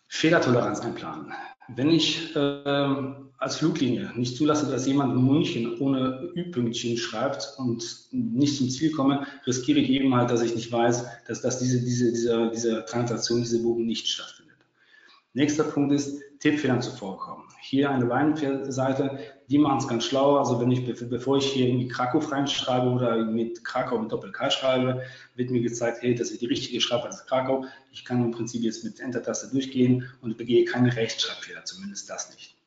Fehlertoleranz 0.09 0.81
einplanen. 0.81 1.33
Wenn 1.69 1.91
ich 1.91 2.35
äh, 2.35 2.95
als 3.39 3.57
Fluglinie 3.57 4.11
nicht 4.17 4.37
zulasse, 4.37 4.71
dass 4.71 4.87
jemand 4.87 5.15
München 5.17 5.79
ohne 5.81 6.33
Ü-Pünktchen 6.35 6.97
schreibt 6.97 7.55
und 7.59 7.85
nicht 8.11 8.57
zum 8.57 8.71
Ziel 8.71 8.91
komme, 8.91 9.27
riskiere 9.47 9.79
ich 9.79 9.91
eben 9.91 10.15
halt, 10.15 10.31
dass 10.31 10.43
ich 10.43 10.55
nicht 10.55 10.73
weiß, 10.73 11.05
dass, 11.27 11.43
dass 11.43 11.59
diese, 11.59 11.81
diese, 11.81 12.11
diese, 12.11 12.51
diese 12.53 12.85
Transaktion, 12.87 13.41
diese 13.41 13.63
Bogen 13.63 13.87
nicht 13.87 14.09
stattfindet. 14.09 14.57
Nächster 15.35 15.65
Punkt 15.65 15.93
ist, 15.93 16.21
Tippfehlern 16.41 16.81
zuvorkommen. 16.81 17.45
Hier 17.61 17.91
eine 17.91 18.09
Weinseite, 18.09 19.19
die 19.49 19.59
machen 19.59 19.79
es 19.79 19.89
ganz 19.89 20.05
schlau. 20.05 20.37
Also 20.37 20.61
wenn 20.61 20.71
ich, 20.71 20.85
bevor 21.09 21.39
ich 21.39 21.47
hier 21.53 21.69
irgendwie 21.69 21.89
Krakow 21.89 22.31
reinschreibe 22.31 22.89
oder 22.89 23.25
mit 23.25 23.65
Krakau 23.65 23.99
mit 23.99 24.13
Doppel-K 24.13 24.51
schreibe, 24.51 25.03
wird 25.37 25.51
mir 25.51 25.63
gezeigt, 25.63 26.03
hey, 26.03 26.15
das 26.15 26.31
ist 26.31 26.43
die 26.43 26.47
richtige 26.47 26.81
Schreibweise 26.81 27.25
Krakau. 27.27 27.65
Ich 27.91 28.05
kann 28.05 28.23
im 28.23 28.31
Prinzip 28.31 28.63
jetzt 28.63 28.85
mit 28.85 29.01
Enter-Taste 29.01 29.49
durchgehen 29.51 30.09
und 30.21 30.37
begehe 30.37 30.65
keine 30.65 30.95
Rechtschreibfehler, 30.95 31.65
zumindest 31.65 32.11
das 32.11 32.31
nicht. 32.35 32.58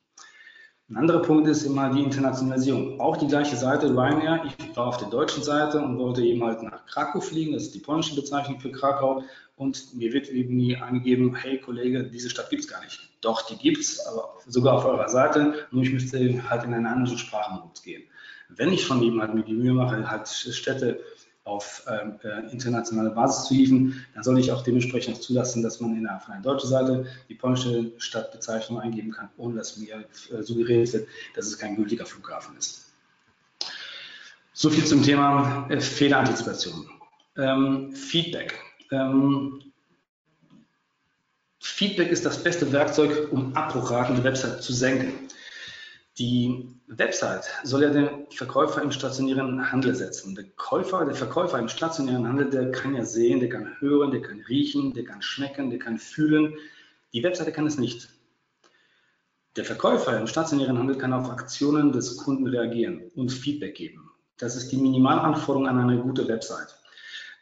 Ein 0.92 0.98
anderer 0.98 1.22
Punkt 1.22 1.48
ist 1.48 1.64
immer 1.64 1.90
die 1.90 2.04
Internationalisierung. 2.04 3.00
Auch 3.00 3.16
die 3.16 3.28
gleiche 3.28 3.56
Seite, 3.56 3.92
Ryanair. 3.92 4.44
Ich 4.46 4.76
war 4.76 4.88
auf 4.88 4.98
der 4.98 5.08
deutschen 5.08 5.42
Seite 5.42 5.80
und 5.80 5.98
wollte 5.98 6.22
eben 6.22 6.44
halt 6.44 6.62
nach 6.64 6.86
Krakau 6.86 7.22
fliegen. 7.22 7.54
Das 7.54 7.64
ist 7.64 7.76
die 7.76 7.80
polnische 7.80 8.14
Bezeichnung 8.14 8.60
für 8.60 8.74
Krakau. 8.74 9.24
Und 9.56 9.96
mir 9.96 10.12
wird 10.12 10.30
irgendwie 10.30 10.76
angegeben, 10.76 11.34
hey 11.34 11.62
Kollege, 11.62 12.04
diese 12.04 12.30
Stadt 12.30 12.50
gibt 12.50 12.64
es 12.64 12.68
gar 12.68 12.84
nicht. 12.84 13.00
Doch, 13.22 13.44
die 13.44 13.56
gibt 13.56 13.78
es, 13.78 14.06
aber 14.06 14.34
sogar 14.48 14.74
auf 14.74 14.86
eurer 14.86 15.08
Seite. 15.08 15.66
Nur 15.72 15.84
ich 15.84 15.94
müsste 15.94 16.44
halt 16.50 16.66
in 16.66 16.74
einen 16.74 16.86
anderen 16.86 17.18
Sprachenmodus 17.18 17.84
gehen. 17.84 18.04
Wenn 18.50 18.74
ich 18.74 18.84
schon 18.84 19.02
eben 19.02 19.22
halt 19.22 19.34
mir 19.34 19.44
die 19.44 19.54
Mühe 19.54 19.72
mache, 19.72 20.12
halt 20.12 20.28
Städte 20.28 21.00
auf 21.44 21.84
ähm, 21.90 22.20
äh, 22.24 22.52
internationale 22.52 23.10
Basis 23.10 23.48
zu 23.48 23.56
hieven, 23.56 24.06
dann 24.14 24.24
soll 24.24 24.38
ich 24.40 24.52
auch 24.52 24.64
dementsprechend 24.64 25.16
auch 25.16 25.22
zulassen, 25.22 25.64
dass 25.64 25.80
man 25.80 25.98
innerhalb 25.98 26.24
von 26.24 26.34
einer 26.34 26.44
deutschen 26.44 26.70
Seite 26.70 27.08
die 27.30 27.36
polnische 27.36 27.92
Stadtbezeichnung 27.98 28.80
eingeben 28.80 29.12
kann, 29.12 29.30
ohne 29.38 29.56
dass 29.56 29.78
mir 29.78 30.06
äh, 30.32 30.44
suggeriert 30.44 30.94
wird, 30.94 31.08
dass 31.36 31.48
es 31.48 31.58
kein 31.58 31.76
gültiger 31.76 32.06
Flughafen 32.06 32.56
ist. 32.58 32.92
So 34.54 34.70
viel 34.70 34.86
zum 34.86 35.02
Thema 35.02 35.68
äh, 35.70 35.82
Fehlerantizipation. 35.82 36.88
Ähm, 37.38 37.92
Feedback. 37.94 38.60
Ähm, 38.92 39.62
Feedback 41.60 42.12
ist 42.12 42.26
das 42.26 42.44
beste 42.44 42.72
Werkzeug, 42.72 43.32
um 43.32 43.56
Abbruchraten 43.56 44.16
der 44.16 44.24
Website 44.24 44.62
zu 44.62 44.74
senken. 44.74 45.28
Die 46.20 46.68
Website 46.98 47.46
soll 47.64 47.84
ja 47.84 47.90
den 47.90 48.28
Verkäufer 48.32 48.82
im 48.82 48.92
stationären 48.92 49.72
Handel 49.72 49.96
setzen. 49.96 50.36
Der 50.36 50.44
Käufer, 50.58 51.06
der 51.06 51.16
Verkäufer 51.16 51.58
im 51.58 51.70
stationären 51.70 52.28
Handel, 52.28 52.50
der 52.50 52.72
kann 52.72 52.96
ja 52.96 53.06
sehen, 53.06 53.40
der 53.40 53.48
kann 53.48 53.80
hören, 53.80 54.12
der 54.12 54.22
kann 54.22 54.42
riechen, 54.42 54.94
der 54.94 55.06
kann 55.06 55.22
schmecken, 55.22 55.70
der 55.70 55.80
kann 55.80 55.98
fühlen. 55.98 56.54
Die 57.14 57.24
Webseite 57.24 57.54
kann 57.54 57.66
es 57.66 57.78
nicht. 57.78 58.10
Der 59.56 59.64
Verkäufer 59.64 60.20
im 60.20 60.28
stationären 60.28 60.78
Handel 60.78 60.98
kann 60.98 61.14
auf 61.14 61.30
Aktionen 61.30 61.94
des 61.94 62.18
Kunden 62.18 62.48
reagieren 62.48 63.10
und 63.16 63.32
Feedback 63.32 63.76
geben. 63.76 64.12
Das 64.38 64.56
ist 64.58 64.70
die 64.72 64.78
Minimalanforderung 64.78 65.68
an 65.68 65.80
eine 65.80 66.02
gute 66.02 66.28
Website. 66.28 66.76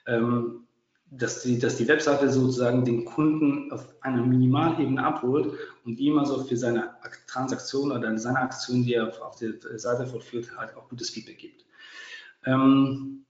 Ähm, 0.05 0.67
dass 1.11 1.41
die, 1.41 1.57
dass 1.57 1.77
die 1.77 1.87
Webseite 1.87 2.31
sozusagen 2.31 2.85
den 2.85 3.05
Kunden 3.05 3.71
auf 3.71 3.87
einer 4.01 4.23
Minimalebene 4.23 5.03
abholt 5.03 5.53
und 5.83 5.99
ihm 5.99 6.19
also 6.19 6.43
für 6.43 6.57
seine 6.57 6.91
Transaktion 7.27 7.91
oder 7.91 8.15
seine 8.17 8.39
Aktion, 8.39 8.83
die 8.83 8.93
er 8.93 9.07
auf 9.25 9.37
der 9.37 9.53
Seite 9.79 10.05
vollführt, 10.05 10.55
halt 10.55 10.75
auch 10.75 10.87
gutes 10.89 11.09
Feedback 11.09 11.39
gibt. 11.39 11.65
Ähm, 12.45 13.25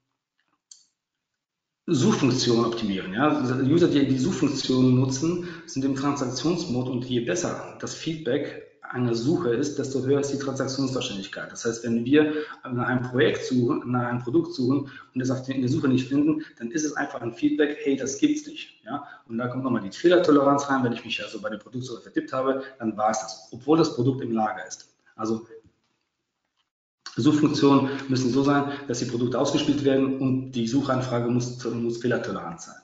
Suchfunktion 1.86 2.66
optimieren. 2.66 3.14
Ja? 3.14 3.30
Also 3.30 3.56
User, 3.56 3.88
die 3.88 4.08
die 4.08 4.18
Suchfunktion 4.18 4.96
nutzen, 4.96 5.48
sind 5.66 5.86
im 5.86 5.96
Transaktionsmod 5.96 6.90
und 6.90 7.06
je 7.06 7.22
besser 7.22 7.78
das 7.80 7.96
Feedback 7.96 8.69
einer 8.90 9.14
Suche 9.14 9.50
ist, 9.50 9.78
desto 9.78 10.04
höher 10.04 10.20
ist 10.20 10.32
die 10.32 10.40
Transaktionswahrscheinlichkeit. 10.40 11.52
Das 11.52 11.64
heißt, 11.64 11.84
wenn 11.84 12.06
wir 12.06 12.34
nach 12.64 12.88
einem 12.88 13.04
Projekt 13.04 13.46
suchen, 13.46 13.84
nach 13.92 14.08
einem 14.08 14.20
Produkt 14.20 14.54
suchen 14.54 14.90
und 15.14 15.22
es 15.22 15.30
auf 15.30 15.44
der 15.44 15.68
Suche 15.70 15.88
nicht 15.88 16.08
finden, 16.08 16.44
dann 16.58 16.72
ist 16.72 16.84
es 16.84 16.94
einfach 16.94 17.22
ein 17.22 17.34
Feedback, 17.34 17.78
hey, 17.84 17.96
das 17.96 18.18
gibt's 18.18 18.48
nicht. 18.48 18.82
Ja? 18.86 19.08
Und 19.28 19.38
da 19.38 19.48
kommt 19.48 19.64
nochmal 19.64 19.82
die 19.82 19.96
Fehlertoleranz 19.96 20.70
rein. 20.70 20.84
Wenn 20.84 20.94
ich 20.94 21.06
mich 21.06 21.24
also 21.24 21.40
bei 21.40 21.50
der 21.50 21.58
Produktsuche 21.58 22.02
vertippt 22.02 22.34
habe, 22.34 22.64
dann 22.80 22.98
war 22.98 23.12
es 23.12 23.20
das, 23.20 23.50
obwohl 23.52 23.78
das 23.78 23.96
Produkt 23.96 24.22
im 24.22 24.32
Lager 24.32 24.68
ist. 24.68 24.90
Also 25.16 25.46
Suchfunktionen 27.16 27.90
müssen 28.08 28.32
so 28.32 28.44
sein, 28.44 28.72
dass 28.88 29.00
die 29.00 29.06
Produkte 29.06 29.40
ausgespielt 29.40 29.84
werden 29.84 30.20
und 30.20 30.52
die 30.52 30.68
Suchanfrage 30.68 31.30
muss, 31.30 31.64
muss 31.66 31.98
fehlertolerant 31.98 32.62
sein. 32.62 32.76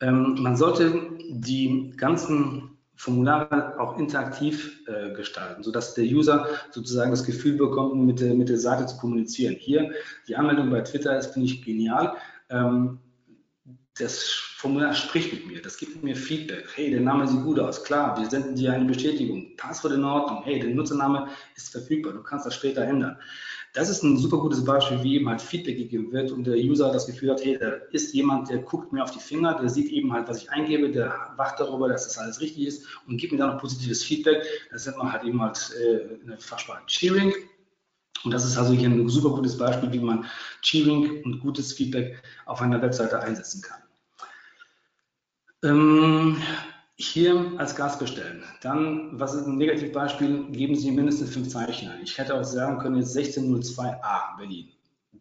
Ähm, 0.00 0.36
man 0.40 0.56
sollte 0.56 1.10
die 1.28 1.92
ganzen 1.96 2.78
Formulare 3.00 3.80
auch 3.80 3.98
interaktiv 3.98 4.82
äh, 4.86 5.14
gestalten, 5.14 5.62
sodass 5.62 5.94
der 5.94 6.04
User 6.04 6.46
sozusagen 6.70 7.10
das 7.10 7.24
Gefühl 7.24 7.56
bekommt, 7.56 7.96
mit 7.96 8.20
der, 8.20 8.34
mit 8.34 8.50
der 8.50 8.58
Seite 8.58 8.84
zu 8.84 8.98
kommunizieren. 8.98 9.54
Hier, 9.58 9.90
die 10.28 10.36
Anmeldung 10.36 10.68
bei 10.68 10.82
Twitter 10.82 11.16
ist, 11.16 11.32
finde 11.32 11.46
ich, 11.46 11.64
genial. 11.64 12.14
Ähm, 12.50 12.98
das 13.98 14.22
Formular 14.28 14.92
spricht 14.92 15.32
mit 15.32 15.46
mir, 15.46 15.62
das 15.62 15.78
gibt 15.78 16.04
mir 16.04 16.14
Feedback. 16.14 16.68
Hey, 16.74 16.90
der 16.90 17.00
Name 17.00 17.26
sieht 17.26 17.42
gut 17.42 17.58
aus, 17.58 17.82
klar, 17.84 18.20
wir 18.20 18.28
senden 18.28 18.54
dir 18.54 18.74
eine 18.74 18.84
Bestätigung. 18.84 19.56
Passwort 19.56 19.94
in 19.94 20.04
Ordnung, 20.04 20.42
hey, 20.44 20.60
der 20.60 20.68
Nutzername 20.68 21.28
ist 21.56 21.70
verfügbar, 21.70 22.12
du 22.12 22.22
kannst 22.22 22.44
das 22.44 22.54
später 22.54 22.82
ändern. 22.82 23.16
Das 23.72 23.88
ist 23.88 24.02
ein 24.02 24.16
super 24.16 24.38
gutes 24.38 24.64
Beispiel, 24.64 25.02
wie 25.04 25.14
eben 25.14 25.28
halt 25.28 25.40
Feedback 25.40 25.76
gegeben 25.76 26.10
wird 26.10 26.32
und 26.32 26.44
der 26.44 26.56
User 26.56 26.92
das 26.92 27.06
Gefühl 27.06 27.30
hat, 27.30 27.44
hey, 27.44 27.56
da 27.56 27.70
ist 27.92 28.12
jemand, 28.12 28.50
der 28.50 28.58
guckt 28.58 28.92
mir 28.92 29.02
auf 29.02 29.12
die 29.12 29.20
Finger, 29.20 29.54
der 29.60 29.68
sieht 29.68 29.92
eben 29.92 30.12
halt, 30.12 30.28
was 30.28 30.42
ich 30.42 30.50
eingebe, 30.50 30.90
der 30.90 31.32
wacht 31.36 31.60
darüber, 31.60 31.88
dass 31.88 32.04
das 32.04 32.18
alles 32.18 32.40
richtig 32.40 32.66
ist 32.66 32.86
und 33.06 33.16
gibt 33.16 33.32
mir 33.32 33.38
dann 33.38 33.50
noch 33.50 33.60
positives 33.60 34.02
Feedback. 34.02 34.44
Das 34.72 34.86
nennt 34.86 34.98
man 34.98 35.12
halt 35.12 35.22
eben 35.22 35.40
halt 35.40 35.72
äh, 35.80 36.24
eine 36.24 36.36
Fachsprache 36.38 36.84
Cheering. 36.86 37.32
Und 38.24 38.32
das 38.32 38.44
ist 38.44 38.58
also 38.58 38.72
hier 38.72 38.88
ein 38.88 39.08
super 39.08 39.30
gutes 39.30 39.56
Beispiel, 39.56 39.92
wie 39.92 40.00
man 40.00 40.26
Cheering 40.62 41.22
und 41.24 41.40
gutes 41.40 41.72
Feedback 41.72 42.20
auf 42.46 42.60
einer 42.60 42.82
Webseite 42.82 43.20
einsetzen 43.20 43.62
kann. 43.62 43.82
Ähm, 45.62 46.42
hier 47.00 47.52
als 47.56 47.74
Gast 47.74 47.98
bestellen. 47.98 48.42
Dann, 48.60 49.08
was 49.18 49.34
ist 49.34 49.46
ein 49.46 49.56
Negativbeispiel? 49.56 50.50
Geben 50.50 50.74
Sie 50.76 50.90
mindestens 50.90 51.30
fünf 51.30 51.48
Zeichen 51.48 51.88
ein. 51.88 52.02
Ich 52.02 52.18
hätte 52.18 52.34
auch 52.34 52.44
sagen 52.44 52.78
können, 52.78 52.96
jetzt 52.96 53.16
1602a 53.16 54.36
Berlin. 54.38 54.68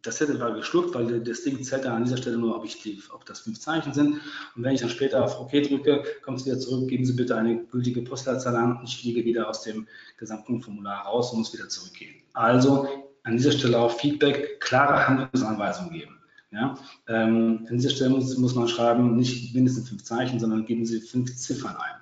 Das 0.02 0.20
hätte 0.20 0.40
war 0.40 0.54
geschluckt, 0.54 0.94
weil 0.94 1.22
das 1.22 1.44
Ding 1.44 1.62
zählt 1.64 1.86
dann 1.86 1.94
an 1.94 2.04
dieser 2.04 2.18
Stelle 2.18 2.38
nur, 2.38 2.56
ob, 2.56 2.64
ich 2.64 2.82
die, 2.82 3.02
ob 3.14 3.26
das 3.26 3.42
fünf 3.42 3.60
Zeichen 3.60 3.94
sind. 3.94 4.22
Und 4.56 4.64
wenn 4.64 4.76
ich 4.76 4.82
dann 4.82 4.90
später 4.90 5.24
auf 5.24 5.40
OK 5.40 5.52
drücke, 5.52 6.04
kommt 6.24 6.40
es 6.40 6.46
wieder 6.46 6.60
zurück, 6.60 6.88
geben 6.88 7.06
Sie 7.06 7.14
bitte 7.14 7.36
eine 7.36 7.64
gültige 7.66 8.02
Postleitzahl 8.02 8.56
an 8.56 8.80
ich 8.84 8.98
fliege 8.98 9.26
wieder 9.26 9.50
aus 9.50 9.64
dem 9.64 9.88
gesamten 10.18 10.62
Formular 10.62 11.06
raus 11.06 11.32
und 11.32 11.40
muss 11.40 11.54
wieder 11.54 11.68
zurückgehen. 11.68 12.16
Also 12.34 12.88
an 13.24 13.38
dieser 13.38 13.52
Stelle 13.52 13.78
auch 13.78 13.92
Feedback, 13.92 14.60
klare 14.62 15.08
Handlungsanweisungen 15.08 15.92
geben. 15.92 16.19
Ja? 16.52 16.78
Ähm, 17.08 17.66
an 17.70 17.78
dieser 17.78 17.90
Stelle 17.92 18.12
muss, 18.12 18.38
muss, 18.38 18.56
man 18.56 18.68
schreiben, 18.68 19.16
nicht 19.16 19.54
mindestens 19.54 19.90
fünf 19.90 20.04
Zeichen, 20.04 20.40
sondern 20.40 20.66
geben 20.66 20.86
Sie 20.86 21.02
fünf 21.02 21.36
Ziffern 21.36 21.76
ein. 21.76 21.96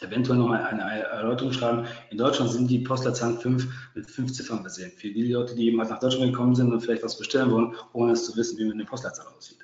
Eventuell 0.00 0.38
nochmal 0.38 0.62
eine 0.62 0.82
Erläuterung 0.82 1.52
schreiben. 1.52 1.86
In 2.10 2.18
Deutschland 2.18 2.52
sind 2.52 2.68
die 2.70 2.78
Postleitzahlen 2.78 3.38
fünf 3.38 3.66
mit 3.94 4.08
fünf 4.08 4.32
Ziffern 4.32 4.60
versehen. 4.60 4.92
Für 4.96 5.10
die 5.10 5.32
Leute, 5.32 5.56
die 5.56 5.76
halt 5.76 5.90
nach 5.90 5.98
Deutschland 5.98 6.30
gekommen 6.30 6.54
sind 6.54 6.72
und 6.72 6.80
vielleicht 6.80 7.02
was 7.02 7.18
bestellen 7.18 7.50
wollen, 7.50 7.74
ohne 7.92 8.12
es 8.12 8.24
zu 8.24 8.36
wissen, 8.36 8.58
wie 8.58 8.70
eine 8.70 8.84
Postleitzahl 8.84 9.26
aussieht. 9.26 9.58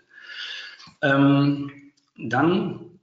Ähm, 1.02 1.70
dann 2.16 2.93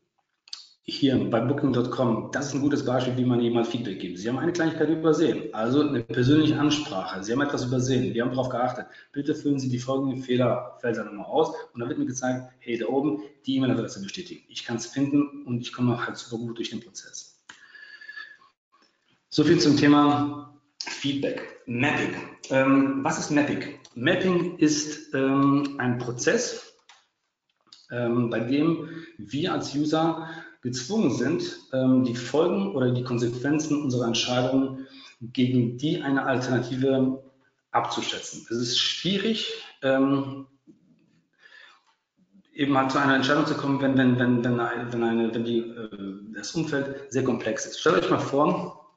hier 0.83 1.29
bei 1.29 1.39
Booking.com, 1.39 2.31
das 2.31 2.47
ist 2.47 2.55
ein 2.55 2.61
gutes 2.61 2.83
Beispiel, 2.83 3.15
wie 3.15 3.25
man 3.25 3.39
jemand 3.39 3.67
Feedback 3.67 3.99
gibt. 3.99 4.17
Sie 4.17 4.27
haben 4.27 4.39
eine 4.39 4.51
Kleinigkeit 4.51 4.89
übersehen, 4.89 5.53
also 5.53 5.81
eine 5.81 6.01
persönliche 6.01 6.59
Ansprache. 6.59 7.23
Sie 7.23 7.31
haben 7.31 7.41
etwas 7.41 7.65
übersehen, 7.65 8.13
wir 8.13 8.23
haben 8.23 8.31
darauf 8.31 8.49
geachtet. 8.49 8.87
Bitte 9.11 9.35
füllen 9.35 9.59
Sie 9.59 9.69
die 9.69 9.77
folgenden 9.77 10.23
Fehlerfelder 10.23 11.03
nochmal 11.05 11.27
aus 11.27 11.49
und 11.73 11.79
dann 11.79 11.87
wird 11.87 11.99
mir 11.99 12.07
gezeigt, 12.07 12.51
hey, 12.59 12.77
da 12.77 12.87
oben, 12.87 13.21
die 13.45 13.57
E-Mail-Adresse 13.57 14.01
bestätigen. 14.01 14.43
Ich 14.49 14.65
kann 14.65 14.77
es 14.77 14.87
finden 14.87 15.43
und 15.45 15.61
ich 15.61 15.71
komme 15.71 16.03
halt 16.05 16.17
super 16.17 16.41
gut 16.41 16.57
durch 16.57 16.71
den 16.71 16.81
Prozess. 16.81 17.39
So 19.29 19.43
viel 19.43 19.59
zum 19.59 19.77
Thema 19.77 20.59
Feedback. 20.79 21.61
Mapping. 21.67 22.15
Ähm, 22.49 22.99
was 23.03 23.19
ist 23.19 23.29
Mapping? 23.29 23.63
Mapping 23.95 24.57
ist 24.57 25.13
ähm, 25.13 25.75
ein 25.77 25.99
Prozess, 25.99 26.73
ähm, 27.91 28.29
bei 28.29 28.39
dem 28.39 28.89
wir 29.17 29.53
als 29.53 29.75
User 29.75 30.27
gezwungen 30.61 31.11
sind, 31.11 31.43
ähm, 31.73 32.03
die 32.03 32.15
Folgen 32.15 32.75
oder 32.75 32.91
die 32.91 33.03
Konsequenzen 33.03 33.81
unserer 33.81 34.07
Entscheidungen 34.07 34.87
gegen 35.21 35.77
die 35.77 36.01
eine 36.01 36.25
Alternative 36.25 37.23
abzuschätzen. 37.71 38.45
Es 38.49 38.57
ist 38.57 38.79
schwierig, 38.79 39.51
ähm, 39.81 40.47
eben 42.53 42.77
halt 42.77 42.91
zu 42.91 42.99
einer 42.99 43.15
Entscheidung 43.15 43.45
zu 43.45 43.55
kommen, 43.55 43.81
wenn, 43.81 43.97
wenn, 43.97 44.19
wenn, 44.19 44.43
wenn, 44.43 44.57
wenn, 44.57 45.03
eine, 45.03 45.33
wenn 45.33 45.43
die, 45.43 45.59
äh, 45.59 46.33
das 46.35 46.51
Umfeld 46.51 47.11
sehr 47.11 47.23
komplex 47.23 47.65
ist. 47.65 47.79
Stellt 47.79 48.03
euch 48.03 48.09
mal 48.09 48.19
vor, 48.19 48.91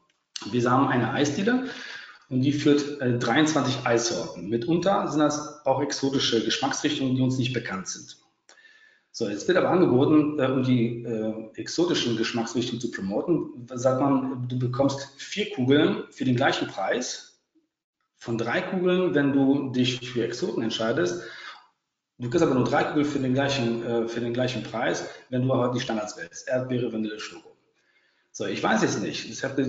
wir 0.51 0.71
haben 0.71 0.89
eine 0.89 1.13
Eisdiele 1.13 1.67
und 2.29 2.43
die 2.43 2.53
führt 2.53 3.01
äh, 3.01 3.19
23 3.19 3.87
Eissorten. 3.87 4.49
Mitunter 4.49 5.09
sind 5.09 5.21
das 5.21 5.65
auch 5.65 5.81
exotische 5.81 6.45
Geschmacksrichtungen, 6.45 7.15
die 7.15 7.23
uns 7.23 7.39
nicht 7.39 7.53
bekannt 7.53 7.89
sind. 7.89 8.24
So, 9.17 9.29
jetzt 9.29 9.47
wird 9.47 9.57
aber 9.57 9.71
angeboten, 9.71 10.41
äh, 10.41 10.47
um 10.49 10.65
die 10.65 11.05
äh, 11.05 11.33
exotischen 11.55 12.17
Geschmacksrichtungen 12.17 12.81
zu 12.81 12.91
promoten, 12.91 13.65
sagt 13.73 14.01
man, 14.01 14.49
du 14.49 14.59
bekommst 14.59 15.09
vier 15.19 15.51
Kugeln 15.51 16.03
für 16.11 16.25
den 16.25 16.35
gleichen 16.35 16.67
Preis. 16.67 17.41
Von 18.17 18.39
drei 18.39 18.61
Kugeln, 18.61 19.15
wenn 19.15 19.33
du 19.33 19.71
dich 19.71 20.01
für 20.01 20.25
Exoten 20.25 20.65
entscheidest. 20.65 21.23
Du 22.19 22.29
kriegst 22.29 22.45
aber 22.45 22.57
nur 22.57 22.65
drei 22.65 22.83
Kugeln 22.83 23.07
für 23.07 23.21
den 23.21 23.35
gleichen, 23.35 23.87
äh, 23.87 24.09
für 24.09 24.19
den 24.19 24.35
gleichen 24.35 24.65
Preis, 24.65 25.09
wenn 25.31 25.47
du 25.47 25.55
aber 25.55 25.73
die 25.73 25.79
Standards 25.81 26.17
wählst. 26.17 26.49
Erdbeere, 26.49 26.93
Vanille, 26.93 27.21
Schoko. 27.21 27.57
So, 28.33 28.47
ich 28.47 28.61
weiß 28.61 28.83
es 28.83 28.99
nicht. 28.99 29.31
Ich 29.31 29.45
habe 29.45 29.65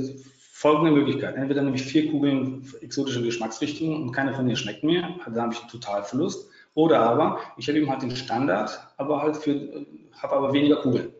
folgende 0.53 0.89
Möglichkeit. 0.89 1.35
Entweder 1.35 1.61
nämlich 1.61 1.83
vier 1.83 2.09
Kugeln 2.09 2.67
exotische 2.81 3.21
Geschmacksrichtungen 3.21 4.01
und 4.01 4.11
keine 4.11 4.33
von 4.33 4.45
denen 4.45 4.57
schmeckt 4.57 4.83
mir, 4.83 5.03
dann 5.23 5.39
habe 5.39 5.53
ich 5.53 5.59
einen 5.59 5.69
Totalverlust. 5.69 6.49
Oder 6.75 6.99
aber, 6.99 7.39
ich 7.57 7.67
habe 7.67 7.79
eben 7.79 7.89
halt 7.89 8.01
den 8.01 8.15
Standard, 8.15 8.79
aber 8.97 9.21
halt 9.21 9.37
für, 9.37 9.85
habe 10.21 10.35
aber 10.35 10.53
weniger 10.53 10.75
Kugeln. 10.75 11.13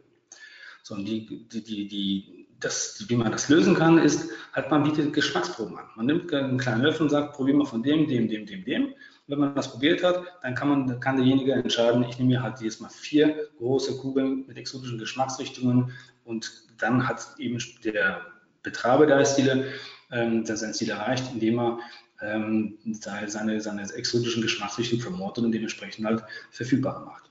So, 0.84 0.96
und 0.96 1.06
die, 1.06 1.48
die, 1.48 1.64
die, 1.64 1.88
die, 1.88 2.48
das, 2.60 3.04
wie 3.08 3.16
man 3.16 3.32
das 3.32 3.50
lösen 3.50 3.74
kann, 3.74 3.98
ist, 3.98 4.30
halt 4.54 4.70
man 4.70 4.84
bietet 4.84 5.14
Geschmacksproben 5.14 5.78
an. 5.78 5.86
Man 5.96 6.06
nimmt 6.08 6.32
einen 6.34 6.58
kleinen 6.58 6.82
Löffel 6.82 7.04
und 7.04 7.10
sagt, 7.10 7.34
probier 7.34 7.56
mal 7.56 7.66
von 7.66 7.82
dem, 7.82 8.06
dem, 8.08 8.28
dem, 8.28 8.46
dem, 8.46 8.66
dem. 8.66 8.94
wenn 9.28 9.40
man 9.40 9.56
das 9.56 9.72
probiert 9.72 10.04
hat, 10.04 10.24
dann 10.44 10.56
kann, 10.56 10.68
man, 10.68 11.00
kann 11.00 11.16
derjenige 11.16 11.54
entscheiden, 11.54 12.04
ich 12.04 12.20
nehme 12.20 12.34
mir 12.34 12.44
halt 12.44 12.60
jedes 12.60 12.82
Mal 12.82 12.90
vier 12.90 13.48
große 13.58 13.98
Kugeln 13.98 14.46
mit 14.48 14.58
exotischen 14.58 15.00
Geschmacksrichtungen 15.00 15.92
und 16.26 16.52
dann 16.78 17.08
hat 17.08 17.26
eben 17.38 17.58
der 17.86 18.22
Betreiber 18.62 19.06
der 19.06 19.18
Eisdiele 19.18 19.68
ähm, 20.12 20.46
sein 20.46 20.74
Ziel 20.74 20.90
erreicht, 20.90 21.32
indem 21.34 21.60
er 21.60 21.80
ähm, 22.22 22.78
seine, 22.94 23.62
seine 23.62 23.82
exotischen 23.94 24.42
Geschmacksrichtungen 24.42 25.04
promotet 25.06 25.44
und 25.44 25.52
dementsprechend 25.52 26.06
halt 26.06 26.24
verfügbar 26.52 27.06
macht. 27.06 27.30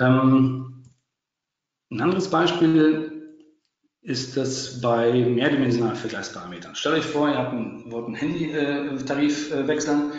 Ähm, 0.00 0.82
ein 1.90 2.00
anderes 2.00 2.28
Beispiel 2.30 3.12
ist 4.02 4.36
das 4.36 4.80
bei 4.80 5.12
mehrdimensionalen 5.12 5.96
Vergleichsparametern. 5.96 6.74
Stellt 6.74 6.96
euch 6.96 7.04
vor, 7.04 7.28
ihr 7.28 7.38
habt 7.38 7.52
einen, 7.52 7.90
wollt 7.90 8.06
einen 8.06 8.16
Handytarif 8.16 9.52
äh, 9.52 9.66
wechseln. 9.68 10.12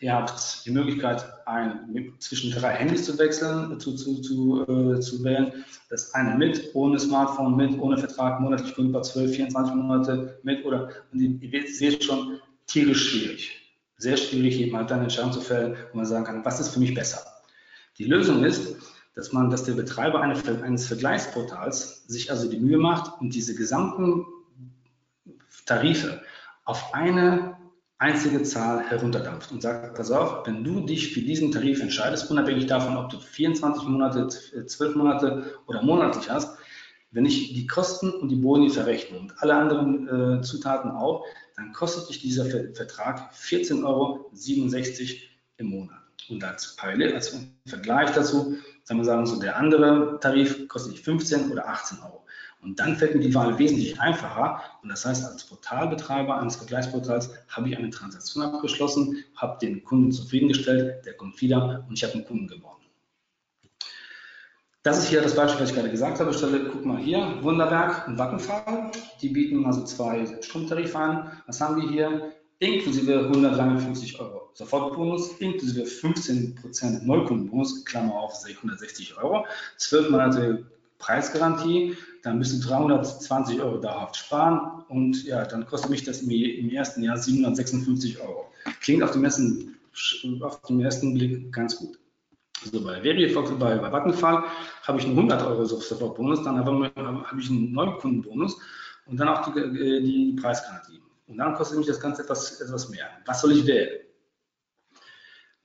Ihr 0.00 0.12
habt 0.12 0.64
die 0.64 0.70
Möglichkeit, 0.70 1.24
ein, 1.46 2.14
zwischen 2.18 2.50
drei 2.50 2.72
Handys 2.74 3.04
zu 3.04 3.18
wechseln, 3.18 3.80
zu, 3.80 3.94
zu, 3.94 4.20
zu, 4.20 4.62
äh, 4.62 5.00
zu 5.00 5.24
wählen. 5.24 5.64
Das 5.88 6.14
eine 6.14 6.36
mit, 6.36 6.70
ohne 6.74 6.98
Smartphone, 6.98 7.56
mit, 7.56 7.78
ohne 7.78 7.96
Vertrag, 7.98 8.40
monatlich 8.40 8.74
kündbar, 8.74 9.02
12, 9.02 9.36
24 9.36 9.74
Monate 9.74 10.38
mit 10.42 10.64
oder, 10.64 10.90
und 11.12 11.20
ihr 11.20 11.66
seht 11.66 12.04
schon, 12.04 12.40
tierisch 12.66 13.10
schwierig. 13.10 13.52
Sehr 13.98 14.16
schwierig, 14.16 14.60
eben 14.60 14.76
halt 14.76 14.90
dann 14.90 15.02
Entscheidung 15.02 15.32
zu 15.32 15.40
fällen, 15.40 15.76
wo 15.90 15.96
man 15.96 16.06
sagen 16.06 16.24
kann, 16.24 16.44
was 16.44 16.60
ist 16.60 16.68
für 16.68 16.80
mich 16.80 16.94
besser. 16.94 17.20
Die 17.98 18.04
Lösung 18.04 18.44
ist, 18.44 18.76
dass 19.14 19.32
man, 19.32 19.48
dass 19.48 19.64
der 19.64 19.72
Betreiber 19.72 20.20
eines 20.20 20.86
Vergleichsportals 20.86 22.06
sich 22.06 22.30
also 22.30 22.50
die 22.50 22.58
Mühe 22.58 22.76
macht 22.76 23.20
und 23.20 23.34
diese 23.34 23.54
gesamten 23.54 24.26
Tarife 25.64 26.22
auf 26.64 26.92
eine 26.92 27.56
einzige 27.98 28.42
Zahl 28.42 28.82
herunterdampft 28.82 29.50
und 29.52 29.62
sagt, 29.62 29.96
pass 29.96 30.10
auf, 30.10 30.46
wenn 30.46 30.62
du 30.62 30.80
dich 30.80 31.14
für 31.14 31.22
diesen 31.22 31.50
Tarif 31.50 31.80
entscheidest, 31.80 32.30
unabhängig 32.30 32.66
davon, 32.66 32.96
ob 32.96 33.08
du 33.08 33.18
24 33.18 33.84
Monate, 33.84 34.28
12 34.28 34.96
Monate 34.96 35.54
oder 35.66 35.82
monatlich 35.82 36.28
hast, 36.28 36.58
wenn 37.16 37.24
ich 37.24 37.54
die 37.54 37.66
Kosten 37.66 38.10
und 38.10 38.28
die 38.28 38.36
Boni 38.36 38.68
verrechne 38.68 39.18
und 39.18 39.32
alle 39.38 39.54
anderen 39.54 40.38
äh, 40.38 40.42
Zutaten 40.42 40.90
auch, 40.90 41.24
dann 41.56 41.72
kostet 41.72 42.10
dich 42.10 42.20
dieser 42.20 42.44
Vertrag 42.44 43.32
14,67 43.32 43.84
Euro 43.86 44.30
im 45.56 45.66
Monat. 45.68 46.02
Und 46.28 46.44
als 46.44 46.76
Parallel, 46.76 47.14
als 47.14 47.34
Vergleich 47.64 48.10
dazu, 48.10 48.58
sagen 48.84 49.00
wir 49.00 49.04
sagen, 49.04 49.24
so 49.24 49.40
der 49.40 49.56
andere 49.56 50.18
Tarif 50.20 50.68
kostet 50.68 50.92
dich 50.92 51.00
15 51.00 51.50
oder 51.50 51.66
18 51.66 52.00
Euro. 52.00 52.26
Und 52.60 52.78
dann 52.80 52.96
fällt 52.96 53.14
mir 53.14 53.22
die 53.22 53.34
Wahl 53.34 53.58
wesentlich 53.58 53.98
einfacher. 53.98 54.60
Und 54.82 54.90
das 54.90 55.06
heißt, 55.06 55.24
als 55.24 55.44
Portalbetreiber 55.44 56.38
eines 56.38 56.56
Vergleichsportals 56.56 57.30
habe 57.48 57.70
ich 57.70 57.78
eine 57.78 57.88
Transaktion 57.88 58.44
abgeschlossen, 58.44 59.24
habe 59.36 59.56
den 59.62 59.82
Kunden 59.84 60.12
zufriedengestellt, 60.12 61.06
der 61.06 61.14
kommt 61.14 61.40
wieder 61.40 61.86
und 61.88 61.94
ich 61.94 62.04
habe 62.04 62.12
einen 62.12 62.26
Kunden 62.26 62.46
gewonnen. 62.46 62.85
Das 64.86 64.98
ist 64.98 65.08
hier 65.08 65.20
das 65.20 65.34
Beispiel, 65.34 65.62
was 65.62 65.70
ich 65.70 65.74
gerade 65.74 65.90
gesagt 65.90 66.20
habe. 66.20 66.32
Stelle, 66.32 66.70
guck 66.70 66.84
mal 66.84 66.98
hier, 66.98 67.38
Wunderberg 67.42 68.06
und 68.06 68.18
Vattenfall. 68.18 68.92
Die 69.20 69.30
bieten 69.30 69.66
also 69.66 69.82
zwei 69.82 70.24
Stromtarife 70.40 70.96
an. 70.96 71.32
Was 71.48 71.60
haben 71.60 71.82
wir 71.82 71.90
hier? 71.90 72.32
inklusive 72.60 73.24
153 73.24 74.20
Euro 74.20 74.48
Sofortbonus, 74.54 75.38
inklusive 75.40 75.82
15% 75.82 77.02
Neukundenbonus, 77.02 77.84
Klammer 77.84 78.14
auf, 78.14 78.34
160 78.58 79.18
Euro, 79.18 79.44
12 79.76 80.10
Monate 80.10 80.64
Preisgarantie, 81.00 81.96
dann 82.22 82.38
du 82.54 82.68
320 82.68 83.60
Euro 83.60 83.78
dauerhaft 83.78 84.16
sparen 84.16 84.84
und 84.88 85.24
ja, 85.24 85.44
dann 85.44 85.66
kostet 85.66 85.90
mich 85.90 86.04
das 86.04 86.22
im, 86.22 86.30
im 86.30 86.70
ersten 86.70 87.02
Jahr 87.02 87.18
756 87.18 88.20
Euro. 88.20 88.52
Klingt 88.80 89.02
auf 89.02 89.10
dem 89.10 89.24
ersten, 89.24 89.76
auf 90.42 90.62
dem 90.62 90.80
ersten 90.80 91.12
Blick 91.12 91.52
ganz 91.52 91.76
gut. 91.76 91.98
Also 92.72 92.84
bei 92.84 93.00
Verifox, 93.00 93.50
bei, 93.58 93.76
bei 93.76 93.92
Vattenfall 93.92 94.44
habe 94.82 94.98
ich 94.98 95.04
einen 95.04 95.16
100 95.16 95.42
Euro 95.46 95.64
Sofortbonus, 95.64 96.42
dann 96.42 96.58
habe, 96.58 96.90
habe 96.96 97.40
ich 97.40 97.48
einen 97.48 97.72
Neukundenbonus 97.72 98.58
und 99.06 99.18
dann 99.18 99.28
auch 99.28 99.52
die, 99.52 99.60
äh, 99.60 100.02
die 100.02 100.36
Preisgarantie. 100.40 101.00
Und 101.28 101.38
dann 101.38 101.54
kostet 101.54 101.78
mich 101.78 101.86
das 101.86 102.00
Ganze 102.00 102.22
etwas, 102.22 102.60
etwas 102.60 102.88
mehr. 102.88 103.06
Was 103.24 103.40
soll 103.40 103.52
ich 103.52 103.66
wählen? 103.66 104.00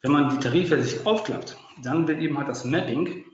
Wenn 0.02 0.12
man 0.12 0.30
die 0.30 0.39
Tarife 0.39 0.82
sich 0.82 1.06
aufklappt, 1.06 1.56
dann 1.84 2.08
wird 2.08 2.20
eben 2.20 2.38
halt 2.38 2.49
das 2.49 2.66
Mapping 2.66 3.26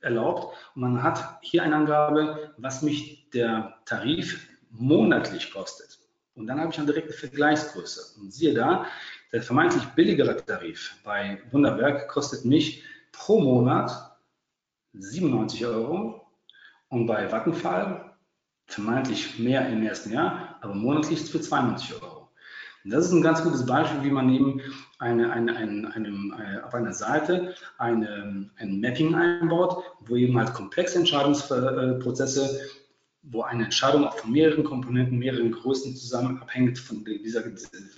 erlaubt 0.00 0.56
und 0.74 0.82
man 0.82 1.02
hat 1.02 1.38
hier 1.42 1.62
eine 1.62 1.76
Angabe, 1.76 2.54
was 2.58 2.82
mich 2.82 3.30
der 3.30 3.78
Tarif 3.86 4.46
monatlich 4.70 5.52
kostet. 5.52 5.98
Und 6.34 6.46
dann 6.46 6.60
habe 6.60 6.70
ich 6.72 6.78
eine 6.78 6.86
direkte 6.86 7.12
Vergleichsgröße. 7.12 8.20
Und 8.20 8.32
siehe 8.32 8.54
da, 8.54 8.86
der 9.32 9.42
vermeintlich 9.42 9.84
billigere 9.94 10.36
Tarif 10.36 10.96
bei 11.04 11.40
Wunderwerk 11.50 12.08
kostet 12.08 12.44
mich 12.44 12.82
pro 13.12 13.40
Monat 13.40 14.18
97 14.94 15.66
Euro 15.66 16.26
und 16.88 17.06
bei 17.06 17.30
Vattenfall 17.30 18.12
vermeintlich 18.66 19.38
mehr 19.38 19.68
im 19.68 19.82
ersten 19.82 20.12
Jahr, 20.12 20.58
aber 20.60 20.74
monatlich 20.74 21.30
für 21.30 21.40
92 21.40 21.94
Euro. 22.02 22.28
Und 22.84 22.92
das 22.92 23.06
ist 23.06 23.12
ein 23.12 23.22
ganz 23.22 23.42
gutes 23.42 23.64
Beispiel, 23.64 24.02
wie 24.02 24.10
man 24.10 24.32
eben 24.32 24.60
eine, 24.98 25.30
eine, 25.30 25.54
eine, 25.56 25.94
eine, 25.94 26.08
äh, 26.08 26.62
auf 26.64 26.74
einer 26.74 26.92
Seite 26.92 27.54
eine, 27.78 28.50
ein 28.56 28.80
Mapping 28.80 29.14
einbaut, 29.14 29.84
wo 30.00 30.16
eben 30.16 30.36
halt 30.36 30.52
komplexe 30.52 30.98
Entscheidungsprozesse 30.98 32.60
wo 33.22 33.42
eine 33.42 33.64
Entscheidung 33.64 34.04
auch 34.04 34.18
von 34.18 34.32
mehreren 34.32 34.64
Komponenten, 34.64 35.18
mehreren 35.18 35.52
Größen 35.52 35.94
zusammen 35.94 36.40
abhängt 36.42 36.78
von 36.78 37.04
dieser, 37.04 37.44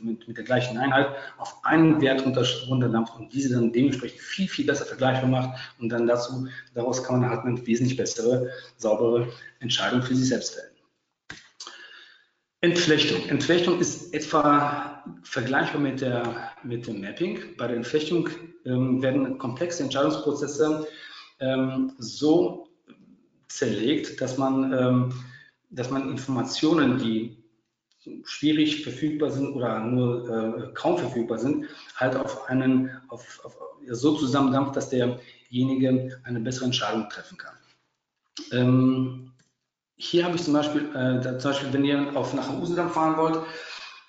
mit, 0.02 0.28
mit 0.28 0.36
der 0.36 0.44
gleichen 0.44 0.76
Einheit, 0.76 1.08
auf 1.38 1.64
einen 1.64 2.00
Wert 2.02 2.24
runterdampft 2.68 3.16
und 3.16 3.32
diese 3.32 3.54
dann 3.54 3.72
dementsprechend 3.72 4.20
viel, 4.20 4.48
viel 4.48 4.66
besser 4.66 4.84
vergleichbar 4.84 5.28
macht 5.28 5.58
und 5.78 5.88
dann 5.88 6.06
dazu, 6.06 6.46
daraus 6.74 7.02
kann 7.02 7.20
man 7.20 7.30
halt 7.30 7.40
eine 7.40 7.66
wesentlich 7.66 7.96
bessere, 7.96 8.50
saubere 8.76 9.28
Entscheidung 9.60 10.02
für 10.02 10.14
sich 10.14 10.28
selbst 10.28 10.54
fällen. 10.54 10.74
Entflechtung. 12.60 13.28
Entflechtung 13.28 13.78
ist 13.78 14.14
etwa 14.14 15.04
vergleichbar 15.22 15.80
mit, 15.80 16.00
der, 16.00 16.52
mit 16.62 16.86
dem 16.86 17.00
Mapping. 17.00 17.38
Bei 17.58 17.66
der 17.66 17.76
Entflechtung 17.76 18.28
ähm, 18.64 19.02
werden 19.02 19.36
komplexe 19.36 19.82
Entscheidungsprozesse 19.82 20.86
ähm, 21.40 21.92
so 21.98 22.68
zerlegt, 23.54 24.20
dass 24.20 24.36
man, 24.36 24.72
ähm, 24.72 25.12
dass 25.70 25.90
man 25.90 26.10
Informationen, 26.10 26.98
die 26.98 27.36
schwierig 28.24 28.82
verfügbar 28.82 29.30
sind 29.30 29.54
oder 29.54 29.80
nur 29.80 30.28
äh, 30.28 30.72
kaum 30.74 30.98
verfügbar 30.98 31.38
sind, 31.38 31.66
halt 31.96 32.16
auf 32.16 32.48
einen, 32.48 32.90
auf, 33.08 33.40
auf, 33.44 33.56
so 33.88 34.16
zusammendampft, 34.16 34.76
dass 34.76 34.90
derjenige 34.90 36.20
eine 36.24 36.40
bessere 36.40 36.66
Entscheidung 36.66 37.08
treffen 37.08 37.38
kann. 37.38 37.54
Ähm, 38.52 39.32
hier 39.96 40.24
habe 40.24 40.36
ich 40.36 40.42
zum 40.42 40.54
Beispiel, 40.54 40.94
äh, 40.94 41.38
zum 41.38 41.50
Beispiel, 41.50 41.72
wenn 41.72 41.84
ihr 41.84 42.16
auf 42.16 42.34
nach 42.34 42.52
Usedom 42.60 42.90
fahren 42.90 43.16
wollt, 43.16 43.38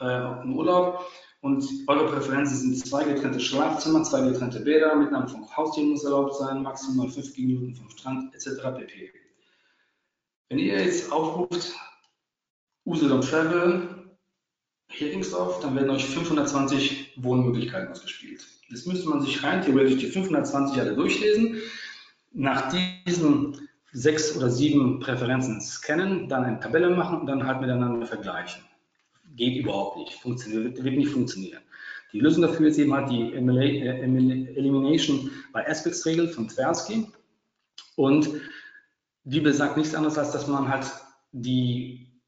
äh, 0.01 0.41
im 0.43 0.57
Urlaub, 0.57 1.05
und 1.41 1.63
eure 1.85 2.11
Präferenzen 2.11 2.57
sind 2.57 2.87
zwei 2.87 3.03
getrennte 3.03 3.39
Schlafzimmer, 3.39 4.01
zwei 4.01 4.27
getrennte 4.27 4.61
Bäder, 4.61 4.95
Mitnahme 4.95 5.27
von 5.27 5.45
Haustieren 5.55 5.91
muss 5.91 6.03
erlaubt 6.03 6.33
sein, 6.35 6.63
maximal 6.63 7.07
fünf 7.07 7.37
Minuten 7.37 7.75
vom 7.75 7.87
Strand 7.91 8.33
etc. 8.33 8.63
pp. 8.75 9.11
Wenn 10.49 10.59
ihr 10.59 10.79
jetzt 10.79 11.11
aufruft, 11.11 11.73
Usedom 12.85 13.21
Travel, 13.21 14.05
Heringsdorf, 14.89 15.59
dann 15.61 15.75
werden 15.75 15.89
euch 15.89 16.05
520 16.05 17.13
Wohnmöglichkeiten 17.17 17.89
ausgespielt. 17.89 18.45
Jetzt 18.69 18.87
müsste 18.87 19.09
man 19.09 19.21
sich 19.21 19.43
rein 19.43 19.63
theoretisch 19.63 19.97
die 19.97 20.07
520 20.07 20.79
alle 20.79 20.95
durchlesen, 20.95 21.61
nach 22.31 22.71
diesen 23.05 23.69
sechs 23.91 24.35
oder 24.35 24.49
sieben 24.49 24.99
Präferenzen 24.99 25.61
scannen, 25.61 26.27
dann 26.27 26.43
eine 26.43 26.59
Tabelle 26.59 26.89
machen 26.89 27.21
und 27.21 27.27
dann 27.27 27.47
halt 27.47 27.61
miteinander 27.61 28.05
vergleichen. 28.05 28.61
Geht 29.35 29.57
überhaupt 29.57 29.97
nicht, 29.97 30.13
funktioniert, 30.13 30.83
wird 30.83 30.95
nicht 30.95 31.09
funktionieren. 31.09 31.61
Die 32.13 32.19
Lösung 32.19 32.43
dafür 32.43 32.67
ist 32.67 32.77
eben 32.77 32.93
halt 32.93 33.09
die 33.09 33.33
äh, 33.33 34.55
Elimination 34.57 35.31
by 35.53 35.59
Aspects 35.61 36.05
Regel 36.05 36.27
von 36.27 36.47
Tversky 36.47 37.07
und 37.95 38.29
die 39.25 39.41
besagt 39.41 39.75
nichts 39.75 39.95
anderes, 39.95 40.17
als 40.17 40.31
dass 40.31 40.47
man 40.47 40.69
halt 40.69 40.85
die 41.31 42.21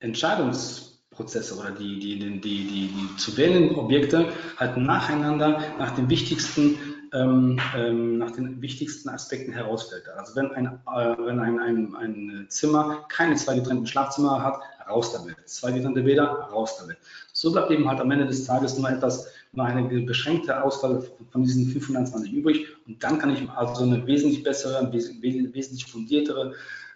Entscheidungsprozesse 0.00 1.58
oder 1.58 1.70
die, 1.72 1.98
die, 1.98 2.18
die, 2.18 2.40
die, 2.40 2.88
die, 2.88 3.16
zu 3.16 3.36
wählenden 3.36 3.76
Objekte 3.76 4.32
halt 4.58 4.76
nacheinander 4.76 5.62
nach 5.78 5.94
den 5.96 6.08
wichtigsten, 6.08 6.78
ähm, 7.12 7.58
ähm, 7.76 8.18
nach 8.18 8.30
den 8.32 8.60
wichtigsten 8.62 9.08
Aspekten 9.08 9.52
herausfiltert. 9.52 10.16
Also 10.16 10.36
wenn 10.36 10.52
ein, 10.52 10.66
äh, 10.66 11.16
wenn 11.18 11.40
ein, 11.40 11.58
ein, 11.58 11.94
ein 11.96 12.46
Zimmer 12.48 13.06
keine 13.08 13.34
zwei 13.36 13.54
getrennten 13.54 13.86
Schlafzimmer 13.86 14.42
hat, 14.42 14.60
raus 14.88 15.12
damit. 15.12 15.36
Zwei 15.48 15.72
getrennte 15.72 16.02
Bäder, 16.02 16.48
raus 16.52 16.76
damit. 16.78 16.98
So 17.32 17.52
bleibt 17.52 17.70
eben 17.70 17.88
halt 17.88 18.00
am 18.00 18.10
Ende 18.10 18.26
des 18.26 18.44
Tages 18.44 18.76
nur 18.76 18.90
etwas, 18.90 19.26
nur 19.52 19.66
eine 19.66 20.02
beschränkte 20.02 20.62
Auswahl 20.62 21.02
von 21.30 21.42
diesen 21.42 21.66
520 21.66 22.32
übrig. 22.32 22.66
Und 22.86 23.02
dann 23.02 23.18
kann 23.18 23.30
ich 23.30 23.48
also 23.50 23.82
eine 23.82 24.06
wesentlich 24.06 24.42
bessere, 24.42 24.92
wesentlich 24.92 25.86
fundiertere 25.86 26.54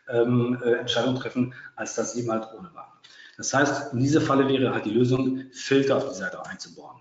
ähm, 0.09 0.59
äh, 0.63 0.75
Entscheidung 0.75 1.17
treffen, 1.17 1.55
als 1.77 1.95
das 1.95 2.15
eben 2.17 2.31
halt 2.31 2.47
ohne 2.57 2.73
war. 2.75 3.01
Das 3.37 3.53
heißt, 3.53 3.93
in 3.93 4.01
dieser 4.01 4.21
Falle 4.21 4.49
wäre 4.49 4.73
halt 4.73 4.85
die 4.85 4.91
Lösung, 4.91 5.45
Filter 5.51 5.97
auf 5.97 6.09
die 6.09 6.15
Seite 6.15 6.45
einzubauen. 6.47 7.01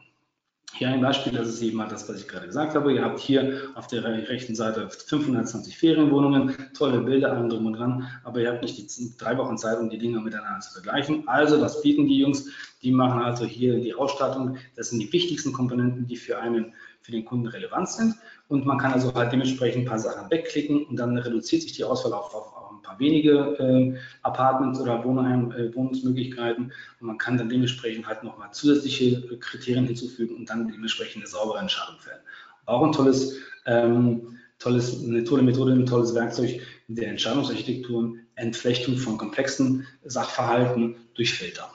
Hier 0.76 0.90
ein 0.90 1.02
Beispiel, 1.02 1.34
das 1.34 1.50
ist 1.50 1.62
eben 1.62 1.78
mal 1.78 1.88
das, 1.88 2.10
was 2.10 2.20
ich 2.20 2.28
gerade 2.28 2.48
gesagt 2.48 2.74
habe. 2.74 2.92
Ihr 2.92 3.04
habt 3.04 3.20
hier 3.20 3.70
auf 3.76 3.86
der 3.86 4.04
rechten 4.04 4.56
Seite 4.56 4.90
520 4.90 5.78
Ferienwohnungen, 5.78 6.56
tolle 6.74 7.00
Bilder, 7.02 7.32
allem 7.32 7.50
drum 7.50 7.68
und 7.68 7.74
dran, 7.74 8.08
aber 8.24 8.42
ihr 8.42 8.50
habt 8.52 8.64
nicht 8.64 8.78
die 8.78 9.16
drei 9.16 9.38
Wochen 9.38 9.56
Zeit, 9.58 9.80
um 9.80 9.92
die 9.92 10.00
Dinge 10.00 10.20
miteinander 10.20 10.62
zu 10.62 10.74
vergleichen. 10.74 11.28
Also, 11.28 11.62
was 11.62 11.84
bieten 11.84 12.08
die 12.08 12.18
Jungs? 12.18 12.50
Die 12.82 12.92
machen 12.92 13.22
also 13.22 13.46
hier 13.46 13.80
die 13.80 13.94
Ausstattung. 13.94 14.58
Das 14.76 14.90
sind 14.90 15.00
die 15.00 15.14
wichtigsten 15.14 15.54
Komponenten, 15.54 16.08
die 16.08 16.18
für 16.18 16.40
einen, 16.40 16.74
für 17.02 17.12
den 17.12 17.24
Kunden 17.24 17.48
relevant 17.48 17.90
sind. 17.90 18.16
Und 18.48 18.66
man 18.66 18.80
kann 18.80 18.94
also 18.94 19.14
halt 19.14 19.32
dementsprechend 19.32 19.84
ein 19.84 19.88
paar 19.88 20.00
Sachen 20.00 20.30
wegklicken 20.32 20.86
und 20.86 20.96
dann 20.96 21.16
reduziert 21.18 21.62
sich 21.62 21.74
die 21.74 21.84
Auswahl 21.84 22.14
auf, 22.14 22.34
auf, 22.34 22.52
auf 22.74 22.82
paar 22.82 23.00
wenige 23.00 23.58
äh, 23.60 23.98
Apartments 24.22 24.80
oder 24.80 25.04
Wohnheim, 25.04 25.52
äh, 25.52 25.74
Wohnungsmöglichkeiten 25.76 26.72
und 27.00 27.08
man 27.08 27.18
kann 27.18 27.38
dann 27.38 27.50
dementsprechend 27.50 28.08
halt 28.08 28.24
nochmal 28.24 28.52
zusätzliche 28.52 29.22
Kriterien 29.40 29.86
hinzufügen 29.86 30.36
und 30.36 30.50
dann 30.50 30.68
dementsprechend 30.68 31.24
eine 31.24 31.28
saubere 31.28 31.60
Entscheidung 31.60 32.00
fällen. 32.00 32.22
Auch 32.66 32.84
ein 32.84 32.92
tolles, 32.92 33.38
ähm, 33.66 34.38
tolles, 34.60 35.04
eine 35.04 35.24
tolle 35.24 35.44
Methode, 35.44 35.74
ein 35.74 35.86
tolles 35.86 36.14
Werkzeug 36.16 36.62
der 36.88 37.10
Entscheidungsarchitekturen, 37.10 38.20
Entflechtung 38.36 38.98
von 38.98 39.18
komplexen 39.18 39.86
Sachverhalten 40.04 40.96
durch 41.16 41.34
Filter. 41.34 41.70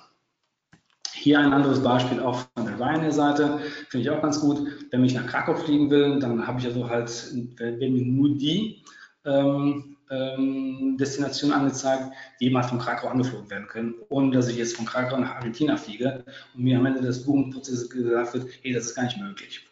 Hier 1.13 1.41
ein 1.41 1.53
anderes 1.53 1.83
Beispiel 1.83 2.21
auch 2.21 2.47
von 2.55 2.67
der 2.67 2.79
Ryanair-Seite, 2.79 3.59
finde 3.89 4.03
ich 4.03 4.11
auch 4.11 4.23
ganz 4.23 4.41
gut. 4.41 4.67
Wenn 4.91 5.05
ich 5.05 5.15
nach 5.15 5.27
Krakau 5.27 5.55
fliegen 5.57 5.91
will, 5.91 6.21
dann 6.21 6.47
habe 6.47 6.61
ich 6.61 6.67
also 6.67 6.89
halt, 6.89 7.11
werden 7.59 8.17
nur 8.17 8.31
die 8.31 8.85
ähm, 9.25 9.97
ähm, 10.11 10.97
Destinationen 10.99 11.57
angezeigt, 11.57 12.13
die 12.41 12.55
halt 12.55 12.67
von 12.67 12.79
Krakau 12.79 13.09
angeflogen 13.09 13.51
werden 13.51 13.67
können, 13.69 13.95
ohne 14.09 14.31
dass 14.31 14.49
ich 14.49 14.57
jetzt 14.57 14.77
von 14.77 14.87
Krakau 14.87 15.17
nach 15.19 15.37
Argentina 15.37 15.77
fliege 15.77 16.25
und 16.55 16.65
mir 16.65 16.79
am 16.79 16.87
Ende 16.87 17.01
des 17.01 17.25
Buchungsprozesses 17.25 17.91
gesagt 17.91 18.35
wird, 18.35 18.49
hey, 18.63 18.73
das 18.73 18.87
ist 18.87 18.95
gar 18.95 19.05
nicht 19.05 19.19
möglich. 19.19 19.67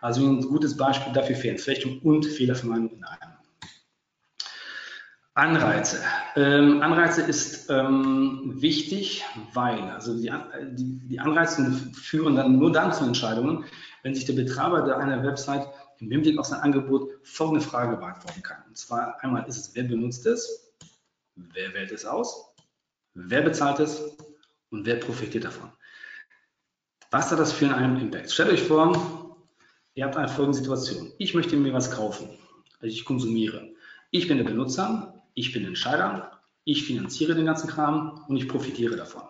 Also 0.00 0.26
ein 0.26 0.40
gutes 0.40 0.76
Beispiel 0.76 1.12
dafür 1.12 1.36
für 1.36 1.48
Entflechtung 1.48 2.00
und 2.00 2.26
Fehlervermeidung 2.26 2.90
in 2.90 3.04
einem. 3.04 3.32
Anreize. 5.34 5.98
Ähm, 6.34 6.80
Anreize 6.80 7.20
ist 7.20 7.68
ähm, 7.68 8.54
wichtig, 8.56 9.22
weil 9.52 9.82
also 9.90 10.16
die, 10.16 10.32
die, 10.70 10.98
die, 11.08 11.20
Anreize 11.20 11.70
führen 11.92 12.36
dann 12.36 12.58
nur 12.58 12.72
dann 12.72 12.90
zu 12.90 13.04
Entscheidungen, 13.04 13.64
wenn 14.02 14.14
sich 14.14 14.24
der 14.24 14.32
Betreiber 14.32 14.96
einer 14.96 15.22
Website 15.22 15.66
im 16.00 16.10
Hinblick 16.10 16.38
auf 16.38 16.46
sein 16.46 16.60
Angebot 16.60 17.10
folgende 17.22 17.60
Frage 17.60 17.96
beantworten 17.96 18.42
kann. 18.42 18.62
Und 18.68 18.76
zwar 18.76 19.22
einmal 19.22 19.46
ist 19.46 19.56
es, 19.56 19.74
wer 19.74 19.84
benutzt 19.84 20.26
es, 20.26 20.74
wer 21.34 21.72
wählt 21.74 21.92
es 21.92 22.04
aus, 22.04 22.54
wer 23.14 23.42
bezahlt 23.42 23.80
es 23.80 24.02
und 24.70 24.86
wer 24.86 24.96
profitiert 24.96 25.44
davon. 25.44 25.70
Was 27.10 27.30
hat 27.30 27.38
das 27.38 27.52
für 27.52 27.72
einen 27.72 28.00
Impact? 28.00 28.30
Stellt 28.30 28.50
euch 28.50 28.62
vor, 28.62 29.36
ihr 29.94 30.04
habt 30.04 30.16
eine 30.16 30.28
folgende 30.28 30.58
Situation. 30.58 31.12
Ich 31.18 31.34
möchte 31.34 31.56
mir 31.56 31.72
was 31.72 31.90
kaufen, 31.90 32.28
also 32.80 32.86
ich 32.86 33.04
konsumiere. 33.04 33.70
Ich 34.10 34.28
bin 34.28 34.38
der 34.38 34.44
Benutzer, 34.44 35.22
ich 35.34 35.52
bin 35.52 35.64
Entscheider, 35.64 36.40
ich 36.64 36.84
finanziere 36.84 37.34
den 37.34 37.46
ganzen 37.46 37.68
Kram 37.68 38.24
und 38.28 38.36
ich 38.36 38.48
profitiere 38.48 38.96
davon. 38.96 39.22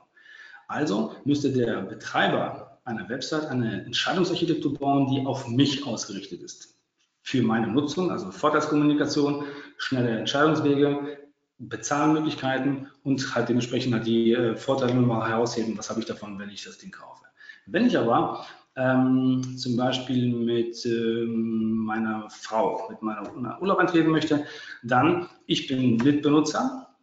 Also 0.68 1.14
müsste 1.24 1.52
der 1.52 1.82
Betreiber 1.82 2.65
einer 2.86 3.08
Website 3.08 3.48
eine 3.48 3.84
Entscheidungsarchitektur 3.84 4.74
bauen, 4.74 5.08
die 5.08 5.26
auf 5.26 5.48
mich 5.48 5.86
ausgerichtet 5.86 6.42
ist. 6.42 6.78
Für 7.22 7.42
meine 7.42 7.66
Nutzung, 7.66 8.10
also 8.10 8.30
Vorteilskommunikation, 8.30 9.44
schnelle 9.76 10.18
Entscheidungswege, 10.18 11.18
Bezahlmöglichkeiten 11.58 12.88
und 13.02 13.34
halt 13.34 13.48
dementsprechend 13.48 13.94
halt 13.94 14.06
die 14.06 14.32
äh, 14.32 14.56
Vorteile 14.56 14.94
mal 14.94 15.28
herausheben, 15.28 15.76
was 15.76 15.90
habe 15.90 16.00
ich 16.00 16.06
davon, 16.06 16.38
wenn 16.38 16.50
ich 16.50 16.64
das 16.64 16.78
Ding 16.78 16.92
kaufe. 16.92 17.24
Wenn 17.66 17.86
ich 17.86 17.98
aber 17.98 18.46
ähm, 18.76 19.56
zum 19.56 19.76
Beispiel 19.76 20.32
mit 20.32 20.84
ähm, 20.86 21.78
meiner 21.78 22.28
Frau, 22.30 22.88
mit 22.90 23.02
meiner 23.02 23.60
Urlaub 23.60 23.78
antreten 23.78 24.10
möchte, 24.10 24.44
dann 24.82 25.28
ich 25.46 25.66
bin 25.66 25.96
Mitbenutzer, 25.96 26.94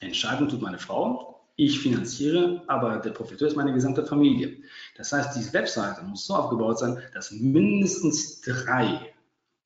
entscheiden 0.00 0.48
tut 0.48 0.62
meine 0.62 0.78
Frau, 0.78 1.37
ich 1.58 1.80
finanziere, 1.80 2.62
aber 2.68 2.98
der 2.98 3.10
Profiteur 3.10 3.48
ist 3.48 3.56
meine 3.56 3.74
gesamte 3.74 4.06
Familie. 4.06 4.58
Das 4.96 5.12
heißt, 5.12 5.36
die 5.36 5.52
Webseite 5.52 6.02
muss 6.04 6.24
so 6.24 6.36
aufgebaut 6.36 6.78
sein, 6.78 7.02
dass 7.12 7.32
mindestens 7.32 8.40
drei 8.42 9.12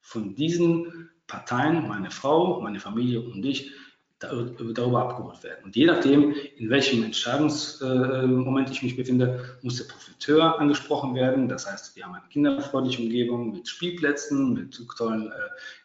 von 0.00 0.34
diesen 0.34 1.10
Parteien, 1.26 1.86
meine 1.86 2.10
Frau, 2.10 2.62
meine 2.62 2.80
Familie 2.80 3.20
und 3.20 3.44
ich, 3.44 3.72
darüber 4.18 5.02
abgeholt 5.02 5.42
werden. 5.42 5.64
Und 5.64 5.76
je 5.76 5.84
nachdem, 5.84 6.34
in 6.56 6.70
welchem 6.70 7.02
Entscheidungsmoment 7.02 8.70
ich 8.70 8.82
mich 8.82 8.96
befinde, 8.96 9.58
muss 9.62 9.76
der 9.76 9.92
Profiteur 9.92 10.58
angesprochen 10.58 11.14
werden. 11.14 11.48
Das 11.48 11.70
heißt, 11.70 11.94
wir 11.96 12.04
haben 12.04 12.14
eine 12.14 12.28
kinderfreundliche 12.30 13.02
Umgebung 13.02 13.52
mit 13.52 13.68
Spielplätzen, 13.68 14.54
mit 14.54 14.80
tollen 14.96 15.30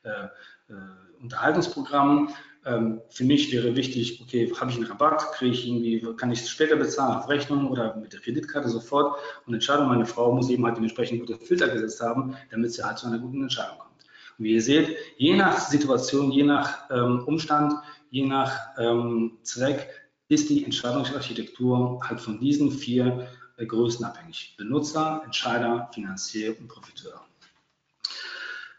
äh, 0.04 0.10
äh, 0.10 0.74
Unterhaltungsprogrammen. 1.20 2.30
Ähm, 2.68 3.02
für 3.10 3.24
mich 3.24 3.52
wäre 3.52 3.76
wichtig, 3.76 4.22
okay, 4.22 4.52
habe 4.60 4.70
ich 4.70 4.78
einen 4.78 4.86
Rabatt, 4.86 5.32
kriege 5.34 5.54
ich 5.54 5.68
irgendwie, 5.68 6.06
kann 6.18 6.32
ich 6.32 6.42
es 6.42 6.50
später 6.50 6.76
bezahlen 6.76 7.18
auf 7.18 7.30
Rechnung 7.30 7.70
oder 7.70 7.96
mit 7.96 8.14
der 8.14 8.20
Kreditkarte 8.20 8.70
sofort. 8.70 9.20
Und 9.46 9.54
Entscheidung, 9.54 9.88
meine 9.88 10.06
Frau 10.06 10.34
muss 10.34 10.50
eben 10.50 10.66
halt 10.66 10.78
dementsprechend 10.78 11.22
gute 11.22 11.38
Filter 11.40 11.70
gesetzt 11.70 12.02
haben, 12.02 12.36
damit 12.52 12.74
sie 12.74 12.84
halt 12.84 12.98
zu 12.98 13.08
einer 13.08 13.20
guten 13.20 13.42
Entscheidung 13.42 13.78
kommt. 13.80 14.06
Und 14.38 14.46
wie 14.46 14.54
ihr 14.54 14.62
seht, 14.62 14.96
je 15.18 15.36
nach 15.36 15.58
Situation, 15.58 16.32
je 16.32 16.44
nach 16.44 16.90
ähm, 16.92 17.24
Umstand 17.26 17.74
je 18.10 18.26
nach 18.26 18.78
ähm, 18.78 19.38
Zweck 19.44 19.90
ist 20.30 20.50
die 20.50 20.64
Entscheidungsarchitektur 20.64 22.00
halt 22.04 22.20
von 22.20 22.40
diesen 22.40 22.72
vier 22.72 23.28
äh, 23.58 23.66
Größen 23.66 24.06
abhängig. 24.06 24.56
Benutzer, 24.58 25.22
Entscheider, 25.26 25.90
Finanzier 25.94 26.58
und 26.60 26.68
Profiteur. 26.68 27.22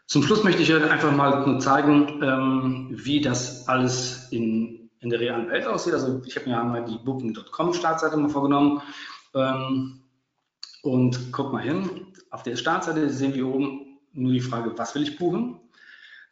Zum 0.09 0.23
Schluss 0.23 0.43
möchte 0.43 0.63
ich 0.63 0.73
euch 0.73 0.89
einfach 0.89 1.11
mal 1.11 1.45
nur 1.45 1.59
zeigen, 1.59 2.19
ähm, 2.23 2.87
wie 2.89 3.21
das 3.21 3.67
alles 3.67 4.27
in, 4.31 4.89
in 5.01 5.11
der 5.11 5.19
realen 5.19 5.47
Welt 5.51 5.67
aussieht. 5.67 5.93
Also 5.93 6.19
ich 6.25 6.35
habe 6.35 6.49
mir 6.49 6.59
einmal 6.59 6.83
die 6.83 6.97
Booking.com 6.97 7.75
Startseite 7.75 8.17
mal 8.17 8.27
vorgenommen 8.27 8.81
ähm, 9.35 10.01
und 10.81 11.31
guck 11.31 11.53
mal 11.53 11.61
hin. 11.61 12.07
Auf 12.31 12.41
der 12.41 12.55
Startseite 12.55 13.07
sehen 13.11 13.35
wir 13.35 13.47
oben 13.47 13.99
nur 14.13 14.31
die 14.31 14.39
Frage, 14.39 14.75
was 14.75 14.95
will 14.95 15.03
ich 15.03 15.15
buchen? 15.15 15.59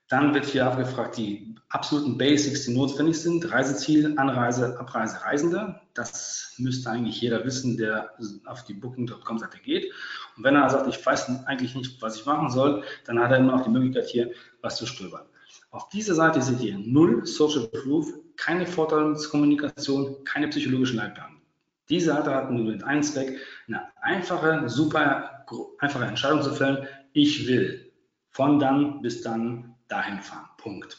Dann 0.10 0.34
wird 0.34 0.46
hier 0.46 0.66
abgefragt 0.66 1.18
die 1.18 1.56
absoluten 1.70 2.18
Basics, 2.18 2.66
die 2.66 2.74
notwendig 2.74 3.20
sind. 3.20 3.52
Reiseziel, 3.52 4.18
Anreise, 4.18 4.80
Abreise, 4.80 5.22
Reisende. 5.24 5.82
Das 5.94 6.54
müsste 6.58 6.90
eigentlich 6.90 7.20
jeder 7.20 7.44
wissen, 7.44 7.78
der 7.78 8.14
auf 8.46 8.64
die 8.64 8.74
Booking.com-Seite 8.74 9.60
geht. 9.60 9.92
Und 10.38 10.44
wenn 10.44 10.56
er 10.56 10.70
sagt, 10.70 10.88
ich 10.88 11.06
weiß 11.06 11.46
eigentlich 11.46 11.76
nicht, 11.76 12.02
was 12.02 12.16
ich 12.16 12.26
machen 12.26 12.50
soll, 12.50 12.84
dann 13.06 13.20
hat 13.20 13.32
er 13.32 13.38
immer 13.38 13.58
noch 13.58 13.64
die 13.64 13.70
Möglichkeit, 13.70 14.08
hier 14.08 14.32
was 14.62 14.78
zu 14.78 14.86
stöbern. 14.86 15.26
Auf 15.72 15.90
dieser 15.90 16.16
Seite 16.16 16.42
seht 16.42 16.62
ihr 16.62 16.78
null 16.78 17.26
Social 17.26 17.68
Proof, 17.68 18.14
keine 18.38 18.66
Vorteilskommunikation, 18.66 20.24
keine 20.24 20.48
psychologischen 20.48 20.98
Leitplanken. 20.98 21.42
Diese 21.90 22.14
Seite 22.14 22.34
hat 22.34 22.52
nur 22.52 22.72
den 22.72 22.84
einen 22.84 23.04
Zweck, 23.04 23.40
eine 23.68 23.82
einfache, 24.02 24.70
super 24.70 25.46
einfache 25.80 26.06
Entscheidung 26.06 26.42
zu 26.42 26.54
fällen. 26.54 26.88
Ich 27.14 27.48
will 27.48 27.92
von 28.30 28.60
dann 28.60 29.02
bis 29.02 29.22
dann 29.22 29.76
dahin 29.88 30.22
fahren. 30.22 30.50
Punkt. 30.58 30.98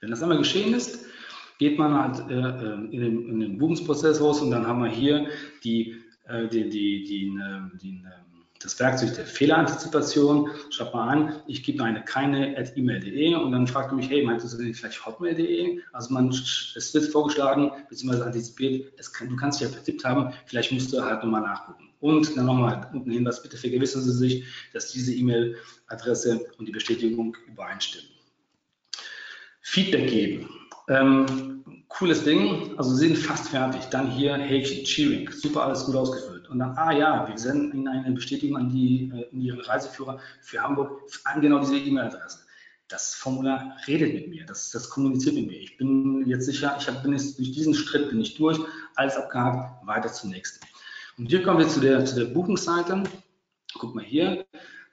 Wenn 0.00 0.10
das 0.10 0.22
einmal 0.22 0.38
geschehen 0.38 0.74
ist, 0.74 1.06
geht 1.58 1.78
man 1.78 1.94
halt 1.94 2.30
äh, 2.30 2.34
äh, 2.34 2.74
in, 2.74 3.00
den, 3.00 3.28
in, 3.28 3.40
den, 3.40 3.58
Buchungsprozess 3.58 4.20
raus 4.20 4.40
und 4.40 4.50
dann 4.50 4.66
haben 4.66 4.82
wir 4.82 4.90
hier 4.90 5.28
die, 5.62 6.02
äh, 6.24 6.48
die, 6.48 6.68
die, 6.68 7.04
die, 7.04 7.26
äh, 7.28 7.78
die 7.78 8.04
äh, 8.04 8.31
das 8.64 8.78
Werkzeug 8.78 9.14
der 9.14 9.26
Fehlerantizipation. 9.26 10.50
Schaut 10.70 10.94
mal 10.94 11.08
an, 11.08 11.42
ich 11.46 11.62
gebe 11.62 11.82
eine 11.82 12.04
keine 12.04 12.56
at 12.56 12.76
email.de 12.76 13.34
und 13.34 13.52
dann 13.52 13.66
fragt 13.66 13.92
er 13.92 13.96
mich, 13.96 14.08
hey, 14.08 14.24
meinst 14.24 14.52
du 14.52 14.72
vielleicht 14.72 15.04
hotmail.de? 15.04 15.80
Also 15.92 16.14
man, 16.14 16.28
es 16.28 16.94
wird 16.94 17.04
vorgeschlagen, 17.06 17.70
beziehungsweise 17.88 18.26
antizipiert, 18.26 18.92
kann, 19.12 19.28
du 19.28 19.36
kannst 19.36 19.60
dich 19.60 19.68
ja 19.68 19.74
vertippt 19.74 20.04
haben, 20.04 20.32
vielleicht 20.46 20.72
musst 20.72 20.92
du 20.92 21.02
halt 21.02 21.22
nochmal 21.22 21.42
nachgucken. 21.42 21.88
Und 22.00 22.36
dann 22.36 22.46
nochmal 22.46 22.90
unten 22.92 23.10
Hinweis, 23.10 23.42
bitte 23.42 23.56
vergewissern 23.56 24.02
Sie 24.02 24.12
sich, 24.12 24.44
dass 24.72 24.90
diese 24.90 25.14
E-Mail-Adresse 25.14 26.46
und 26.58 26.66
die 26.66 26.72
Bestätigung 26.72 27.36
übereinstimmen. 27.46 28.08
Feedback 29.60 30.10
geben. 30.10 30.48
Ähm, 30.88 31.84
cooles 31.88 32.24
Ding, 32.24 32.74
also 32.76 32.94
Sie 32.94 33.06
sind 33.06 33.18
fast 33.18 33.50
fertig. 33.50 33.82
Dann 33.90 34.10
hier 34.10 34.34
Häkchen, 34.34 34.84
Cheering, 34.84 35.30
super 35.30 35.64
alles 35.64 35.84
gut 35.84 35.94
ausgefüllt. 35.94 36.31
Und 36.52 36.58
dann, 36.58 36.76
ah 36.76 36.92
ja, 36.92 37.26
wir 37.26 37.38
senden 37.38 37.72
Ihnen 37.72 37.88
eine 37.88 38.14
Bestätigung 38.14 38.58
an, 38.58 38.68
die, 38.68 39.10
äh, 39.14 39.28
an 39.32 39.40
Ihren 39.40 39.60
Reiseführer 39.60 40.20
für 40.40 40.60
Hamburg 40.60 41.02
an 41.24 41.40
genau 41.40 41.58
diese 41.60 41.78
E-Mail-Adresse. 41.78 42.40
Das 42.88 43.14
Formular 43.14 43.76
redet 43.86 44.12
mit 44.12 44.28
mir, 44.28 44.44
das, 44.44 44.70
das 44.70 44.90
kommuniziert 44.90 45.34
mit 45.34 45.46
mir. 45.46 45.58
Ich 45.58 45.78
bin 45.78 46.26
jetzt 46.26 46.44
sicher, 46.44 46.76
ich 46.78 46.86
hab, 46.86 47.02
bin 47.02 47.12
jetzt 47.12 47.38
durch 47.38 47.52
diesen 47.52 47.74
Schritt 47.74 48.10
bin 48.10 48.20
ich 48.20 48.34
durch, 48.34 48.58
alles 48.96 49.16
abgehakt, 49.16 49.86
weiter 49.86 50.12
zum 50.12 50.30
nächsten. 50.30 50.64
Und 51.16 51.28
hier 51.28 51.42
kommen 51.42 51.58
wir 51.58 51.68
zu 51.68 51.80
der, 51.80 52.04
zu 52.04 52.16
der 52.16 52.26
Buchungsseite. 52.26 53.04
Guck 53.78 53.94
mal 53.94 54.04
hier, 54.04 54.44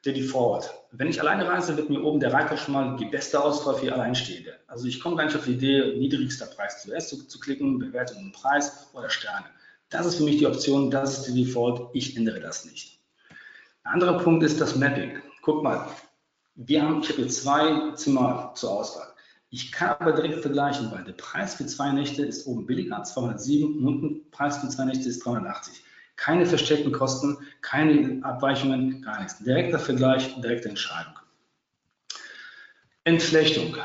der 0.05 0.13
Default. 0.13 0.73
Wenn 0.91 1.09
ich 1.09 1.19
alleine 1.19 1.45
reise, 1.45 1.75
wird 1.75 1.89
mir 1.89 2.01
oben 2.01 2.21
der 2.21 2.31
Reiter 2.31 2.55
schon 2.55 2.73
mal 2.73 2.95
die 2.95 3.05
beste 3.05 3.43
Auswahl 3.43 3.75
für 3.75 3.91
Alleinstehende. 3.91 4.53
Also 4.67 4.87
ich 4.87 5.01
komme 5.01 5.17
gar 5.17 5.25
nicht 5.25 5.35
auf 5.35 5.43
die 5.43 5.53
Idee, 5.53 5.97
niedrigster 5.97 6.45
Preis 6.45 6.81
zuerst 6.83 7.09
zu, 7.09 7.27
zu 7.27 7.37
klicken, 7.37 7.79
Bewertung 7.79 8.23
und 8.23 8.31
Preis 8.31 8.87
oder 8.93 9.09
Sterne. 9.09 9.47
Das 9.89 10.05
ist 10.05 10.15
für 10.15 10.23
mich 10.23 10.37
die 10.37 10.47
Option, 10.47 10.91
das 10.91 11.19
ist 11.19 11.27
die 11.27 11.43
Default, 11.43 11.89
ich 11.93 12.15
ändere 12.15 12.39
das 12.39 12.65
nicht. 12.65 12.99
Ein 13.83 13.93
anderer 13.93 14.19
Punkt 14.19 14.43
ist 14.43 14.61
das 14.61 14.75
Mapping. 14.75 15.19
Guck 15.41 15.63
mal, 15.63 15.87
wir 16.55 16.83
haben, 16.83 17.01
ich 17.01 17.09
habe 17.09 17.21
hier 17.21 17.29
zwei 17.29 17.91
Zimmer 17.95 18.53
zur 18.55 18.71
Auswahl. 18.71 19.07
Ich 19.49 19.71
kann 19.71 19.95
aber 19.99 20.11
direkt 20.11 20.41
vergleichen, 20.41 20.91
weil 20.91 21.03
der 21.03 21.13
Preis 21.13 21.55
für 21.55 21.65
zwei 21.65 21.91
Nächte 21.91 22.23
ist 22.23 22.45
oben 22.45 22.67
billiger, 22.67 23.01
207, 23.01 23.79
und 23.79 23.87
unten 23.87 24.29
Preis 24.29 24.59
für 24.59 24.69
zwei 24.69 24.85
Nächte 24.85 25.09
ist 25.09 25.25
380. 25.25 25.83
Keine 26.17 26.45
versteckten 26.45 26.91
Kosten, 26.91 27.37
keine 27.61 28.23
Abweichungen, 28.23 29.01
gar 29.01 29.19
nichts. 29.19 29.39
Direkter 29.39 29.79
Vergleich, 29.79 30.39
direkte 30.41 30.69
Entscheidung. 30.69 31.13
Entflechtung. 33.05 33.75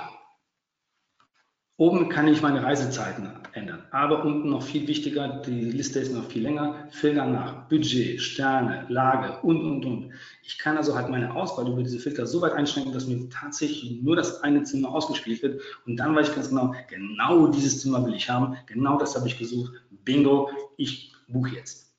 Oben 1.76 2.08
kann 2.08 2.28
ich 2.28 2.40
meine 2.40 2.62
Reisezeiten 2.62 3.30
ändern, 3.52 3.82
aber 3.90 4.24
unten 4.24 4.48
noch 4.48 4.62
viel 4.62 4.86
wichtiger, 4.86 5.42
die 5.44 5.72
Liste 5.72 5.98
ist 5.98 6.14
noch 6.14 6.30
viel 6.30 6.42
länger, 6.42 6.86
Filter 6.90 7.26
nach 7.26 7.68
Budget, 7.68 8.20
Sterne, 8.20 8.86
Lage 8.88 9.40
und, 9.42 9.60
und, 9.60 9.84
und. 9.84 10.12
Ich 10.44 10.58
kann 10.58 10.76
also 10.76 10.94
halt 10.94 11.08
meine 11.08 11.34
Auswahl 11.34 11.66
über 11.66 11.82
diese 11.82 11.98
Filter 11.98 12.28
so 12.28 12.40
weit 12.42 12.52
einschränken, 12.52 12.92
dass 12.92 13.08
mir 13.08 13.28
tatsächlich 13.28 14.00
nur 14.02 14.14
das 14.14 14.40
eine 14.44 14.62
Zimmer 14.62 14.90
ausgespielt 14.90 15.42
wird 15.42 15.62
und 15.84 15.96
dann 15.96 16.14
weiß 16.14 16.28
ich 16.28 16.34
ganz 16.36 16.50
genau, 16.50 16.76
genau 16.88 17.48
dieses 17.48 17.80
Zimmer 17.80 18.06
will 18.06 18.14
ich 18.14 18.30
haben, 18.30 18.56
genau 18.66 18.96
das 18.96 19.16
habe 19.16 19.26
ich 19.26 19.36
gesucht, 19.36 19.72
bingo, 20.04 20.50
ich 20.76 21.12
buche 21.26 21.56
jetzt. 21.56 21.92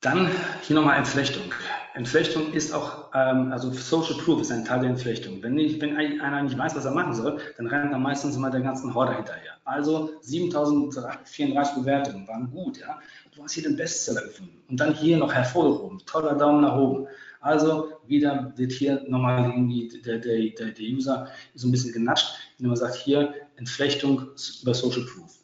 Dann 0.00 0.28
hier 0.62 0.74
nochmal 0.74 0.98
Entflechtung. 0.98 1.52
Entflechtung 1.96 2.52
ist 2.52 2.74
auch, 2.74 3.10
ähm, 3.14 3.50
also 3.52 3.72
Social 3.72 4.16
Proof 4.22 4.42
ist 4.42 4.52
ein 4.52 4.66
Teil 4.66 4.80
der 4.80 4.90
Entflechtung. 4.90 5.42
Wenn, 5.42 5.54
nicht, 5.54 5.80
wenn 5.80 5.96
einer 5.96 6.42
nicht 6.42 6.58
weiß, 6.58 6.76
was 6.76 6.84
er 6.84 6.90
machen 6.90 7.14
soll, 7.14 7.40
dann 7.56 7.66
rennt 7.68 7.90
er 7.90 7.98
meistens 7.98 8.36
immer 8.36 8.50
der 8.50 8.60
ganzen 8.60 8.94
Horde 8.94 9.16
hinterher. 9.16 9.52
Also 9.64 10.10
7034 10.20 11.74
Bewertungen 11.74 12.28
waren 12.28 12.50
gut, 12.50 12.78
ja. 12.78 13.00
Du 13.34 13.42
hast 13.42 13.52
hier 13.52 13.62
den 13.62 13.76
Bestseller 13.76 14.22
gefunden. 14.22 14.62
Und 14.68 14.78
dann 14.78 14.94
hier 14.94 15.16
noch 15.16 15.32
hervorgehoben. 15.32 15.98
Toller 16.04 16.34
Daumen 16.34 16.60
nach 16.60 16.76
oben. 16.76 17.06
Also 17.40 17.92
wieder 18.06 18.52
wird 18.56 18.72
hier 18.72 19.02
nochmal 19.08 19.50
irgendwie 19.50 19.88
der, 20.04 20.18
der, 20.18 20.50
der, 20.50 20.72
der 20.72 20.86
User 20.86 21.28
so 21.54 21.66
ein 21.66 21.70
bisschen 21.70 21.92
genatscht, 21.92 22.34
indem 22.58 22.70
man 22.70 22.76
sagt, 22.76 22.96
hier 22.96 23.32
Entflechtung 23.56 24.20
über 24.62 24.74
Social 24.74 25.02
Proof. 25.06 25.38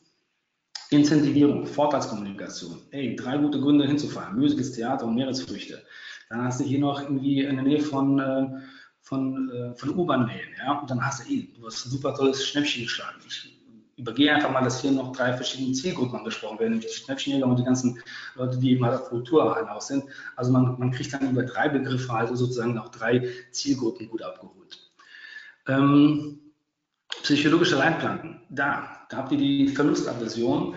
Incentivierung, 0.91 1.65
Vorteilskommunikation. 1.65 2.83
Ey, 2.91 3.17
drei 3.17 3.39
gute 3.39 3.59
Gründe 3.59 3.87
hinzufahren. 3.87 4.39
Musiges 4.39 4.73
Theater 4.73 5.07
und 5.07 5.15
Meeresfrüchte. 5.15 5.83
Dann 6.33 6.45
hast 6.45 6.61
du 6.61 6.64
hier 6.64 6.78
noch 6.78 7.03
irgendwie 7.03 7.43
in 7.43 7.57
der 7.57 7.64
Nähe 7.64 7.80
von, 7.80 8.18
äh, 8.18 8.47
von, 9.03 9.51
äh, 9.51 9.74
von 9.74 9.91
U-Bahn-Nähen. 9.91 10.49
Ja? 10.64 10.78
Und 10.78 10.91
dann 10.91 11.05
hast 11.05 11.22
du, 11.22 11.30
ey, 11.30 11.53
du 11.55 11.66
hast 11.66 11.85
ein 11.85 11.91
super 11.91 12.14
tolles 12.14 12.47
Schnäppchen 12.47 12.85
geschlagen. 12.85 13.18
Ich 13.26 13.55
übergehe 13.99 14.35
einfach 14.35 14.51
mal, 14.51 14.64
dass 14.64 14.80
hier 14.80 14.93
noch 14.93 15.12
drei 15.12 15.35
verschiedene 15.35 15.74
Zielgruppen 15.74 16.16
angesprochen 16.16 16.59
werden, 16.59 16.70
nämlich 16.72 16.91
die 16.91 17.01
Schnäppchenjäger 17.01 17.47
und 17.47 17.59
die 17.59 17.64
ganzen 17.64 18.01
Leute, 18.37 18.57
die 18.57 18.70
eben 18.70 18.83
halt 18.83 18.99
auf 18.99 19.11
Kultur 19.11 19.59
hinaus 19.59 19.89
sind. 19.89 20.05
Also 20.37 20.51
man, 20.51 20.78
man 20.78 20.91
kriegt 20.91 21.12
dann 21.12 21.33
über 21.33 21.43
drei 21.43 21.68
Begriffe 21.68 22.11
also 22.11 22.35
sozusagen 22.35 22.78
auch 22.78 22.89
drei 22.89 23.28
Zielgruppen 23.51 24.09
gut 24.09 24.22
abgeholt. 24.22 24.91
Ähm, 25.68 26.41
psychologische 27.22 27.76
Leitplanken, 27.76 28.41
da, 28.49 29.07
da 29.11 29.18
habt 29.18 29.33
ihr 29.33 29.39
die 29.39 29.68
Verlustaversion. 29.68 30.76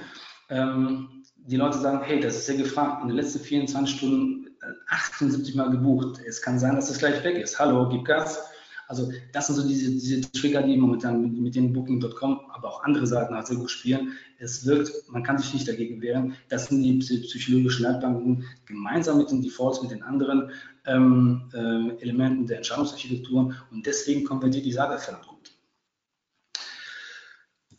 ähm, 0.49 1.23
die 1.47 1.57
Leute 1.57 1.77
sagen, 1.77 2.01
hey, 2.03 2.19
das 2.19 2.37
ist 2.37 2.49
ja 2.49 2.55
gefragt, 2.55 3.03
in 3.03 3.07
den 3.07 3.17
letzten 3.17 3.39
24 3.39 3.97
Stunden 3.97 4.44
78 4.89 5.53
äh, 5.53 5.57
Mal 5.57 5.69
gebucht. 5.69 6.19
Es 6.25 6.41
kann 6.41 6.59
sein, 6.59 6.75
dass 6.75 6.87
das 6.87 6.99
gleich 6.99 7.23
weg 7.23 7.37
ist. 7.37 7.59
Hallo, 7.59 7.89
gib 7.89 8.05
Gas. 8.05 8.39
Also 8.87 9.11
das 9.31 9.47
sind 9.47 9.55
so 9.55 9.67
diese, 9.67 9.89
diese 9.91 10.21
Trigger, 10.31 10.61
die 10.61 10.77
momentan 10.77 11.21
mit, 11.21 11.33
mit 11.39 11.55
den 11.55 11.73
Booking.com, 11.73 12.41
aber 12.51 12.69
auch 12.69 12.83
andere 12.83 13.07
Seiten 13.07 13.33
halt 13.33 13.47
sehr 13.47 13.57
gut 13.57 13.71
spielen. 13.71 14.11
Es 14.37 14.65
wirkt, 14.65 14.91
man 15.09 15.23
kann 15.23 15.39
sich 15.39 15.53
nicht 15.53 15.67
dagegen 15.67 16.01
wehren. 16.01 16.35
Das 16.49 16.67
sind 16.67 16.83
die 16.83 16.99
psychologischen 16.99 17.83
Leitbanken 17.83 18.45
gemeinsam 18.65 19.17
mit 19.17 19.31
den 19.31 19.41
Defaults, 19.41 19.81
mit 19.81 19.91
den 19.91 20.03
anderen 20.03 20.51
ähm, 20.85 21.49
äh, 21.53 22.01
Elementen 22.01 22.45
der 22.45 22.57
Entscheidungsarchitektur 22.57 23.55
und 23.71 23.85
deswegen 23.85 24.23
konvertiert 24.23 24.65
die 24.65 24.71
Sache 24.71 24.99
verdammt 24.99 25.27
gut. 25.27 25.51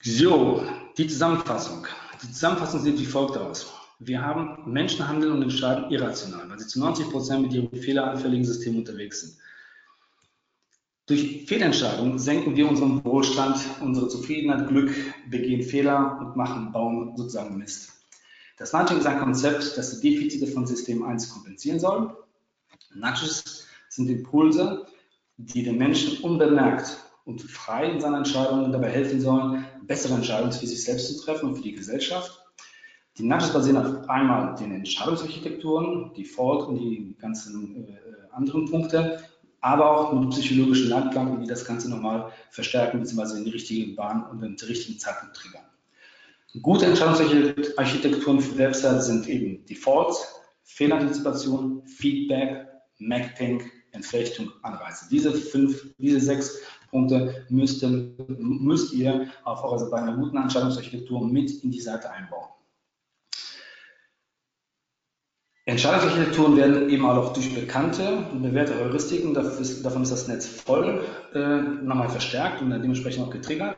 So, 0.03 0.65
die 0.97 1.07
Zusammenfassung. 1.07 1.87
Die 2.23 2.33
Zusammenfassung 2.33 2.81
sieht 2.81 2.99
wie 2.99 3.07
folgt 3.07 3.37
aus. 3.37 3.73
Wir 3.99 4.23
haben 4.23 4.71
Menschen 4.71 5.09
handeln 5.09 5.33
und 5.33 5.43
entscheiden 5.43 5.91
irrational, 5.91 6.49
weil 6.51 6.59
sie 6.59 6.67
zu 6.67 6.81
90 6.81 7.11
Prozent 7.11 7.43
mit 7.43 7.53
ihrem 7.55 7.71
fehleranfälligen 7.71 8.45
System 8.45 8.77
unterwegs 8.77 9.23
sind. 9.23 9.39
Durch 11.07 11.47
Fehlentscheidungen 11.47 12.19
senken 12.19 12.57
wir 12.57 12.69
unseren 12.69 13.05
Wohlstand, 13.05 13.59
unsere 13.81 14.09
Zufriedenheit, 14.09 14.69
Glück, 14.69 14.93
begehen 15.31 15.63
Fehler 15.63 16.19
und 16.21 16.37
machen, 16.37 16.73
bauen 16.73 17.17
sozusagen 17.17 17.57
Mist. 17.57 17.93
Das 18.59 18.73
Nudging 18.73 18.99
ist 18.99 19.07
ein 19.07 19.21
Konzept, 19.21 19.77
das 19.79 20.01
die 20.01 20.11
Defizite 20.11 20.47
von 20.49 20.67
System 20.67 21.05
1 21.05 21.31
kompensieren 21.31 21.79
soll. 21.79 22.17
Nudges 22.95 23.67
sind 23.89 24.11
Impulse, 24.11 24.87
die 25.37 25.63
den 25.63 25.79
Menschen 25.79 26.23
unbemerkt 26.25 26.97
und 27.25 27.43
frei 27.43 27.91
in 27.91 28.01
seinen 28.01 28.17
Entscheidungen 28.17 28.73
dabei 28.73 28.91
helfen 28.91 29.21
sollen, 29.21 29.67
bessere 29.83 30.15
Entscheidungen 30.15 30.53
für 30.53 30.67
sich 30.67 30.83
selbst 30.83 31.09
zu 31.09 31.25
treffen 31.25 31.51
und 31.51 31.57
für 31.57 31.63
die 31.63 31.75
Gesellschaft. 31.75 32.46
Die 33.19 33.25
Nudges 33.25 33.53
basieren 33.53 33.79
auf 33.79 34.09
einmal 34.09 34.55
den 34.57 34.73
Entscheidungsarchitekturen, 34.73 36.13
Default 36.15 36.69
und 36.69 36.79
die 36.79 37.17
ganzen 37.19 37.89
äh, 37.89 37.97
anderen 38.33 38.71
Punkte 38.71 39.19
aber 39.67 39.91
auch 39.91 40.13
mit 40.13 40.31
psychologischen 40.31 40.91
Leitplanken, 40.91 41.41
die 41.41 41.49
das 41.49 41.65
Ganze 41.65 41.91
nochmal 41.91 42.31
verstärken 42.51 43.01
bzw. 43.01 43.39
in 43.39 43.45
die 43.47 43.51
richtige 43.51 43.95
Bahn 43.95 44.25
und 44.31 44.41
in 44.41 44.57
den 44.57 44.69
richtigen 44.69 44.97
Zeitpunkt 44.99 45.35
triggern. 45.35 45.65
Gute 46.63 46.87
Entscheidungsarchitekturen 46.87 48.41
für 48.41 48.59
Websites 48.59 49.07
sind 49.07 49.29
eben 49.29 49.67
Defaults, 49.67 50.25
Fehlantizipation, 50.63 51.83
Feedback, 51.85 52.69
Mapping, 52.99 53.61
Entflechtung, 53.91 54.53
Anreize. 54.63 55.07
Diese 55.11 55.33
fünf, 55.33 55.85
diese 55.99 56.21
sechs 56.21 56.61
Punkte 56.91 57.45
müsst, 57.49 57.85
müsst 58.39 58.93
ihr 58.95 59.27
auf 59.43 59.65
eurer, 59.65 59.91
bei 59.91 59.99
einer 59.99 60.17
guten 60.17 60.37
Entscheidungsarchitektur 60.37 61.27
mit 61.27 61.51
in 61.65 61.73
die 61.73 61.81
Seite 61.81 62.09
einbauen. 62.11 62.51
Entscheidungsarchitekturen 65.67 66.57
werden 66.57 66.89
eben 66.91 67.05
auch 67.05 67.33
durch 67.33 67.53
bekannte 67.53 68.19
und 68.31 68.41
bewährte 68.41 68.77
Heuristiken, 68.77 69.35
davon 69.35 70.03
ist 70.03 70.13
das 70.13 70.29
Netz 70.29 70.47
voll, 70.47 71.05
äh, 71.35 71.59
nochmal 71.59 72.09
verstärkt 72.09 72.63
und 72.63 72.71
dann 72.71 72.83
dementsprechend 72.83 73.27
auch 73.27 73.31
getriggert. 73.31 73.77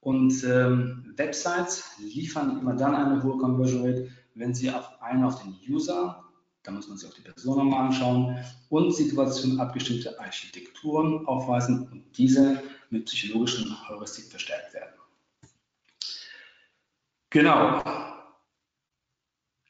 Und 0.00 0.44
ähm, 0.44 1.14
Websites 1.16 1.92
liefern 1.98 2.60
immer 2.60 2.74
dann 2.74 2.94
eine 2.94 3.22
hohe 3.22 3.38
Conversion 3.38 3.86
Rate, 3.86 4.10
wenn 4.34 4.54
sie 4.54 4.70
auf 4.70 5.00
einen 5.00 5.24
auf 5.24 5.42
den 5.42 5.56
User, 5.66 6.22
da 6.62 6.70
muss 6.70 6.86
man 6.86 6.98
sich 6.98 7.08
auch 7.08 7.14
die 7.14 7.22
Person 7.22 7.56
nochmal 7.56 7.86
anschauen, 7.86 8.36
und 8.68 8.94
Situationen 8.94 9.60
abgestimmte 9.60 10.20
Architekturen 10.20 11.26
aufweisen 11.26 11.88
und 11.90 12.04
diese 12.18 12.62
mit 12.90 13.06
psychologischen 13.06 13.74
Heuristiken 13.88 14.28
verstärkt 14.28 14.74
werden. 14.74 14.92
Genau, 17.30 17.82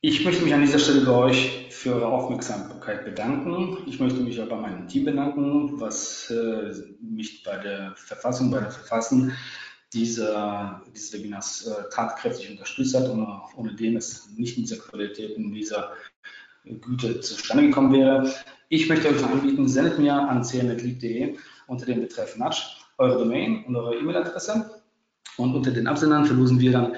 ich 0.07 0.23
möchte 0.23 0.45
mich 0.45 0.53
an 0.53 0.61
dieser 0.61 0.79
Stelle 0.79 1.01
bei 1.01 1.13
euch 1.13 1.67
für 1.71 1.95
eure 1.95 2.09
Aufmerksamkeit 2.09 3.07
bedanken. 3.07 3.79
Ich 3.87 3.99
möchte 4.01 4.21
mich 4.21 4.39
auch 4.39 4.49
bei 4.51 4.57
meinem 4.57 4.87
Team 4.87 5.07
bedanken, 5.07 5.81
was 5.81 6.31
äh, 6.31 6.75
mich 7.01 7.43
bei 7.43 7.57
der 7.57 7.95
Verfassung, 7.97 8.51
bei 8.51 8.61
der 8.61 8.71
Verfassen 8.71 9.33
dieser, 9.95 10.83
dieses 10.95 11.15
Webinars 11.15 11.67
äh, 11.67 11.89
tatkräftig 11.91 12.51
unterstützt 12.51 12.95
hat 12.95 13.09
und 13.09 13.27
ohne 13.57 13.75
dem 13.77 13.97
es 13.97 14.29
nicht 14.37 14.59
in 14.59 14.65
dieser 14.65 14.77
Qualität, 14.77 15.39
in 15.39 15.55
dieser 15.55 15.95
Güte 16.67 17.21
zustande 17.21 17.69
gekommen 17.69 17.95
wäre. 17.95 18.31
Ich 18.69 18.91
möchte 18.91 19.09
euch 19.09 19.25
anbieten, 19.25 19.67
sendet 19.69 19.99
mir 19.99 20.13
an 20.13 20.45
cm.lead.de 20.45 21.39
unter 21.67 21.87
dem 21.87 22.03
Betreff 22.03 22.37
Natsch 22.37 22.77
eure 22.99 23.21
Domain 23.21 23.65
und 23.65 23.75
eure 23.75 23.97
E-Mail-Adresse 23.97 24.74
und 25.37 25.55
unter 25.55 25.71
den 25.71 25.87
Absendern 25.87 26.27
verlosen 26.27 26.61
wir 26.61 26.73
dann 26.73 26.97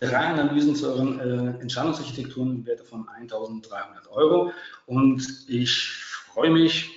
drei 0.00 0.16
Analysen 0.16 0.74
zu 0.74 0.88
euren 0.88 1.20
äh, 1.20 1.60
Entscheidungsarchitekturen 1.60 2.56
im 2.56 2.66
Wert 2.66 2.80
von 2.80 3.08
1300 3.08 4.08
Euro. 4.10 4.52
Und 4.86 5.44
ich 5.48 5.92
freue 5.92 6.50
mich 6.50 6.90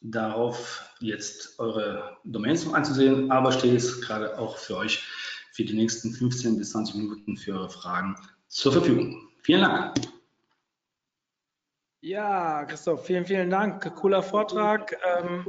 darauf, 0.00 0.84
jetzt 1.00 1.58
eure 1.58 2.16
Domains 2.24 2.64
noch 2.64 2.74
anzusehen, 2.74 3.30
aber 3.30 3.52
stehe 3.52 3.76
es 3.76 4.00
gerade 4.00 4.38
auch 4.38 4.56
für 4.56 4.76
euch 4.76 5.04
für 5.52 5.64
die 5.64 5.74
nächsten 5.74 6.12
15 6.12 6.56
bis 6.56 6.70
20 6.70 6.94
Minuten 6.96 7.36
für 7.36 7.52
eure 7.52 7.70
Fragen 7.70 8.14
zur 8.48 8.72
Verfügung. 8.72 9.28
Vielen 9.42 9.62
Dank. 9.62 9.94
Ja, 12.00 12.64
Christoph, 12.64 13.04
vielen, 13.04 13.26
vielen 13.26 13.50
Dank. 13.50 13.94
Cooler 13.96 14.22
Vortrag. 14.22 14.96
Ähm, 15.04 15.44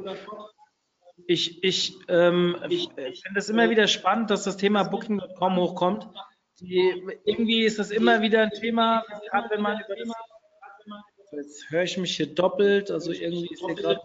ich, 1.28 1.64
ich, 1.64 1.98
ähm, 2.08 2.56
ich 2.70 2.90
finde 2.96 3.40
es 3.40 3.50
immer 3.50 3.70
wieder 3.70 3.88
spannend, 3.88 4.30
dass 4.30 4.44
das 4.44 4.58
Thema 4.58 4.84
Booking.com 4.84 5.56
hochkommt. 5.58 6.08
Die, 6.60 7.04
irgendwie 7.24 7.64
ist 7.64 7.80
das 7.80 7.92
immer 7.92 8.22
wieder 8.22 8.42
ein 8.42 8.52
Thema, 8.52 9.04
gerade 9.30 9.50
wenn 9.52 9.62
man 9.62 9.80
über 9.80 9.96
das 9.96 10.08
Jetzt 11.32 11.70
höre 11.70 11.84
ich 11.84 11.98
mich 11.98 12.18
hier 12.18 12.34
doppelt, 12.34 12.90
also 12.90 13.12
irgendwie 13.12 13.54
ist 13.54 13.64
hier 13.64 13.76
gerade 13.76 14.02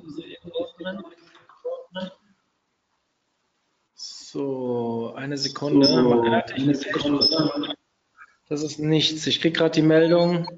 So, 3.94 5.14
eine 5.16 5.38
Sekunde. 5.38 5.88
Man 6.02 6.30
hört 6.30 6.52
eine 6.52 6.74
Sekunde. 6.74 7.76
Das 8.48 8.62
ist 8.62 8.78
nichts. 8.78 9.26
Ich 9.26 9.40
kriege 9.40 9.56
gerade 9.56 9.70
die 9.70 9.82
Meldung. 9.82 10.48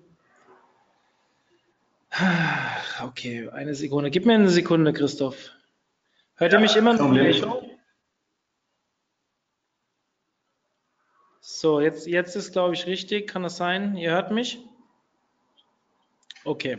Okay, 3.04 3.48
eine 3.50 3.74
Sekunde. 3.74 4.10
Gib 4.10 4.24
mir 4.24 4.34
eine 4.34 4.48
Sekunde, 4.48 4.92
Christoph. 4.92 5.50
Hört 6.38 6.52
ihr 6.52 6.58
mich 6.60 6.76
immer 6.76 6.92
noch? 6.94 7.62
So, 11.40 11.80
jetzt, 11.80 12.06
jetzt 12.06 12.36
ist, 12.36 12.52
glaube 12.52 12.74
ich, 12.74 12.86
richtig. 12.86 13.28
Kann 13.28 13.42
das 13.42 13.56
sein? 13.56 13.96
Ihr 13.96 14.10
hört 14.10 14.32
mich? 14.32 14.58
Okay, 16.44 16.76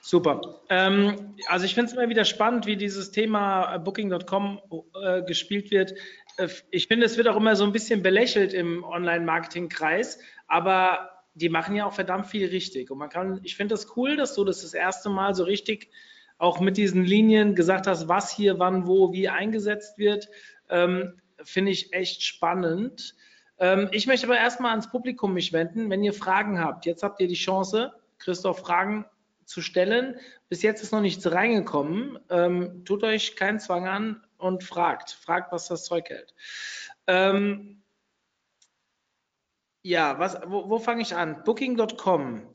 super. 0.00 0.60
Ähm, 0.70 1.36
also 1.46 1.64
ich 1.66 1.74
finde 1.74 1.90
es 1.90 1.96
immer 1.96 2.08
wieder 2.08 2.24
spannend, 2.24 2.66
wie 2.66 2.76
dieses 2.76 3.12
Thema 3.12 3.78
Booking.com 3.78 4.60
äh, 5.00 5.22
gespielt 5.22 5.70
wird. 5.70 5.94
Äh, 6.38 6.48
ich 6.70 6.88
finde, 6.88 7.06
es 7.06 7.16
wird 7.16 7.28
auch 7.28 7.36
immer 7.36 7.54
so 7.54 7.64
ein 7.64 7.72
bisschen 7.72 8.02
belächelt 8.02 8.54
im 8.54 8.82
Online-Marketing-Kreis, 8.82 10.18
aber 10.48 11.22
die 11.34 11.48
machen 11.48 11.76
ja 11.76 11.86
auch 11.86 11.92
verdammt 11.92 12.26
viel 12.26 12.48
richtig. 12.48 12.90
Und 12.90 12.98
man 12.98 13.10
kann, 13.10 13.40
ich 13.44 13.54
finde 13.54 13.74
das 13.74 13.96
cool, 13.96 14.16
dass 14.16 14.34
du 14.34 14.44
das 14.44 14.62
das 14.62 14.74
erste 14.74 15.10
Mal 15.10 15.34
so 15.34 15.44
richtig 15.44 15.90
auch 16.38 16.60
mit 16.60 16.76
diesen 16.76 17.04
Linien 17.04 17.54
gesagt 17.54 17.86
hast, 17.86 18.08
was 18.08 18.30
hier, 18.30 18.58
wann, 18.58 18.86
wo, 18.86 19.12
wie 19.12 19.28
eingesetzt 19.28 19.98
wird, 19.98 20.28
ähm, 20.68 21.20
finde 21.42 21.70
ich 21.72 21.92
echt 21.92 22.22
spannend. 22.22 23.14
Ähm, 23.58 23.88
ich 23.92 24.06
möchte 24.06 24.26
aber 24.26 24.38
erstmal 24.38 24.70
ans 24.70 24.90
Publikum 24.90 25.32
mich 25.32 25.52
wenden. 25.52 25.90
Wenn 25.90 26.04
ihr 26.04 26.12
Fragen 26.12 26.60
habt, 26.60 26.86
jetzt 26.86 27.02
habt 27.02 27.20
ihr 27.20 27.28
die 27.28 27.34
Chance, 27.34 27.92
Christoph 28.18 28.60
Fragen 28.60 29.06
zu 29.44 29.62
stellen. 29.62 30.18
Bis 30.48 30.62
jetzt 30.62 30.82
ist 30.82 30.92
noch 30.92 31.00
nichts 31.00 31.30
reingekommen. 31.30 32.18
Ähm, 32.28 32.84
tut 32.84 33.02
euch 33.04 33.36
keinen 33.36 33.60
Zwang 33.60 33.86
an 33.86 34.26
und 34.38 34.64
fragt. 34.64 35.10
Fragt, 35.10 35.52
was 35.52 35.68
das 35.68 35.84
Zeug 35.84 36.10
hält. 36.10 36.34
Ähm, 37.06 37.82
ja, 39.82 40.18
was, 40.18 40.38
wo, 40.46 40.68
wo 40.68 40.78
fange 40.78 41.02
ich 41.02 41.14
an? 41.14 41.42
Booking.com. 41.44 42.54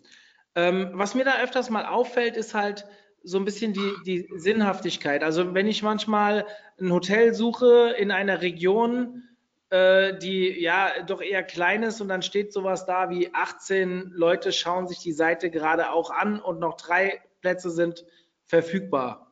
Ähm, 0.53 0.91
was 0.93 1.15
mir 1.15 1.23
da 1.23 1.41
öfters 1.41 1.69
mal 1.69 1.86
auffällt, 1.86 2.36
ist 2.36 2.53
halt, 2.53 2.86
so 3.24 3.38
ein 3.38 3.45
bisschen 3.45 3.74
die, 3.74 3.93
die 4.05 4.28
Sinnhaftigkeit. 4.36 5.24
Also 5.24 5.53
wenn 5.53 5.67
ich 5.67 5.84
manchmal 5.84 6.45
ein 6.80 6.91
Hotel 6.91 7.34
suche 7.34 7.95
in 7.97 8.11
einer 8.11 8.41
Region, 8.41 9.24
äh, 9.69 10.17
die 10.17 10.59
ja 10.61 11.03
doch 11.05 11.22
eher 11.22 11.43
klein 11.43 11.84
ist 11.84 12.01
und 12.01 12.09
dann 12.09 12.22
steht 12.22 12.51
sowas 12.51 12.86
da 12.86 13.09
wie 13.09 13.34
18 13.34 14.11
Leute 14.13 14.51
schauen 14.51 14.88
sich 14.88 14.99
die 14.99 15.13
Seite 15.13 15.49
gerade 15.49 15.91
auch 15.91 16.11
an 16.11 16.39
und 16.39 16.59
noch 16.59 16.78
drei 16.78 17.22
Plätze 17.41 17.69
sind 17.69 18.05
verfügbar. 18.45 19.32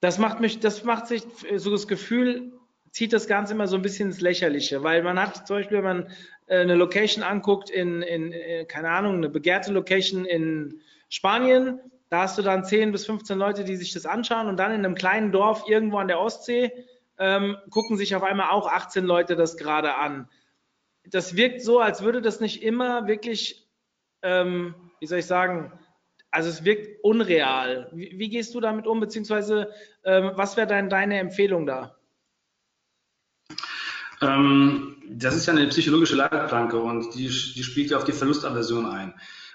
Das 0.00 0.18
macht 0.18 0.40
mich, 0.40 0.60
das 0.60 0.84
macht 0.84 1.06
sich 1.06 1.22
so 1.56 1.70
das 1.70 1.88
Gefühl, 1.88 2.52
zieht 2.90 3.12
das 3.12 3.26
Ganze 3.26 3.54
immer 3.54 3.66
so 3.66 3.76
ein 3.76 3.82
bisschen 3.82 4.10
ins 4.10 4.20
Lächerliche, 4.20 4.82
weil 4.82 5.02
man 5.02 5.20
hat 5.20 5.46
zum 5.46 5.56
Beispiel, 5.56 5.78
wenn 5.78 5.84
man 5.84 6.12
äh, 6.46 6.58
eine 6.58 6.74
Location 6.74 7.24
anguckt 7.24 7.70
in, 7.70 8.02
in, 8.02 8.32
in 8.32 8.68
keine 8.68 8.90
Ahnung, 8.90 9.16
eine 9.16 9.30
begehrte 9.30 9.72
Location 9.72 10.24
in 10.24 10.80
Spanien, 11.08 11.80
da 12.12 12.24
hast 12.24 12.36
du 12.36 12.42
dann 12.42 12.62
10 12.62 12.92
bis 12.92 13.06
15 13.06 13.38
Leute, 13.38 13.64
die 13.64 13.74
sich 13.74 13.94
das 13.94 14.04
anschauen 14.04 14.46
und 14.46 14.58
dann 14.58 14.70
in 14.70 14.84
einem 14.84 14.94
kleinen 14.94 15.32
Dorf 15.32 15.64
irgendwo 15.66 15.96
an 15.96 16.08
der 16.08 16.20
Ostsee 16.20 16.70
ähm, 17.18 17.56
gucken 17.70 17.96
sich 17.96 18.14
auf 18.14 18.22
einmal 18.22 18.50
auch 18.50 18.70
18 18.70 19.06
Leute 19.06 19.34
das 19.34 19.56
gerade 19.56 19.94
an. 19.94 20.28
das 21.06 21.36
wirkt 21.36 21.62
so, 21.62 21.80
als 21.80 22.02
würde 22.02 22.20
das 22.20 22.38
nicht 22.38 22.62
immer 22.62 23.06
wirklich, 23.06 23.66
ähm, 24.20 24.74
wie 25.00 25.06
soll 25.06 25.20
ich 25.20 25.26
sagen, 25.26 25.72
also 26.30 26.50
es 26.50 26.64
wirkt 26.64 27.02
unreal. 27.02 27.88
Wie, 27.94 28.12
wie 28.18 28.28
gehst 28.28 28.54
du 28.54 28.60
damit 28.60 28.86
um, 28.86 29.00
beziehungsweise 29.00 29.72
ähm, 30.04 30.32
was 30.34 30.58
wäre 30.58 30.66
dein, 30.66 30.90
deine 30.90 31.18
Empfehlung 31.18 31.64
da? 31.64 31.96
Ähm, 34.20 35.02
das 35.08 35.34
ist 35.34 35.46
ja 35.46 35.54
eine 35.54 35.66
psychologische 35.68 36.16
Leitplanke 36.16 36.78
und 36.78 37.14
die, 37.14 37.28
die 37.28 37.62
spielt 37.62 37.90
ja 37.90 37.96
auf 37.96 38.04
die 38.04 38.12
Verlustaversion 38.12 38.84
ein. 38.84 39.14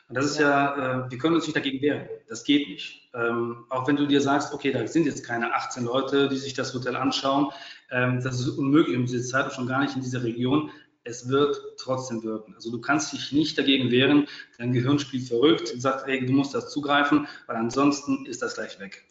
Und 0.09 0.15
das 0.15 0.25
ist 0.25 0.39
ja, 0.39 1.05
äh, 1.05 1.11
wir 1.11 1.17
können 1.17 1.35
uns 1.35 1.45
nicht 1.45 1.55
dagegen 1.55 1.81
wehren. 1.81 2.07
Das 2.29 2.43
geht 2.43 2.69
nicht. 2.69 3.09
Ähm, 3.13 3.65
auch 3.69 3.87
wenn 3.87 3.97
du 3.97 4.07
dir 4.07 4.21
sagst, 4.21 4.53
okay, 4.53 4.71
da 4.71 4.87
sind 4.87 5.05
jetzt 5.05 5.25
keine 5.25 5.53
18 5.53 5.83
Leute, 5.83 6.29
die 6.29 6.37
sich 6.37 6.53
das 6.53 6.73
Hotel 6.73 6.95
anschauen. 6.95 7.51
Ähm, 7.91 8.21
das 8.23 8.39
ist 8.39 8.47
unmöglich 8.49 8.95
in 8.95 9.05
dieser 9.05 9.27
Zeit 9.27 9.45
und 9.45 9.53
schon 9.53 9.67
gar 9.67 9.81
nicht 9.81 9.95
in 9.95 10.01
dieser 10.01 10.23
Region. 10.23 10.71
Es 11.03 11.27
wird 11.27 11.57
trotzdem 11.77 12.23
wirken. 12.23 12.53
Also 12.55 12.71
du 12.71 12.79
kannst 12.79 13.11
dich 13.11 13.33
nicht 13.33 13.57
dagegen 13.57 13.91
wehren. 13.91 14.27
Dein 14.57 14.71
Gehirn 14.71 14.99
spielt 14.99 15.27
verrückt 15.27 15.73
und 15.73 15.81
sagt, 15.81 16.07
ey, 16.07 16.25
du 16.25 16.31
musst 16.31 16.53
das 16.53 16.69
zugreifen, 16.69 17.27
weil 17.47 17.57
ansonsten 17.57 18.25
ist 18.25 18.41
das 18.41 18.55
gleich 18.55 18.79
weg. 18.79 19.05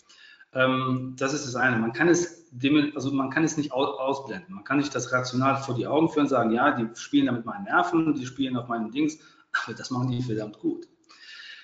Ähm, 0.54 1.14
das 1.18 1.34
ist 1.34 1.46
das 1.46 1.56
eine. 1.56 1.76
Man 1.76 1.92
kann 1.92 2.08
es, 2.08 2.50
also 2.94 3.12
man 3.12 3.28
kann 3.28 3.44
es 3.44 3.58
nicht 3.58 3.72
ausblenden. 3.72 4.54
Man 4.54 4.64
kann 4.64 4.78
nicht 4.78 4.94
das 4.94 5.12
rational 5.12 5.56
vor 5.56 5.74
die 5.74 5.86
Augen 5.86 6.08
führen 6.08 6.24
und 6.24 6.30
sagen, 6.30 6.52
ja, 6.52 6.70
die 6.70 6.88
spielen 6.98 7.26
da 7.26 7.32
mit 7.32 7.44
meinen 7.44 7.64
Nerven, 7.64 8.14
die 8.14 8.24
spielen 8.24 8.56
auf 8.56 8.68
meinen 8.68 8.90
Dings, 8.90 9.18
das 9.76 9.90
machen 9.90 10.10
die 10.10 10.22
verdammt 10.22 10.58
gut. 10.58 10.86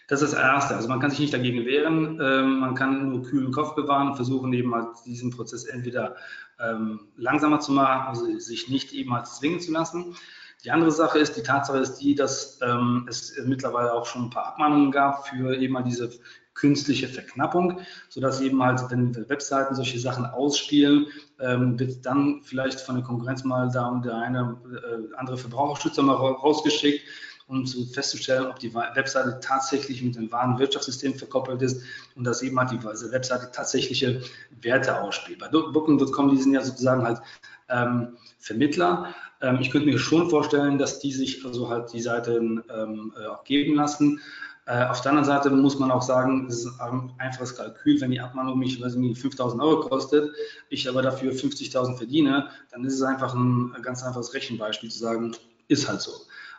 Das 0.09 0.20
ist 0.20 0.32
das 0.32 0.40
Erste. 0.40 0.74
Also 0.74 0.88
man 0.88 1.01
kann 1.01 1.11
sich 1.11 1.20
nicht 1.20 1.32
dagegen 1.32 1.64
wehren, 1.64 2.20
ähm, 2.20 2.61
man 2.61 2.74
kann 2.74 3.11
nur 3.11 3.22
kühlen 3.22 3.53
Kopf 3.53 3.74
bewahren 3.74 4.09
und 4.09 4.16
versuchen 4.16 4.53
eben 4.53 4.74
halt 4.74 4.88
diesen 5.07 5.30
Prozess 5.30 5.64
entweder 5.64 6.16
ähm, 6.61 7.09
langsamer 7.16 7.61
zu 7.61 7.72
machen, 7.72 8.09
also 8.09 8.38
sich 8.38 8.68
nicht 8.68 8.93
eben 8.93 9.14
halt 9.14 9.26
zwingen 9.26 9.61
zu 9.61 9.72
lassen. 9.72 10.16
Die 10.64 10.70
andere 10.70 10.93
Sache 10.93 11.18
ist, 11.18 11.36
die 11.36 11.43
Tatsache 11.43 11.78
ist 11.78 11.97
die, 11.97 12.14
dass 12.14 12.61
ähm, 12.62 13.07
es 13.09 13.34
mittlerweile 13.45 13.93
auch 13.93 14.07
schon 14.07 14.24
ein 14.24 14.30
paar 14.30 14.47
Abmahnungen 14.47 14.93
gab 14.93 15.26
für 15.26 15.57
eben 15.57 15.72
mal 15.72 15.82
diese 15.82 16.11
künstliche 16.55 17.09
Verknappung, 17.09 17.80
sodass 18.09 18.40
eben 18.40 18.62
halt, 18.62 18.80
wenn 18.90 19.16
Webseiten 19.28 19.74
solche 19.74 19.99
Sachen 19.99 20.26
ausspielen, 20.26 21.07
ähm, 21.40 21.78
wird 21.78 22.05
dann 22.05 22.43
vielleicht 22.43 22.80
von 22.80 22.97
der 22.97 23.05
Konkurrenz 23.05 23.43
mal 23.45 23.70
da 23.72 23.88
und 23.88 24.05
der 24.05 24.16
eine 24.16 24.61
äh, 24.70 25.16
andere 25.16 25.38
Verbraucherschützer 25.38 26.03
mal 26.03 26.14
rausgeschickt, 26.14 27.01
um 27.47 27.66
zu 27.66 27.84
festzustellen, 27.86 28.47
ob 28.47 28.59
die 28.59 28.74
Webseite 28.74 29.40
tatsächlich 29.40 30.03
mit 30.03 30.16
dem 30.16 30.30
wahren 30.32 30.59
Wirtschaftssystem 30.59 31.14
verkoppelt 31.14 31.62
ist 31.62 31.82
und 32.16 32.24
dass 32.24 32.43
eben 32.43 32.59
halt 32.59 32.70
die 32.70 32.82
Webseite 32.82 33.51
tatsächliche 33.53 34.22
Werte 34.61 35.01
ausspielt. 35.01 35.38
Bei 35.38 35.49
Booking.com, 35.49 36.30
die 36.30 36.43
sind 36.43 36.55
ja 36.55 36.62
sozusagen 36.62 37.05
halt 37.05 37.20
ähm, 37.68 38.16
Vermittler. 38.38 39.14
Ähm, 39.40 39.59
ich 39.61 39.70
könnte 39.70 39.86
mir 39.86 39.99
schon 39.99 40.30
vorstellen, 40.30 40.78
dass 40.78 40.99
die 41.01 41.12
sich 41.12 41.45
also 41.45 41.68
halt 41.68 41.93
die 41.93 42.01
Seiten 42.01 42.62
ähm, 42.74 43.12
äh, 43.20 43.26
auch 43.26 43.45
geben 43.45 43.74
lassen. 43.74 44.20
Äh, 44.66 44.84
auf 44.84 45.01
der 45.01 45.11
anderen 45.11 45.26
Seite 45.26 45.51
muss 45.51 45.78
man 45.78 45.90
auch 45.90 46.03
sagen, 46.03 46.47
es 46.49 46.64
ist 46.64 46.80
ein 46.80 47.12
einfaches 47.18 47.57
Kalkül. 47.57 48.01
Wenn 48.01 48.12
die 48.12 48.20
Abmahnung 48.20 48.59
mich, 48.59 48.80
weiß 48.80 48.95
nicht, 48.95 49.20
5000 49.20 49.61
Euro 49.61 49.88
kostet, 49.88 50.32
ich 50.68 50.88
aber 50.88 51.03
dafür 51.03 51.32
50.000 51.32 51.97
verdiene, 51.97 52.49
dann 52.70 52.84
ist 52.84 52.95
es 52.95 53.03
einfach 53.03 53.34
ein 53.34 53.74
ganz 53.82 54.05
einfaches 54.05 54.34
Rechenbeispiel 54.34 54.90
zu 54.90 54.99
sagen, 54.99 55.34
ist 55.66 55.88
halt 55.88 56.01
so. 56.01 56.12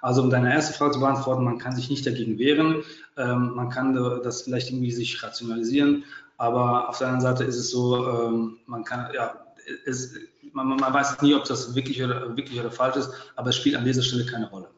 Also 0.03 0.21
um 0.21 0.29
deine 0.29 0.53
erste 0.53 0.73
Frage 0.73 0.91
zu 0.91 0.99
beantworten, 0.99 1.45
man 1.45 1.59
kann 1.59 1.77
sich 1.77 1.89
nicht 1.89 2.05
dagegen 2.05 2.37
wehren, 2.37 2.83
ähm, 3.15 3.53
man 3.55 3.69
kann 3.69 3.93
das 4.21 4.41
vielleicht 4.41 4.69
irgendwie 4.69 4.91
sich 4.91 5.23
rationalisieren, 5.23 6.03
aber 6.35 6.89
auf 6.89 6.97
der 6.97 7.07
anderen 7.07 7.21
Seite 7.21 7.45
ist 7.45 7.55
es 7.55 7.69
so, 7.69 8.05
ähm, 8.05 8.57
man 8.65 8.83
kann, 8.83 9.13
ja, 9.13 9.45
es, 9.85 10.13
man, 10.51 10.67
man, 10.67 10.93
weiß 10.93 11.21
nie, 11.21 11.33
ob 11.33 11.45
das 11.45 11.73
wirklich 11.73 12.03
oder, 12.03 12.35
wirklich 12.35 12.59
oder 12.59 12.69
falsch 12.69 12.97
ist, 12.97 13.13
aber 13.37 13.51
es 13.51 13.55
spielt 13.55 13.77
an 13.77 13.85
dieser 13.85 14.03
Stelle 14.03 14.25
keine 14.25 14.49
Rolle. 14.49 14.69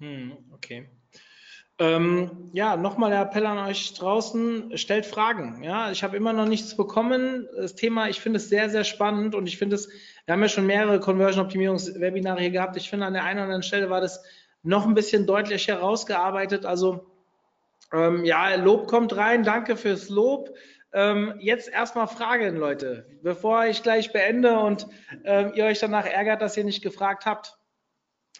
Hm, 0.00 0.32
okay. 0.50 0.88
Ähm, 1.78 2.50
ja, 2.52 2.76
nochmal 2.76 3.10
der 3.10 3.22
Appell 3.22 3.46
an 3.46 3.58
euch 3.58 3.94
draußen, 3.94 4.76
stellt 4.76 5.06
Fragen. 5.06 5.62
Ja, 5.64 5.90
ich 5.90 6.04
habe 6.04 6.16
immer 6.16 6.32
noch 6.32 6.46
nichts 6.46 6.76
bekommen. 6.76 7.48
Das 7.56 7.74
Thema, 7.74 8.08
ich 8.08 8.20
finde 8.20 8.36
es 8.36 8.48
sehr, 8.48 8.70
sehr 8.70 8.84
spannend 8.84 9.34
und 9.34 9.46
ich 9.46 9.58
finde 9.58 9.76
es, 9.76 9.88
wir 10.26 10.34
haben 10.34 10.42
ja 10.42 10.48
schon 10.48 10.66
mehrere 10.66 11.00
Conversion-Optimierungs-Webinare 11.00 12.40
hier 12.40 12.50
gehabt. 12.50 12.76
Ich 12.76 12.90
finde, 12.90 13.06
an 13.06 13.14
der 13.14 13.24
einen 13.24 13.38
oder 13.38 13.44
anderen 13.44 13.62
Stelle 13.62 13.90
war 13.90 14.00
das 14.00 14.22
noch 14.62 14.86
ein 14.86 14.94
bisschen 14.94 15.26
deutlich 15.26 15.66
herausgearbeitet. 15.66 16.66
Also, 16.66 17.06
ähm, 17.92 18.24
ja, 18.24 18.54
Lob 18.54 18.86
kommt 18.86 19.16
rein. 19.16 19.42
Danke 19.42 19.76
fürs 19.76 20.08
Lob. 20.08 20.54
Ähm, 20.92 21.34
jetzt 21.40 21.70
erstmal 21.70 22.06
Fragen, 22.06 22.56
Leute, 22.56 23.06
bevor 23.22 23.64
ich 23.64 23.82
gleich 23.82 24.12
beende 24.12 24.58
und 24.58 24.86
ähm, 25.24 25.52
ihr 25.54 25.64
euch 25.64 25.78
danach 25.78 26.04
ärgert, 26.04 26.42
dass 26.42 26.56
ihr 26.56 26.64
nicht 26.64 26.82
gefragt 26.82 27.24
habt. 27.24 27.56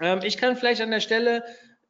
Ähm, 0.00 0.20
ich 0.22 0.36
kann 0.36 0.56
vielleicht 0.56 0.82
an 0.82 0.90
der 0.90 1.00
Stelle 1.00 1.44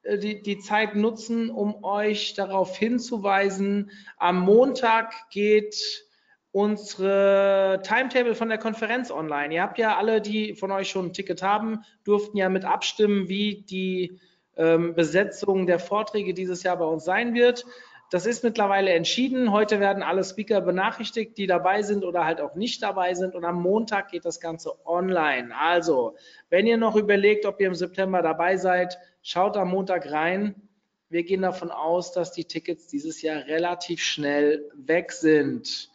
die, 0.05 0.42
die 0.42 0.59
Zeit 0.59 0.94
nutzen, 0.94 1.50
um 1.50 1.84
euch 1.84 2.34
darauf 2.34 2.76
hinzuweisen, 2.76 3.90
am 4.16 4.40
Montag 4.40 5.14
geht 5.30 6.07
unsere 6.50 7.80
Timetable 7.82 8.34
von 8.34 8.48
der 8.48 8.59
Konferenz 8.59 9.11
online. 9.11 9.55
Ihr 9.55 9.62
habt 9.62 9.78
ja 9.78 9.96
alle, 9.96 10.20
die 10.20 10.55
von 10.55 10.70
euch 10.70 10.90
schon 10.90 11.07
ein 11.07 11.12
Ticket 11.12 11.42
haben, 11.42 11.84
durften 12.05 12.36
ja 12.36 12.48
mit 12.48 12.64
abstimmen, 12.64 13.28
wie 13.28 13.62
die 13.62 14.20
ähm, 14.57 14.94
Besetzung 14.94 15.66
der 15.66 15.78
Vorträge 15.78 16.34
dieses 16.34 16.62
Jahr 16.62 16.76
bei 16.76 16.84
uns 16.84 17.05
sein 17.05 17.32
wird. 17.32 17.64
Das 18.11 18.26
ist 18.26 18.44
mittlerweile 18.44 18.90
entschieden. 18.90 19.53
Heute 19.53 19.80
werden 19.80 20.03
alle 20.03 20.22
Speaker 20.22 20.61
benachrichtigt, 20.61 21.38
die 21.38 21.46
dabei 21.46 21.80
sind 21.80 22.05
oder 22.05 22.26
halt 22.26 22.42
auch 22.42 22.55
nicht 22.55 22.82
dabei 22.82 23.14
sind. 23.14 23.34
Und 23.34 23.46
am 23.46 23.62
Montag 23.62 24.11
geht 24.11 24.26
das 24.26 24.38
Ganze 24.38 24.74
online. 24.84 25.59
Also, 25.59 26.16
wenn 26.50 26.66
ihr 26.66 26.76
noch 26.76 26.94
überlegt, 26.94 27.46
ob 27.46 27.59
ihr 27.59 27.68
im 27.68 27.74
September 27.74 28.20
dabei 28.20 28.59
seid, 28.59 28.98
Schaut 29.23 29.57
am 29.57 29.70
Montag 29.70 30.11
rein. 30.11 30.68
Wir 31.09 31.23
gehen 31.23 31.43
davon 31.43 31.70
aus, 31.70 32.12
dass 32.12 32.33
die 32.33 32.45
Tickets 32.45 32.89
dieses 32.89 33.23
Jahr 33.23 33.45
relativ 33.47 34.03
schnell 34.03 34.68
weg 34.75 35.12
sind. 35.12 35.91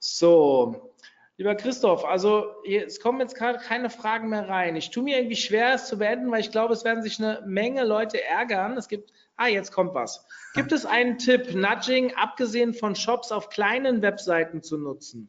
So, 0.00 0.92
lieber 1.36 1.54
Christoph, 1.54 2.04
also 2.04 2.46
es 2.66 2.98
kommen 2.98 3.20
jetzt 3.20 3.36
gerade 3.36 3.60
keine 3.60 3.88
Fragen 3.88 4.30
mehr 4.30 4.48
rein. 4.48 4.74
Ich 4.74 4.90
tue 4.90 5.04
mir 5.04 5.18
irgendwie 5.18 5.36
schwer, 5.36 5.74
es 5.74 5.86
zu 5.86 5.98
beenden, 5.98 6.30
weil 6.32 6.40
ich 6.40 6.50
glaube, 6.50 6.72
es 6.72 6.84
werden 6.84 7.04
sich 7.04 7.20
eine 7.20 7.44
Menge 7.46 7.84
Leute 7.84 8.20
ärgern. 8.20 8.76
Es 8.76 8.88
gibt, 8.88 9.12
ah, 9.36 9.46
jetzt 9.46 9.70
kommt 9.70 9.94
was. 9.94 10.26
Gibt 10.54 10.72
es 10.72 10.84
einen 10.84 11.18
Tipp, 11.18 11.54
Nudging 11.54 12.14
abgesehen 12.16 12.74
von 12.74 12.96
Shops 12.96 13.30
auf 13.30 13.48
kleinen 13.48 14.02
Webseiten 14.02 14.60
zu 14.60 14.76
nutzen? 14.76 15.28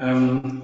Ähm, 0.00 0.62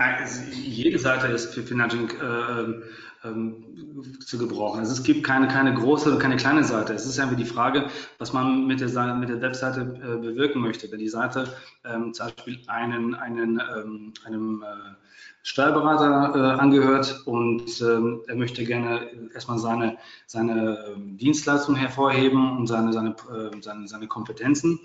jede 0.52 0.98
Seite 0.98 1.28
ist 1.28 1.54
für, 1.54 1.74
Nudging 1.74 2.10
äh, 2.10 3.26
ähm, 3.26 4.16
zu 4.20 4.38
gebrauchen. 4.38 4.80
Also 4.80 4.92
es 4.92 5.02
gibt 5.02 5.24
keine, 5.24 5.46
keine 5.48 5.74
große, 5.74 6.18
keine 6.18 6.36
kleine 6.36 6.64
Seite. 6.64 6.94
Es 6.94 7.06
ist 7.06 7.18
einfach 7.18 7.36
die 7.36 7.44
Frage, 7.44 7.86
was 8.18 8.32
man 8.32 8.66
mit 8.66 8.80
der, 8.80 9.14
mit 9.14 9.28
der 9.28 9.40
Webseite 9.40 9.80
äh, 9.80 10.16
bewirken 10.16 10.60
möchte. 10.60 10.90
Wenn 10.90 10.98
die 10.98 11.08
Seite 11.08 11.52
ähm, 11.84 12.12
zum 12.14 12.26
Beispiel 12.26 12.58
einen, 12.66 13.14
einen, 13.14 13.60
ähm, 13.76 14.12
einem 14.24 14.62
äh, 14.62 14.94
Steuerberater 15.42 16.34
äh, 16.34 16.60
angehört 16.60 17.22
und 17.26 17.80
ähm, 17.80 18.20
er 18.26 18.36
möchte 18.36 18.64
gerne 18.64 19.08
erstmal 19.32 19.58
seine, 19.58 19.96
seine 20.26 20.78
ähm, 20.88 21.16
Dienstleistung 21.16 21.76
hervorheben 21.76 22.58
und 22.58 22.66
seine, 22.66 22.92
seine, 22.92 23.16
seine, 23.60 23.88
seine 23.88 24.06
Kompetenzen, 24.06 24.80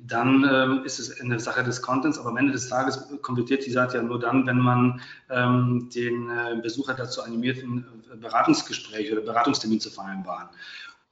dann 0.00 0.48
ähm, 0.50 0.84
ist 0.84 0.98
es 0.98 1.20
eine 1.20 1.40
Sache 1.40 1.64
des 1.64 1.82
Contents, 1.82 2.18
aber 2.18 2.30
am 2.30 2.36
Ende 2.36 2.52
des 2.52 2.68
Tages 2.68 3.08
konvertiert 3.22 3.66
die 3.66 3.70
Seite 3.70 3.96
ja 3.96 4.02
nur 4.02 4.18
dann, 4.20 4.46
wenn 4.46 4.58
man 4.58 5.00
ähm, 5.28 5.90
den 5.94 6.30
äh, 6.30 6.60
Besucher 6.62 6.94
dazu 6.94 7.22
animiert, 7.22 7.62
ein 7.62 7.84
äh, 8.12 8.16
Beratungsgespräch 8.16 9.10
oder 9.12 9.22
Beratungstermin 9.22 9.80
zu 9.80 9.90
vereinbaren. 9.90 10.48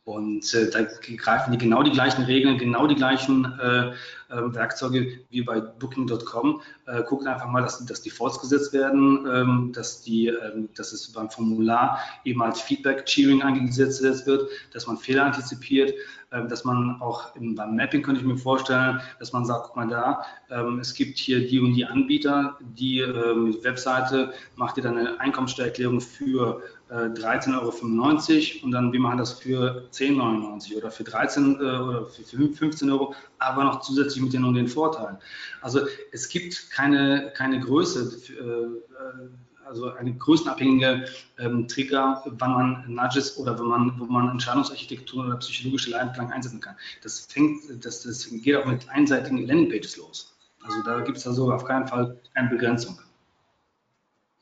Und 0.04 0.54
äh, 0.54 0.70
da 0.70 0.82
greifen 1.16 1.50
die 1.50 1.58
genau 1.58 1.82
die 1.82 1.90
gleichen 1.90 2.24
Regeln, 2.24 2.58
genau 2.58 2.86
die 2.86 2.94
gleichen 2.94 3.44
äh, 3.58 3.92
äh, 4.28 4.54
Werkzeuge 4.54 5.20
wie 5.30 5.42
bei 5.42 5.60
Booking.com. 5.60 6.60
Äh, 6.86 7.02
guckt 7.04 7.26
einfach 7.26 7.48
mal, 7.48 7.62
dass, 7.62 7.84
dass 7.84 8.02
die 8.02 8.10
fortgesetzt 8.10 8.72
werden, 8.72 9.26
ähm, 9.30 9.72
dass, 9.72 10.02
die, 10.02 10.28
ähm, 10.28 10.68
dass 10.74 10.92
es 10.92 11.12
beim 11.12 11.30
Formular 11.30 11.98
eben 12.24 12.42
als 12.42 12.60
Feedback-Cheering 12.60 13.42
eingesetzt 13.42 14.26
wird, 14.26 14.50
dass 14.72 14.86
man 14.86 14.96
Fehler 14.96 15.24
antizipiert, 15.24 15.94
äh, 16.30 16.46
dass 16.48 16.64
man 16.64 17.00
auch 17.00 17.34
im, 17.36 17.54
beim 17.54 17.76
Mapping 17.76 18.02
könnte 18.02 18.20
ich 18.20 18.26
mir 18.26 18.36
vorstellen, 18.36 19.00
dass 19.18 19.32
man 19.32 19.44
sagt, 19.44 19.66
guck 19.66 19.76
mal 19.76 19.88
da, 19.88 20.22
ähm, 20.50 20.80
es 20.80 20.94
gibt 20.94 21.18
hier 21.18 21.46
die 21.46 21.60
und 21.60 21.74
die 21.74 21.84
Anbieter, 21.84 22.58
die 22.60 23.00
ähm, 23.00 23.56
Webseite 23.62 24.32
macht 24.56 24.76
dir 24.76 24.82
dann 24.82 24.98
eine 24.98 25.20
Einkommensteuererklärung 25.20 26.00
für 26.00 26.62
13,95 26.90 27.52
Euro 27.52 28.64
und 28.64 28.70
dann, 28.70 28.92
wir 28.92 29.00
machen 29.00 29.18
das 29.18 29.32
für 29.32 29.88
10,99 29.90 30.70
Euro 30.70 30.78
oder 30.78 30.90
für 30.90 31.04
13 31.04 31.54
äh, 31.54 31.58
oder 31.58 32.06
für 32.06 32.24
15 32.24 32.90
Euro, 32.90 33.14
aber 33.38 33.64
noch 33.64 33.80
zusätzlich 33.80 34.22
mit 34.22 34.32
den 34.32 34.44
und 34.44 34.54
den 34.54 34.68
Vorteilen. 34.68 35.16
Also 35.62 35.80
es 36.12 36.28
gibt 36.28 36.70
keine, 36.70 37.32
keine 37.36 37.58
Größe, 37.58 38.16
äh, 38.32 39.66
also 39.66 39.92
eine 39.94 40.14
größenabhängige 40.14 41.06
ähm, 41.38 41.66
Trigger, 41.66 42.22
wann 42.24 42.52
man 42.52 42.94
Nudges 42.94 43.36
oder 43.36 43.58
wenn 43.58 43.66
man, 43.66 43.98
wo 43.98 44.04
man 44.04 44.30
Entscheidungsarchitektur 44.30 45.26
oder 45.26 45.36
psychologische 45.38 45.90
Leitplanken 45.90 46.32
einsetzen 46.32 46.60
kann. 46.60 46.76
Das 47.02 47.20
fängt, 47.20 47.84
das, 47.84 48.02
das 48.02 48.28
geht 48.30 48.54
auch 48.54 48.64
mit 48.64 48.88
einseitigen 48.90 49.44
Landingpages 49.44 49.96
los. 49.96 50.36
Also 50.62 50.82
da 50.84 51.00
gibt 51.00 51.18
es 51.18 51.26
also 51.26 51.52
auf 51.52 51.64
keinen 51.64 51.88
Fall 51.88 52.16
eine 52.34 52.48
Begrenzung. 52.48 52.98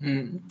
Hm. 0.00 0.42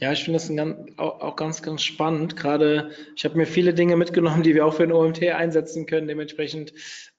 Ja, 0.00 0.12
ich 0.12 0.24
finde 0.24 0.38
das 0.38 0.54
ganz, 0.54 0.76
auch, 0.98 1.36
ganz, 1.36 1.62
ganz 1.62 1.82
spannend. 1.82 2.36
Gerade, 2.36 2.90
ich 3.16 3.24
habe 3.24 3.36
mir 3.36 3.46
viele 3.46 3.74
Dinge 3.74 3.96
mitgenommen, 3.96 4.42
die 4.42 4.54
wir 4.54 4.66
auch 4.66 4.74
für 4.74 4.86
den 4.86 4.92
OMT 4.92 5.22
einsetzen 5.24 5.86
können. 5.86 6.08
Dementsprechend, 6.08 6.72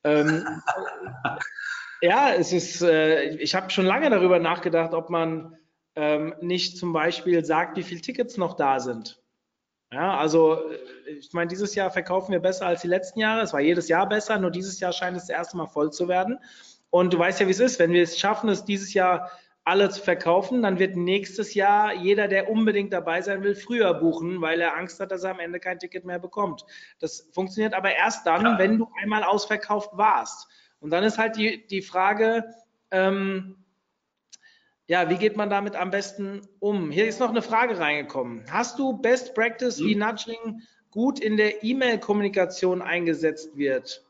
ähm, 0.04 0.46
ja, 2.02 2.34
es 2.34 2.54
ist, 2.54 2.82
äh, 2.82 3.36
ich 3.36 3.56
habe 3.56 3.70
schon 3.70 3.86
lange 3.86 4.10
darüber 4.10 4.40
nachgedacht, 4.40 4.94
ob 4.94 5.10
man 5.10 5.58
ähm, 5.96 6.34
nicht 6.42 6.78
zum 6.78 6.94
Beispiel 6.94 7.44
sagt, 7.46 7.78
wie 7.78 7.84
viele 7.84 8.02
Tickets 8.02 8.38
noch 8.38 8.56
da 8.56 8.80
sind. 8.80 9.22
Ja, 9.94 10.18
also 10.18 10.70
äh, 10.70 11.12
ich 11.12 11.34
meine, 11.34 11.50
dieses 11.50 11.76
Jahr 11.76 11.92
verkaufen 11.92 12.32
wir 12.32 12.40
besser 12.40 12.66
als 12.66 12.82
die 12.82 12.88
letzten 12.88 13.20
Jahre. 13.20 13.42
Es 13.42 13.54
war 13.54 13.60
jedes 13.60 13.90
Jahr 13.90 14.08
besser, 14.08 14.40
nur 14.40 14.52
dieses 14.52 14.80
Jahr 14.80 14.94
scheint 14.94 15.18
es 15.18 15.28
das 15.28 15.36
erste 15.36 15.58
Mal 15.58 15.68
voll 15.68 15.92
zu 15.92 16.08
werden. 16.08 16.40
Und 16.90 17.14
du 17.14 17.20
weißt 17.20 17.40
ja, 17.40 17.48
wie 17.48 17.52
es 17.52 17.60
ist. 17.60 17.80
Wenn 17.80 17.94
wir 17.94 18.04
es 18.04 18.20
schaffen, 18.20 18.50
es 18.50 18.66
dieses 18.66 18.94
Jahr 18.94 19.32
alle 19.64 19.90
zu 19.90 20.02
verkaufen, 20.02 20.64
dann 20.64 20.80
wird 20.80 20.96
nächstes 20.96 21.54
Jahr 21.54 21.94
jeder, 21.94 22.28
der 22.28 22.50
unbedingt 22.50 22.92
dabei 22.94 23.22
sein 23.22 23.44
will, 23.44 23.56
früher 23.56 23.94
buchen, 23.94 24.42
weil 24.42 24.60
er 24.60 24.76
Angst 24.76 25.00
hat, 25.00 25.12
dass 25.12 25.24
er 25.24 25.32
am 25.32 25.40
Ende 25.40 25.60
kein 25.60 25.78
Ticket 25.78 26.04
mehr 26.04 26.20
bekommt. 26.20 26.66
Das 27.00 27.30
funktioniert 27.32 27.74
aber 27.74 27.96
erst 27.96 28.26
dann, 28.26 28.44
ja. 28.44 28.58
wenn 28.58 28.80
du 28.80 28.90
einmal 29.02 29.24
ausverkauft 29.24 29.92
warst. 29.94 30.48
Und 30.80 30.90
dann 30.90 31.04
ist 31.04 31.20
halt 31.20 31.36
die, 31.36 31.66
die 31.68 31.84
Frage, 31.84 32.46
ähm, 32.90 33.58
ja, 34.88 35.10
wie 35.10 35.18
geht 35.18 35.38
man 35.38 35.50
damit 35.50 35.76
am 35.76 35.92
besten 35.92 36.42
um? 36.60 36.90
Hier 36.92 37.08
ist 37.08 37.20
noch 37.20 37.30
eine 37.30 37.44
Frage 37.44 37.80
reingekommen. 37.80 38.44
Hast 38.52 38.80
du 38.80 38.98
Best 38.98 39.36
Practice, 39.36 39.80
wie 39.80 39.94
hm? 39.94 40.00
Nudging 40.00 40.62
gut 40.90 41.20
in 41.20 41.38
der 41.38 41.64
E-Mail-Kommunikation 41.64 42.82
eingesetzt 42.82 43.56
wird? 43.56 44.04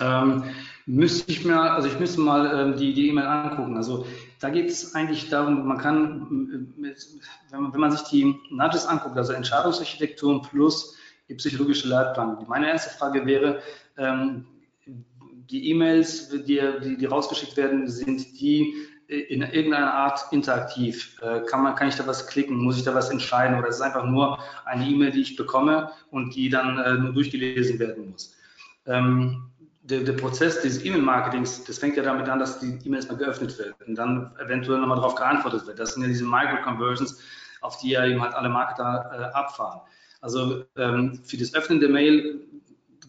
Ähm, 0.00 0.44
müsste 0.86 1.30
ich 1.30 1.44
mir, 1.44 1.60
also 1.60 1.88
ich 1.88 1.98
müsste 1.98 2.20
mal 2.20 2.46
ähm, 2.58 2.76
die 2.76 3.08
E-Mail 3.08 3.26
angucken. 3.26 3.76
Also 3.76 4.06
da 4.40 4.50
geht 4.50 4.68
es 4.68 4.94
eigentlich 4.94 5.28
darum, 5.28 5.66
man 5.66 5.78
kann, 5.78 6.72
mit, 6.76 7.06
wenn, 7.50 7.62
man, 7.62 7.72
wenn 7.72 7.80
man 7.80 7.92
sich 7.92 8.02
die 8.02 8.34
Nudges 8.50 8.86
anguckt, 8.86 9.16
also 9.16 9.32
Entscheidungsarchitekturen 9.32 10.42
plus 10.42 10.96
die 11.28 11.34
psychologische 11.34 11.88
Leitplanung. 11.88 12.44
Meine 12.48 12.68
erste 12.68 12.96
Frage 12.98 13.24
wäre, 13.24 13.60
ähm, 13.96 14.46
die 14.86 15.70
E-Mails, 15.70 16.30
die, 16.30 16.60
die, 16.82 16.96
die, 16.96 17.06
rausgeschickt 17.06 17.56
werden, 17.56 17.88
sind 17.88 18.40
die 18.40 18.74
in 19.08 19.42
irgendeiner 19.42 19.92
Art 19.92 20.20
interaktiv? 20.32 21.18
Äh, 21.20 21.40
kann, 21.42 21.62
man, 21.62 21.74
kann 21.74 21.88
ich 21.88 21.96
da 21.96 22.06
was 22.06 22.26
klicken? 22.26 22.56
Muss 22.56 22.78
ich 22.78 22.84
da 22.84 22.94
was 22.94 23.10
entscheiden? 23.10 23.58
Oder 23.58 23.68
ist 23.68 23.76
es 23.76 23.82
einfach 23.82 24.04
nur 24.04 24.38
eine 24.64 24.86
E-Mail, 24.86 25.10
die 25.10 25.20
ich 25.20 25.36
bekomme 25.36 25.90
und 26.10 26.34
die 26.34 26.48
dann 26.48 26.78
äh, 26.78 26.94
nur 26.94 27.12
durchgelesen 27.12 27.78
werden 27.78 28.10
muss? 28.10 28.34
Ähm, 28.86 29.50
der, 29.84 30.00
der, 30.00 30.14
Prozess 30.14 30.62
dieses 30.62 30.84
E-Mail-Marketings, 30.84 31.64
das 31.64 31.78
fängt 31.78 31.96
ja 31.96 32.02
damit 32.02 32.28
an, 32.28 32.38
dass 32.38 32.58
die 32.58 32.78
E-Mails 32.84 33.08
mal 33.08 33.18
geöffnet 33.18 33.58
werden 33.58 33.74
und 33.86 33.94
dann 33.94 34.34
eventuell 34.42 34.80
nochmal 34.80 34.96
darauf 34.96 35.14
geantwortet 35.14 35.66
wird. 35.66 35.78
Das 35.78 35.92
sind 35.94 36.02
ja 36.02 36.08
diese 36.08 36.24
Micro-Conversions, 36.24 37.20
auf 37.60 37.76
die 37.78 37.90
ja 37.90 38.06
eben 38.06 38.22
halt 38.22 38.34
alle 38.34 38.48
Marketer 38.48 39.10
äh, 39.12 39.36
abfahren. 39.36 39.80
Also 40.22 40.64
ähm, 40.76 41.20
für 41.22 41.36
das 41.36 41.54
Öffnen 41.54 41.80
der 41.80 41.90
Mail 41.90 42.40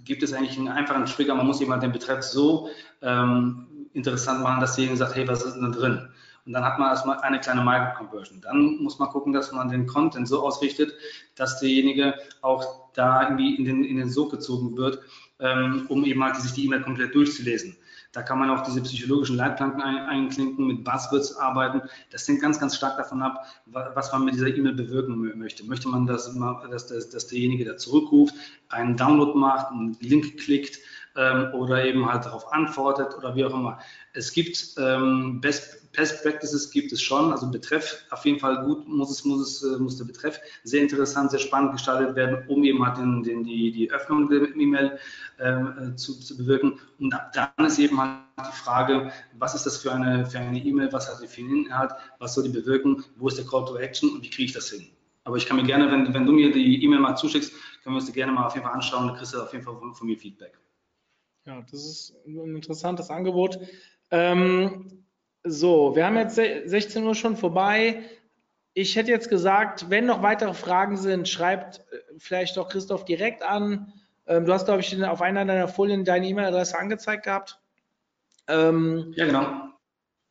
gibt 0.03 0.21
es 0.21 0.33
eigentlich 0.33 0.57
einen 0.57 0.67
einfachen 0.67 1.05
Trigger. 1.05 1.33
Man 1.35 1.47
muss 1.47 1.61
jemand 1.61 1.81
den 1.81 1.93
Betreff 1.93 2.23
so 2.23 2.69
ähm, 3.01 3.87
interessant 3.93 4.43
machen, 4.43 4.59
dass 4.59 4.75
derjenige 4.75 4.97
sagt, 4.97 5.15
hey, 5.15 5.25
was 5.27 5.43
ist 5.43 5.53
denn 5.53 5.71
da 5.71 5.77
drin? 5.77 6.09
Und 6.45 6.53
dann 6.53 6.63
hat 6.63 6.77
man 6.77 6.89
erstmal 6.89 7.19
eine 7.21 7.39
kleine 7.39 7.63
Micro-Conversion. 7.63 8.41
Dann 8.41 8.77
muss 8.83 8.99
man 8.99 9.09
gucken, 9.09 9.33
dass 9.33 9.51
man 9.51 9.69
den 9.69 9.87
Content 9.87 10.27
so 10.27 10.43
ausrichtet, 10.43 10.93
dass 11.35 11.59
derjenige 11.59 12.13
auch 12.41 12.91
da 12.93 13.23
irgendwie 13.23 13.55
in 13.55 13.65
den, 13.65 13.83
in 13.83 13.97
den 13.97 14.09
Sog 14.09 14.31
gezogen 14.31 14.77
wird, 14.77 14.99
ähm, 15.39 15.85
um 15.89 16.05
eben 16.05 16.23
halt 16.23 16.35
sich 16.37 16.53
die 16.53 16.65
E-Mail 16.65 16.81
komplett 16.81 17.13
durchzulesen. 17.13 17.75
Da 18.13 18.21
kann 18.21 18.39
man 18.39 18.49
auch 18.49 18.61
diese 18.61 18.81
psychologischen 18.81 19.35
Leitplanken 19.35 19.81
ein, 19.81 19.97
einklinken, 19.97 20.67
mit 20.67 20.85
Buzzwords 20.85 21.35
arbeiten. 21.35 21.81
Das 22.11 22.25
hängt 22.27 22.41
ganz, 22.41 22.59
ganz 22.59 22.75
stark 22.75 22.95
davon 22.95 23.21
ab, 23.21 23.45
was 23.65 24.11
man 24.13 24.23
mit 24.23 24.35
dieser 24.35 24.47
E-Mail 24.47 24.73
bewirken 24.73 25.37
möchte. 25.37 25.65
Möchte 25.65 25.89
man, 25.89 26.05
dass, 26.05 26.33
dass, 26.69 26.87
dass, 26.87 27.09
dass 27.09 27.27
derjenige, 27.27 27.65
der 27.65 27.75
zurückruft, 27.75 28.33
einen 28.69 28.95
Download 28.95 29.37
macht, 29.37 29.71
einen 29.71 29.97
Link 29.99 30.37
klickt, 30.37 30.79
ähm, 31.17 31.53
oder 31.53 31.85
eben 31.85 32.05
halt 32.05 32.25
darauf 32.25 32.51
antwortet 32.51 33.15
oder 33.17 33.35
wie 33.35 33.45
auch 33.45 33.53
immer. 33.53 33.79
Es 34.15 34.31
gibt 34.31 34.75
ähm, 34.77 35.39
Best, 35.41 35.91
Best 35.91 36.23
Practices 36.23 36.71
gibt 36.71 36.91
es 36.91 37.01
schon, 37.01 37.31
also 37.31 37.49
Betreff 37.51 38.05
auf 38.11 38.25
jeden 38.25 38.39
Fall 38.39 38.63
gut 38.65 38.87
muss 38.87 39.11
es, 39.11 39.25
muss 39.25 39.41
es, 39.41 39.63
äh, 39.63 39.77
muss 39.77 39.97
der 39.97 40.05
Betreff 40.05 40.39
sehr 40.63 40.81
interessant, 40.81 41.31
sehr 41.31 41.39
spannend 41.39 41.73
gestaltet 41.73 42.15
werden, 42.15 42.47
um 42.47 42.63
eben 42.63 42.85
halt 42.85 42.97
den, 42.97 43.23
den, 43.23 43.43
die, 43.43 43.71
die 43.71 43.91
Öffnung 43.91 44.29
der 44.29 44.55
E-Mail 44.55 44.97
ähm, 45.39 45.93
äh, 45.93 45.95
zu, 45.95 46.19
zu 46.19 46.37
bewirken. 46.37 46.79
Und 46.99 47.13
ab 47.13 47.31
dann 47.33 47.65
ist 47.65 47.77
eben 47.79 47.99
halt 47.99 48.21
die 48.39 48.57
Frage, 48.57 49.11
was 49.37 49.53
ist 49.53 49.65
das 49.65 49.77
für 49.77 49.91
eine 49.91 50.25
für 50.25 50.39
eine 50.39 50.63
E-Mail, 50.63 50.91
was 50.91 51.09
hat 51.09 51.19
sie 51.19 51.27
für 51.27 51.41
einen 51.41 51.65
Inhalt, 51.65 51.91
was 52.19 52.35
soll 52.35 52.45
die 52.45 52.49
bewirken, 52.49 53.03
wo 53.17 53.27
ist 53.27 53.37
der 53.37 53.45
Call 53.45 53.65
to 53.65 53.77
Action 53.77 54.09
und 54.09 54.23
wie 54.23 54.29
kriege 54.29 54.45
ich 54.45 54.53
das 54.53 54.69
hin? 54.69 54.87
Aber 55.25 55.37
ich 55.37 55.45
kann 55.45 55.57
mir 55.57 55.63
gerne, 55.63 55.91
wenn, 55.91 56.13
wenn 56.13 56.25
du 56.25 56.31
mir 56.31 56.51
die 56.51 56.83
E-Mail 56.83 56.99
mal 56.99 57.15
zuschickst, 57.15 57.51
können 57.83 57.95
wir 57.95 57.99
uns 57.99 58.05
die 58.05 58.13
gerne 58.13 58.31
mal 58.31 58.45
auf 58.45 58.53
jeden 58.53 58.65
Fall 58.65 58.75
anschauen, 58.75 59.07
dann 59.07 59.17
kriegst 59.17 59.33
du 59.33 59.41
auf 59.41 59.51
jeden 59.51 59.65
Fall 59.65 59.75
von, 59.75 59.93
von 59.93 60.07
mir 60.07 60.17
Feedback. 60.17 60.57
Ja, 61.45 61.61
das 61.69 61.85
ist 61.85 62.15
ein 62.25 62.55
interessantes 62.55 63.09
Angebot. 63.09 63.59
Ähm, 64.11 65.03
so, 65.43 65.95
wir 65.95 66.05
haben 66.05 66.17
jetzt 66.17 66.35
16 66.35 67.03
Uhr 67.03 67.15
schon 67.15 67.37
vorbei. 67.37 68.03
Ich 68.73 68.95
hätte 68.95 69.11
jetzt 69.11 69.29
gesagt, 69.29 69.89
wenn 69.89 70.05
noch 70.05 70.21
weitere 70.21 70.53
Fragen 70.53 70.97
sind, 70.97 71.29
schreibt 71.29 71.79
äh, 71.79 71.97
vielleicht 72.17 72.57
doch 72.57 72.69
Christoph 72.69 73.05
direkt 73.05 73.43
an. 73.43 73.93
Ähm, 74.27 74.45
du 74.45 74.53
hast, 74.53 74.65
glaube 74.65 74.81
ich, 74.81 75.03
auf 75.03 75.21
einer 75.21 75.45
deiner 75.45 75.67
Folien 75.67 76.03
deine 76.03 76.27
E-Mail-Adresse 76.27 76.77
angezeigt 76.77 77.23
gehabt. 77.23 77.59
Ähm, 78.47 79.13
ja, 79.15 79.25
genau. 79.25 79.45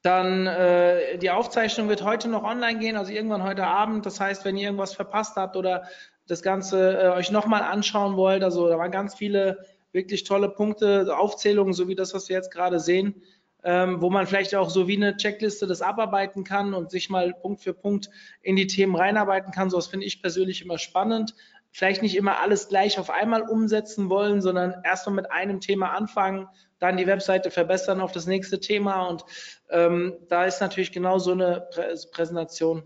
Dann 0.02 0.46
äh, 0.46 1.16
die 1.16 1.30
Aufzeichnung 1.30 1.88
wird 1.88 2.04
heute 2.04 2.28
noch 2.28 2.42
online 2.42 2.78
gehen, 2.78 2.96
also 2.96 3.10
irgendwann 3.10 3.42
heute 3.42 3.66
Abend. 3.66 4.04
Das 4.04 4.20
heißt, 4.20 4.44
wenn 4.44 4.56
ihr 4.56 4.64
irgendwas 4.64 4.94
verpasst 4.94 5.36
habt 5.36 5.56
oder 5.56 5.84
das 6.26 6.42
Ganze 6.42 7.00
äh, 7.00 7.08
euch 7.10 7.30
nochmal 7.30 7.62
anschauen 7.62 8.16
wollt, 8.16 8.44
also 8.44 8.68
da 8.68 8.78
waren 8.78 8.90
ganz 8.90 9.14
viele 9.14 9.64
wirklich 9.92 10.24
tolle 10.24 10.50
Punkte, 10.50 11.16
Aufzählungen, 11.16 11.72
so 11.72 11.88
wie 11.88 11.94
das, 11.94 12.12
was 12.12 12.28
wir 12.28 12.36
jetzt 12.36 12.52
gerade 12.52 12.80
sehen, 12.80 13.22
ähm, 13.64 14.02
wo 14.02 14.10
man 14.10 14.26
vielleicht 14.26 14.54
auch 14.54 14.68
so 14.68 14.86
wie 14.86 14.96
eine 14.96 15.16
Checkliste 15.16 15.66
das 15.66 15.82
abarbeiten 15.82 16.44
kann 16.44 16.74
und 16.74 16.90
sich 16.90 17.08
mal 17.08 17.32
Punkt 17.32 17.62
für 17.62 17.72
Punkt 17.72 18.10
in 18.42 18.56
die 18.56 18.66
Themen 18.66 18.94
reinarbeiten 18.94 19.52
kann. 19.52 19.70
So 19.70 19.80
finde 19.80 20.06
ich 20.06 20.20
persönlich 20.20 20.62
immer 20.62 20.78
spannend. 20.78 21.34
Vielleicht 21.72 22.02
nicht 22.02 22.14
immer 22.14 22.40
alles 22.40 22.68
gleich 22.68 22.98
auf 22.98 23.10
einmal 23.10 23.42
umsetzen 23.42 24.08
wollen, 24.10 24.40
sondern 24.42 24.76
erstmal 24.84 25.16
mit 25.16 25.32
einem 25.32 25.60
Thema 25.60 25.90
anfangen, 25.90 26.46
dann 26.78 26.96
die 26.98 27.06
Webseite 27.06 27.50
verbessern 27.50 28.00
auf 28.00 28.12
das 28.12 28.26
nächste 28.26 28.60
Thema. 28.60 29.06
Und 29.06 29.24
ähm, 29.70 30.14
da 30.28 30.44
ist 30.44 30.60
natürlich 30.60 30.92
genau 30.92 31.18
so 31.18 31.32
eine 31.32 31.66
Prä 31.72 31.94
Präsentation 32.12 32.84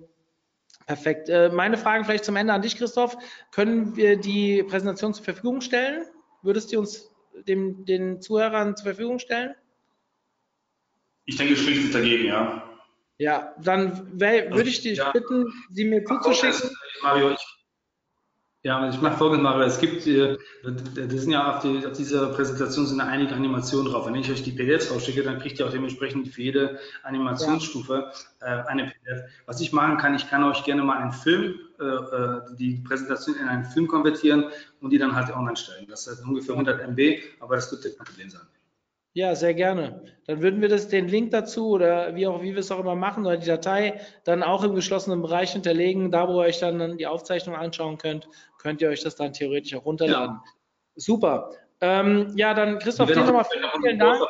perfekt. 0.86 1.28
Äh, 1.28 1.50
meine 1.50 1.76
Frage 1.76 2.04
vielleicht 2.04 2.24
zum 2.24 2.36
Ende 2.36 2.52
an 2.52 2.62
dich, 2.62 2.76
Christoph. 2.76 3.18
Können 3.50 3.96
wir 3.96 4.16
die 4.16 4.62
Präsentation 4.62 5.12
zur 5.12 5.24
Verfügung 5.24 5.60
stellen? 5.60 6.04
Würdest 6.42 6.72
du 6.72 6.78
uns 6.78 7.10
dem, 7.46 7.84
den 7.84 8.22
Zuhörern 8.22 8.76
zur 8.76 8.84
Verfügung 8.84 9.18
stellen? 9.18 9.54
Ich 11.28 11.36
denke, 11.36 11.56
spricht 11.56 11.94
dagegen, 11.94 12.24
ja. 12.24 12.62
Ja, 13.18 13.52
dann 13.62 14.18
würde 14.18 14.70
ich 14.70 14.80
dich 14.80 14.96
ja. 14.96 15.12
bitten, 15.12 15.52
sie 15.68 15.84
mir 15.84 16.02
zuzuschicken. 16.02 16.70
Mario, 17.02 17.32
ich, 17.32 17.46
ja, 18.62 18.88
ich 18.88 18.98
mache 19.02 19.18
folgendes, 19.18 19.42
Mario. 19.42 19.66
Es 19.66 19.78
gibt, 19.78 20.06
äh, 20.06 20.38
das 20.62 21.20
sind 21.20 21.32
ja 21.32 21.54
auf, 21.54 21.62
die, 21.62 21.84
auf, 21.86 21.92
dieser 21.92 22.28
Präsentation 22.28 22.86
sind 22.86 23.02
einige 23.02 23.34
Animationen 23.34 23.92
drauf. 23.92 24.06
Wenn 24.06 24.14
ich 24.14 24.30
euch 24.30 24.42
die 24.42 24.52
PDFs 24.52 24.90
rausschicke, 24.90 25.22
dann 25.22 25.38
kriegt 25.38 25.58
ihr 25.58 25.66
auch 25.66 25.70
dementsprechend 25.70 26.28
für 26.28 26.40
jede 26.40 26.78
Animationsstufe 27.02 28.10
ja. 28.40 28.62
äh, 28.62 28.66
eine 28.66 28.84
PDF. 28.84 29.30
Was 29.44 29.60
ich 29.60 29.74
machen 29.74 29.98
kann, 29.98 30.14
ich 30.14 30.30
kann 30.30 30.42
euch 30.44 30.64
gerne 30.64 30.82
mal 30.82 30.96
einen 30.96 31.12
Film, 31.12 31.56
äh, 31.78 31.84
äh 31.84 32.40
die 32.58 32.82
Präsentation 32.88 33.36
in 33.36 33.48
einen 33.48 33.66
Film 33.66 33.86
konvertieren 33.86 34.46
und 34.80 34.90
die 34.90 34.98
dann 34.98 35.14
halt 35.14 35.30
online 35.36 35.56
stellen. 35.56 35.86
Das 35.90 36.06
ist 36.06 36.24
ungefähr 36.24 36.54
100 36.54 36.80
MB, 36.88 37.18
aber 37.40 37.56
das 37.56 37.70
wird 37.70 37.82
kein 37.82 38.06
Problem 38.06 38.30
sein. 38.30 38.46
Ja, 39.18 39.34
sehr 39.34 39.52
gerne. 39.52 40.04
Dann 40.28 40.42
würden 40.42 40.60
wir 40.60 40.68
das, 40.68 40.86
den 40.86 41.08
Link 41.08 41.32
dazu 41.32 41.70
oder 41.70 42.14
wie 42.14 42.28
auch, 42.28 42.40
wie 42.40 42.52
wir 42.52 42.60
es 42.60 42.70
auch 42.70 42.78
immer 42.78 42.94
machen, 42.94 43.26
oder 43.26 43.36
die 43.36 43.48
Datei 43.48 44.00
dann 44.22 44.44
auch 44.44 44.62
im 44.62 44.76
geschlossenen 44.76 45.22
Bereich 45.22 45.54
hinterlegen. 45.54 46.12
Da, 46.12 46.28
wo 46.28 46.34
ihr 46.34 46.46
euch 46.46 46.60
dann 46.60 46.96
die 46.96 47.06
Aufzeichnung 47.08 47.56
anschauen 47.56 47.98
könnt, 47.98 48.28
könnt 48.58 48.80
ihr 48.80 48.88
euch 48.90 49.02
das 49.02 49.16
dann 49.16 49.32
theoretisch 49.32 49.74
auch 49.74 49.84
runterladen. 49.84 50.36
Ja. 50.36 50.52
Super. 50.94 51.50
Ähm, 51.80 52.32
ja, 52.36 52.54
dann 52.54 52.78
Christoph, 52.78 53.08
dir 53.08 53.16
nochmal 53.16 53.44
vielen, 53.44 53.68
vielen 53.82 53.98
Dank 53.98 54.20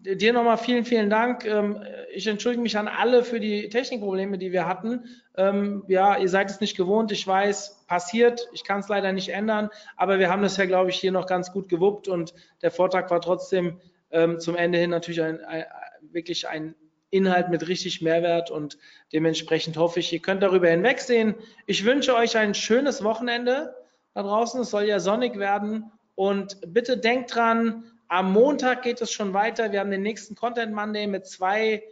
dir 0.00 0.32
nochmal 0.32 0.58
vielen, 0.58 0.84
vielen 0.84 1.10
Dank. 1.10 1.44
Ähm, 1.44 1.82
ich 2.12 2.26
entschuldige 2.26 2.62
mich 2.62 2.78
an 2.78 2.88
alle 2.88 3.24
für 3.24 3.40
die 3.40 3.68
Technikprobleme, 3.68 4.38
die 4.38 4.52
wir 4.52 4.66
hatten. 4.66 5.04
Ähm, 5.36 5.84
ja, 5.88 6.16
ihr 6.16 6.28
seid 6.28 6.50
es 6.50 6.60
nicht 6.60 6.76
gewohnt. 6.76 7.12
Ich 7.12 7.26
weiß, 7.26 7.84
passiert. 7.86 8.48
Ich 8.52 8.64
kann 8.64 8.80
es 8.80 8.88
leider 8.88 9.12
nicht 9.12 9.28
ändern. 9.28 9.70
Aber 9.96 10.18
wir 10.18 10.30
haben 10.30 10.42
das 10.42 10.56
ja, 10.56 10.64
glaube 10.64 10.90
ich, 10.90 10.96
hier 10.96 11.12
noch 11.12 11.26
ganz 11.26 11.52
gut 11.52 11.68
gewuppt 11.68 12.08
und 12.08 12.34
der 12.62 12.70
Vortrag 12.70 13.10
war 13.10 13.20
trotzdem 13.20 13.80
ähm, 14.10 14.40
zum 14.40 14.56
Ende 14.56 14.78
hin 14.78 14.90
natürlich 14.90 15.22
ein, 15.22 15.44
ein, 15.44 15.64
wirklich 16.10 16.48
ein 16.48 16.74
Inhalt 17.10 17.50
mit 17.50 17.68
richtig 17.68 18.00
Mehrwert 18.00 18.50
und 18.50 18.78
dementsprechend 19.12 19.76
hoffe 19.76 20.00
ich, 20.00 20.12
ihr 20.12 20.20
könnt 20.20 20.42
darüber 20.42 20.68
hinwegsehen. 20.68 21.34
Ich 21.66 21.84
wünsche 21.84 22.14
euch 22.14 22.36
ein 22.38 22.54
schönes 22.54 23.04
Wochenende 23.04 23.74
da 24.14 24.22
draußen. 24.22 24.62
Es 24.62 24.70
soll 24.70 24.84
ja 24.84 24.98
sonnig 24.98 25.38
werden 25.38 25.92
und 26.14 26.58
bitte 26.66 26.96
denkt 26.96 27.34
dran, 27.34 27.84
am 28.12 28.30
Montag 28.30 28.82
geht 28.82 29.00
es 29.00 29.10
schon 29.10 29.32
weiter. 29.32 29.72
Wir 29.72 29.80
haben 29.80 29.90
den 29.90 30.02
nächsten 30.02 30.34
Content 30.34 30.74
Monday 30.74 31.06
mit 31.06 31.26
zwei 31.26 31.82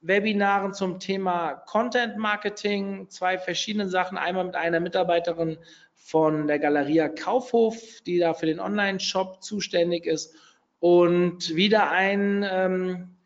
Webinaren 0.00 0.74
zum 0.74 0.98
Thema 0.98 1.52
Content 1.52 2.16
Marketing, 2.16 3.08
zwei 3.08 3.38
verschiedene 3.38 3.88
Sachen. 3.88 4.18
Einmal 4.18 4.46
mit 4.46 4.56
einer 4.56 4.80
Mitarbeiterin 4.80 5.58
von 5.94 6.48
der 6.48 6.58
Galeria 6.58 7.08
Kaufhof, 7.08 8.00
die 8.04 8.18
da 8.18 8.34
für 8.34 8.46
den 8.46 8.58
Online-Shop 8.58 9.44
zuständig 9.44 10.06
ist. 10.06 10.34
Und 10.80 11.54
wieder 11.54 11.92
ein 11.92 12.44
ähm, 12.50 13.16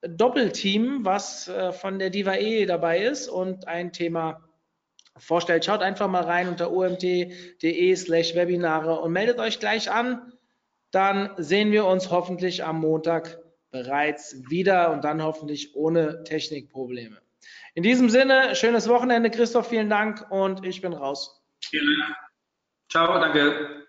Doppelteam, 0.00 1.04
was 1.04 1.48
äh, 1.48 1.70
von 1.70 1.98
der 1.98 2.08
Diva 2.08 2.36
E 2.36 2.64
dabei 2.64 3.00
ist 3.00 3.28
und 3.28 3.68
ein 3.68 3.92
Thema 3.92 4.48
vorstellt. 5.18 5.66
Schaut 5.66 5.82
einfach 5.82 6.08
mal 6.08 6.24
rein 6.24 6.48
unter 6.48 6.72
omt.de 6.72 7.94
slash 7.94 8.34
Webinare 8.34 9.00
und 9.00 9.12
meldet 9.12 9.38
euch 9.38 9.60
gleich 9.60 9.90
an. 9.90 10.32
Dann 10.90 11.30
sehen 11.36 11.72
wir 11.72 11.86
uns 11.86 12.10
hoffentlich 12.10 12.64
am 12.64 12.80
Montag 12.80 13.38
bereits 13.70 14.36
wieder 14.48 14.92
und 14.92 15.04
dann 15.04 15.22
hoffentlich 15.22 15.74
ohne 15.76 16.24
Technikprobleme. 16.24 17.18
In 17.74 17.82
diesem 17.82 18.10
Sinne, 18.10 18.56
schönes 18.56 18.88
Wochenende, 18.88 19.30
Christoph, 19.30 19.68
vielen 19.68 19.88
Dank 19.88 20.26
und 20.30 20.64
ich 20.64 20.80
bin 20.80 20.92
raus. 20.92 21.42
Ciao, 22.88 23.20
danke. 23.20 23.79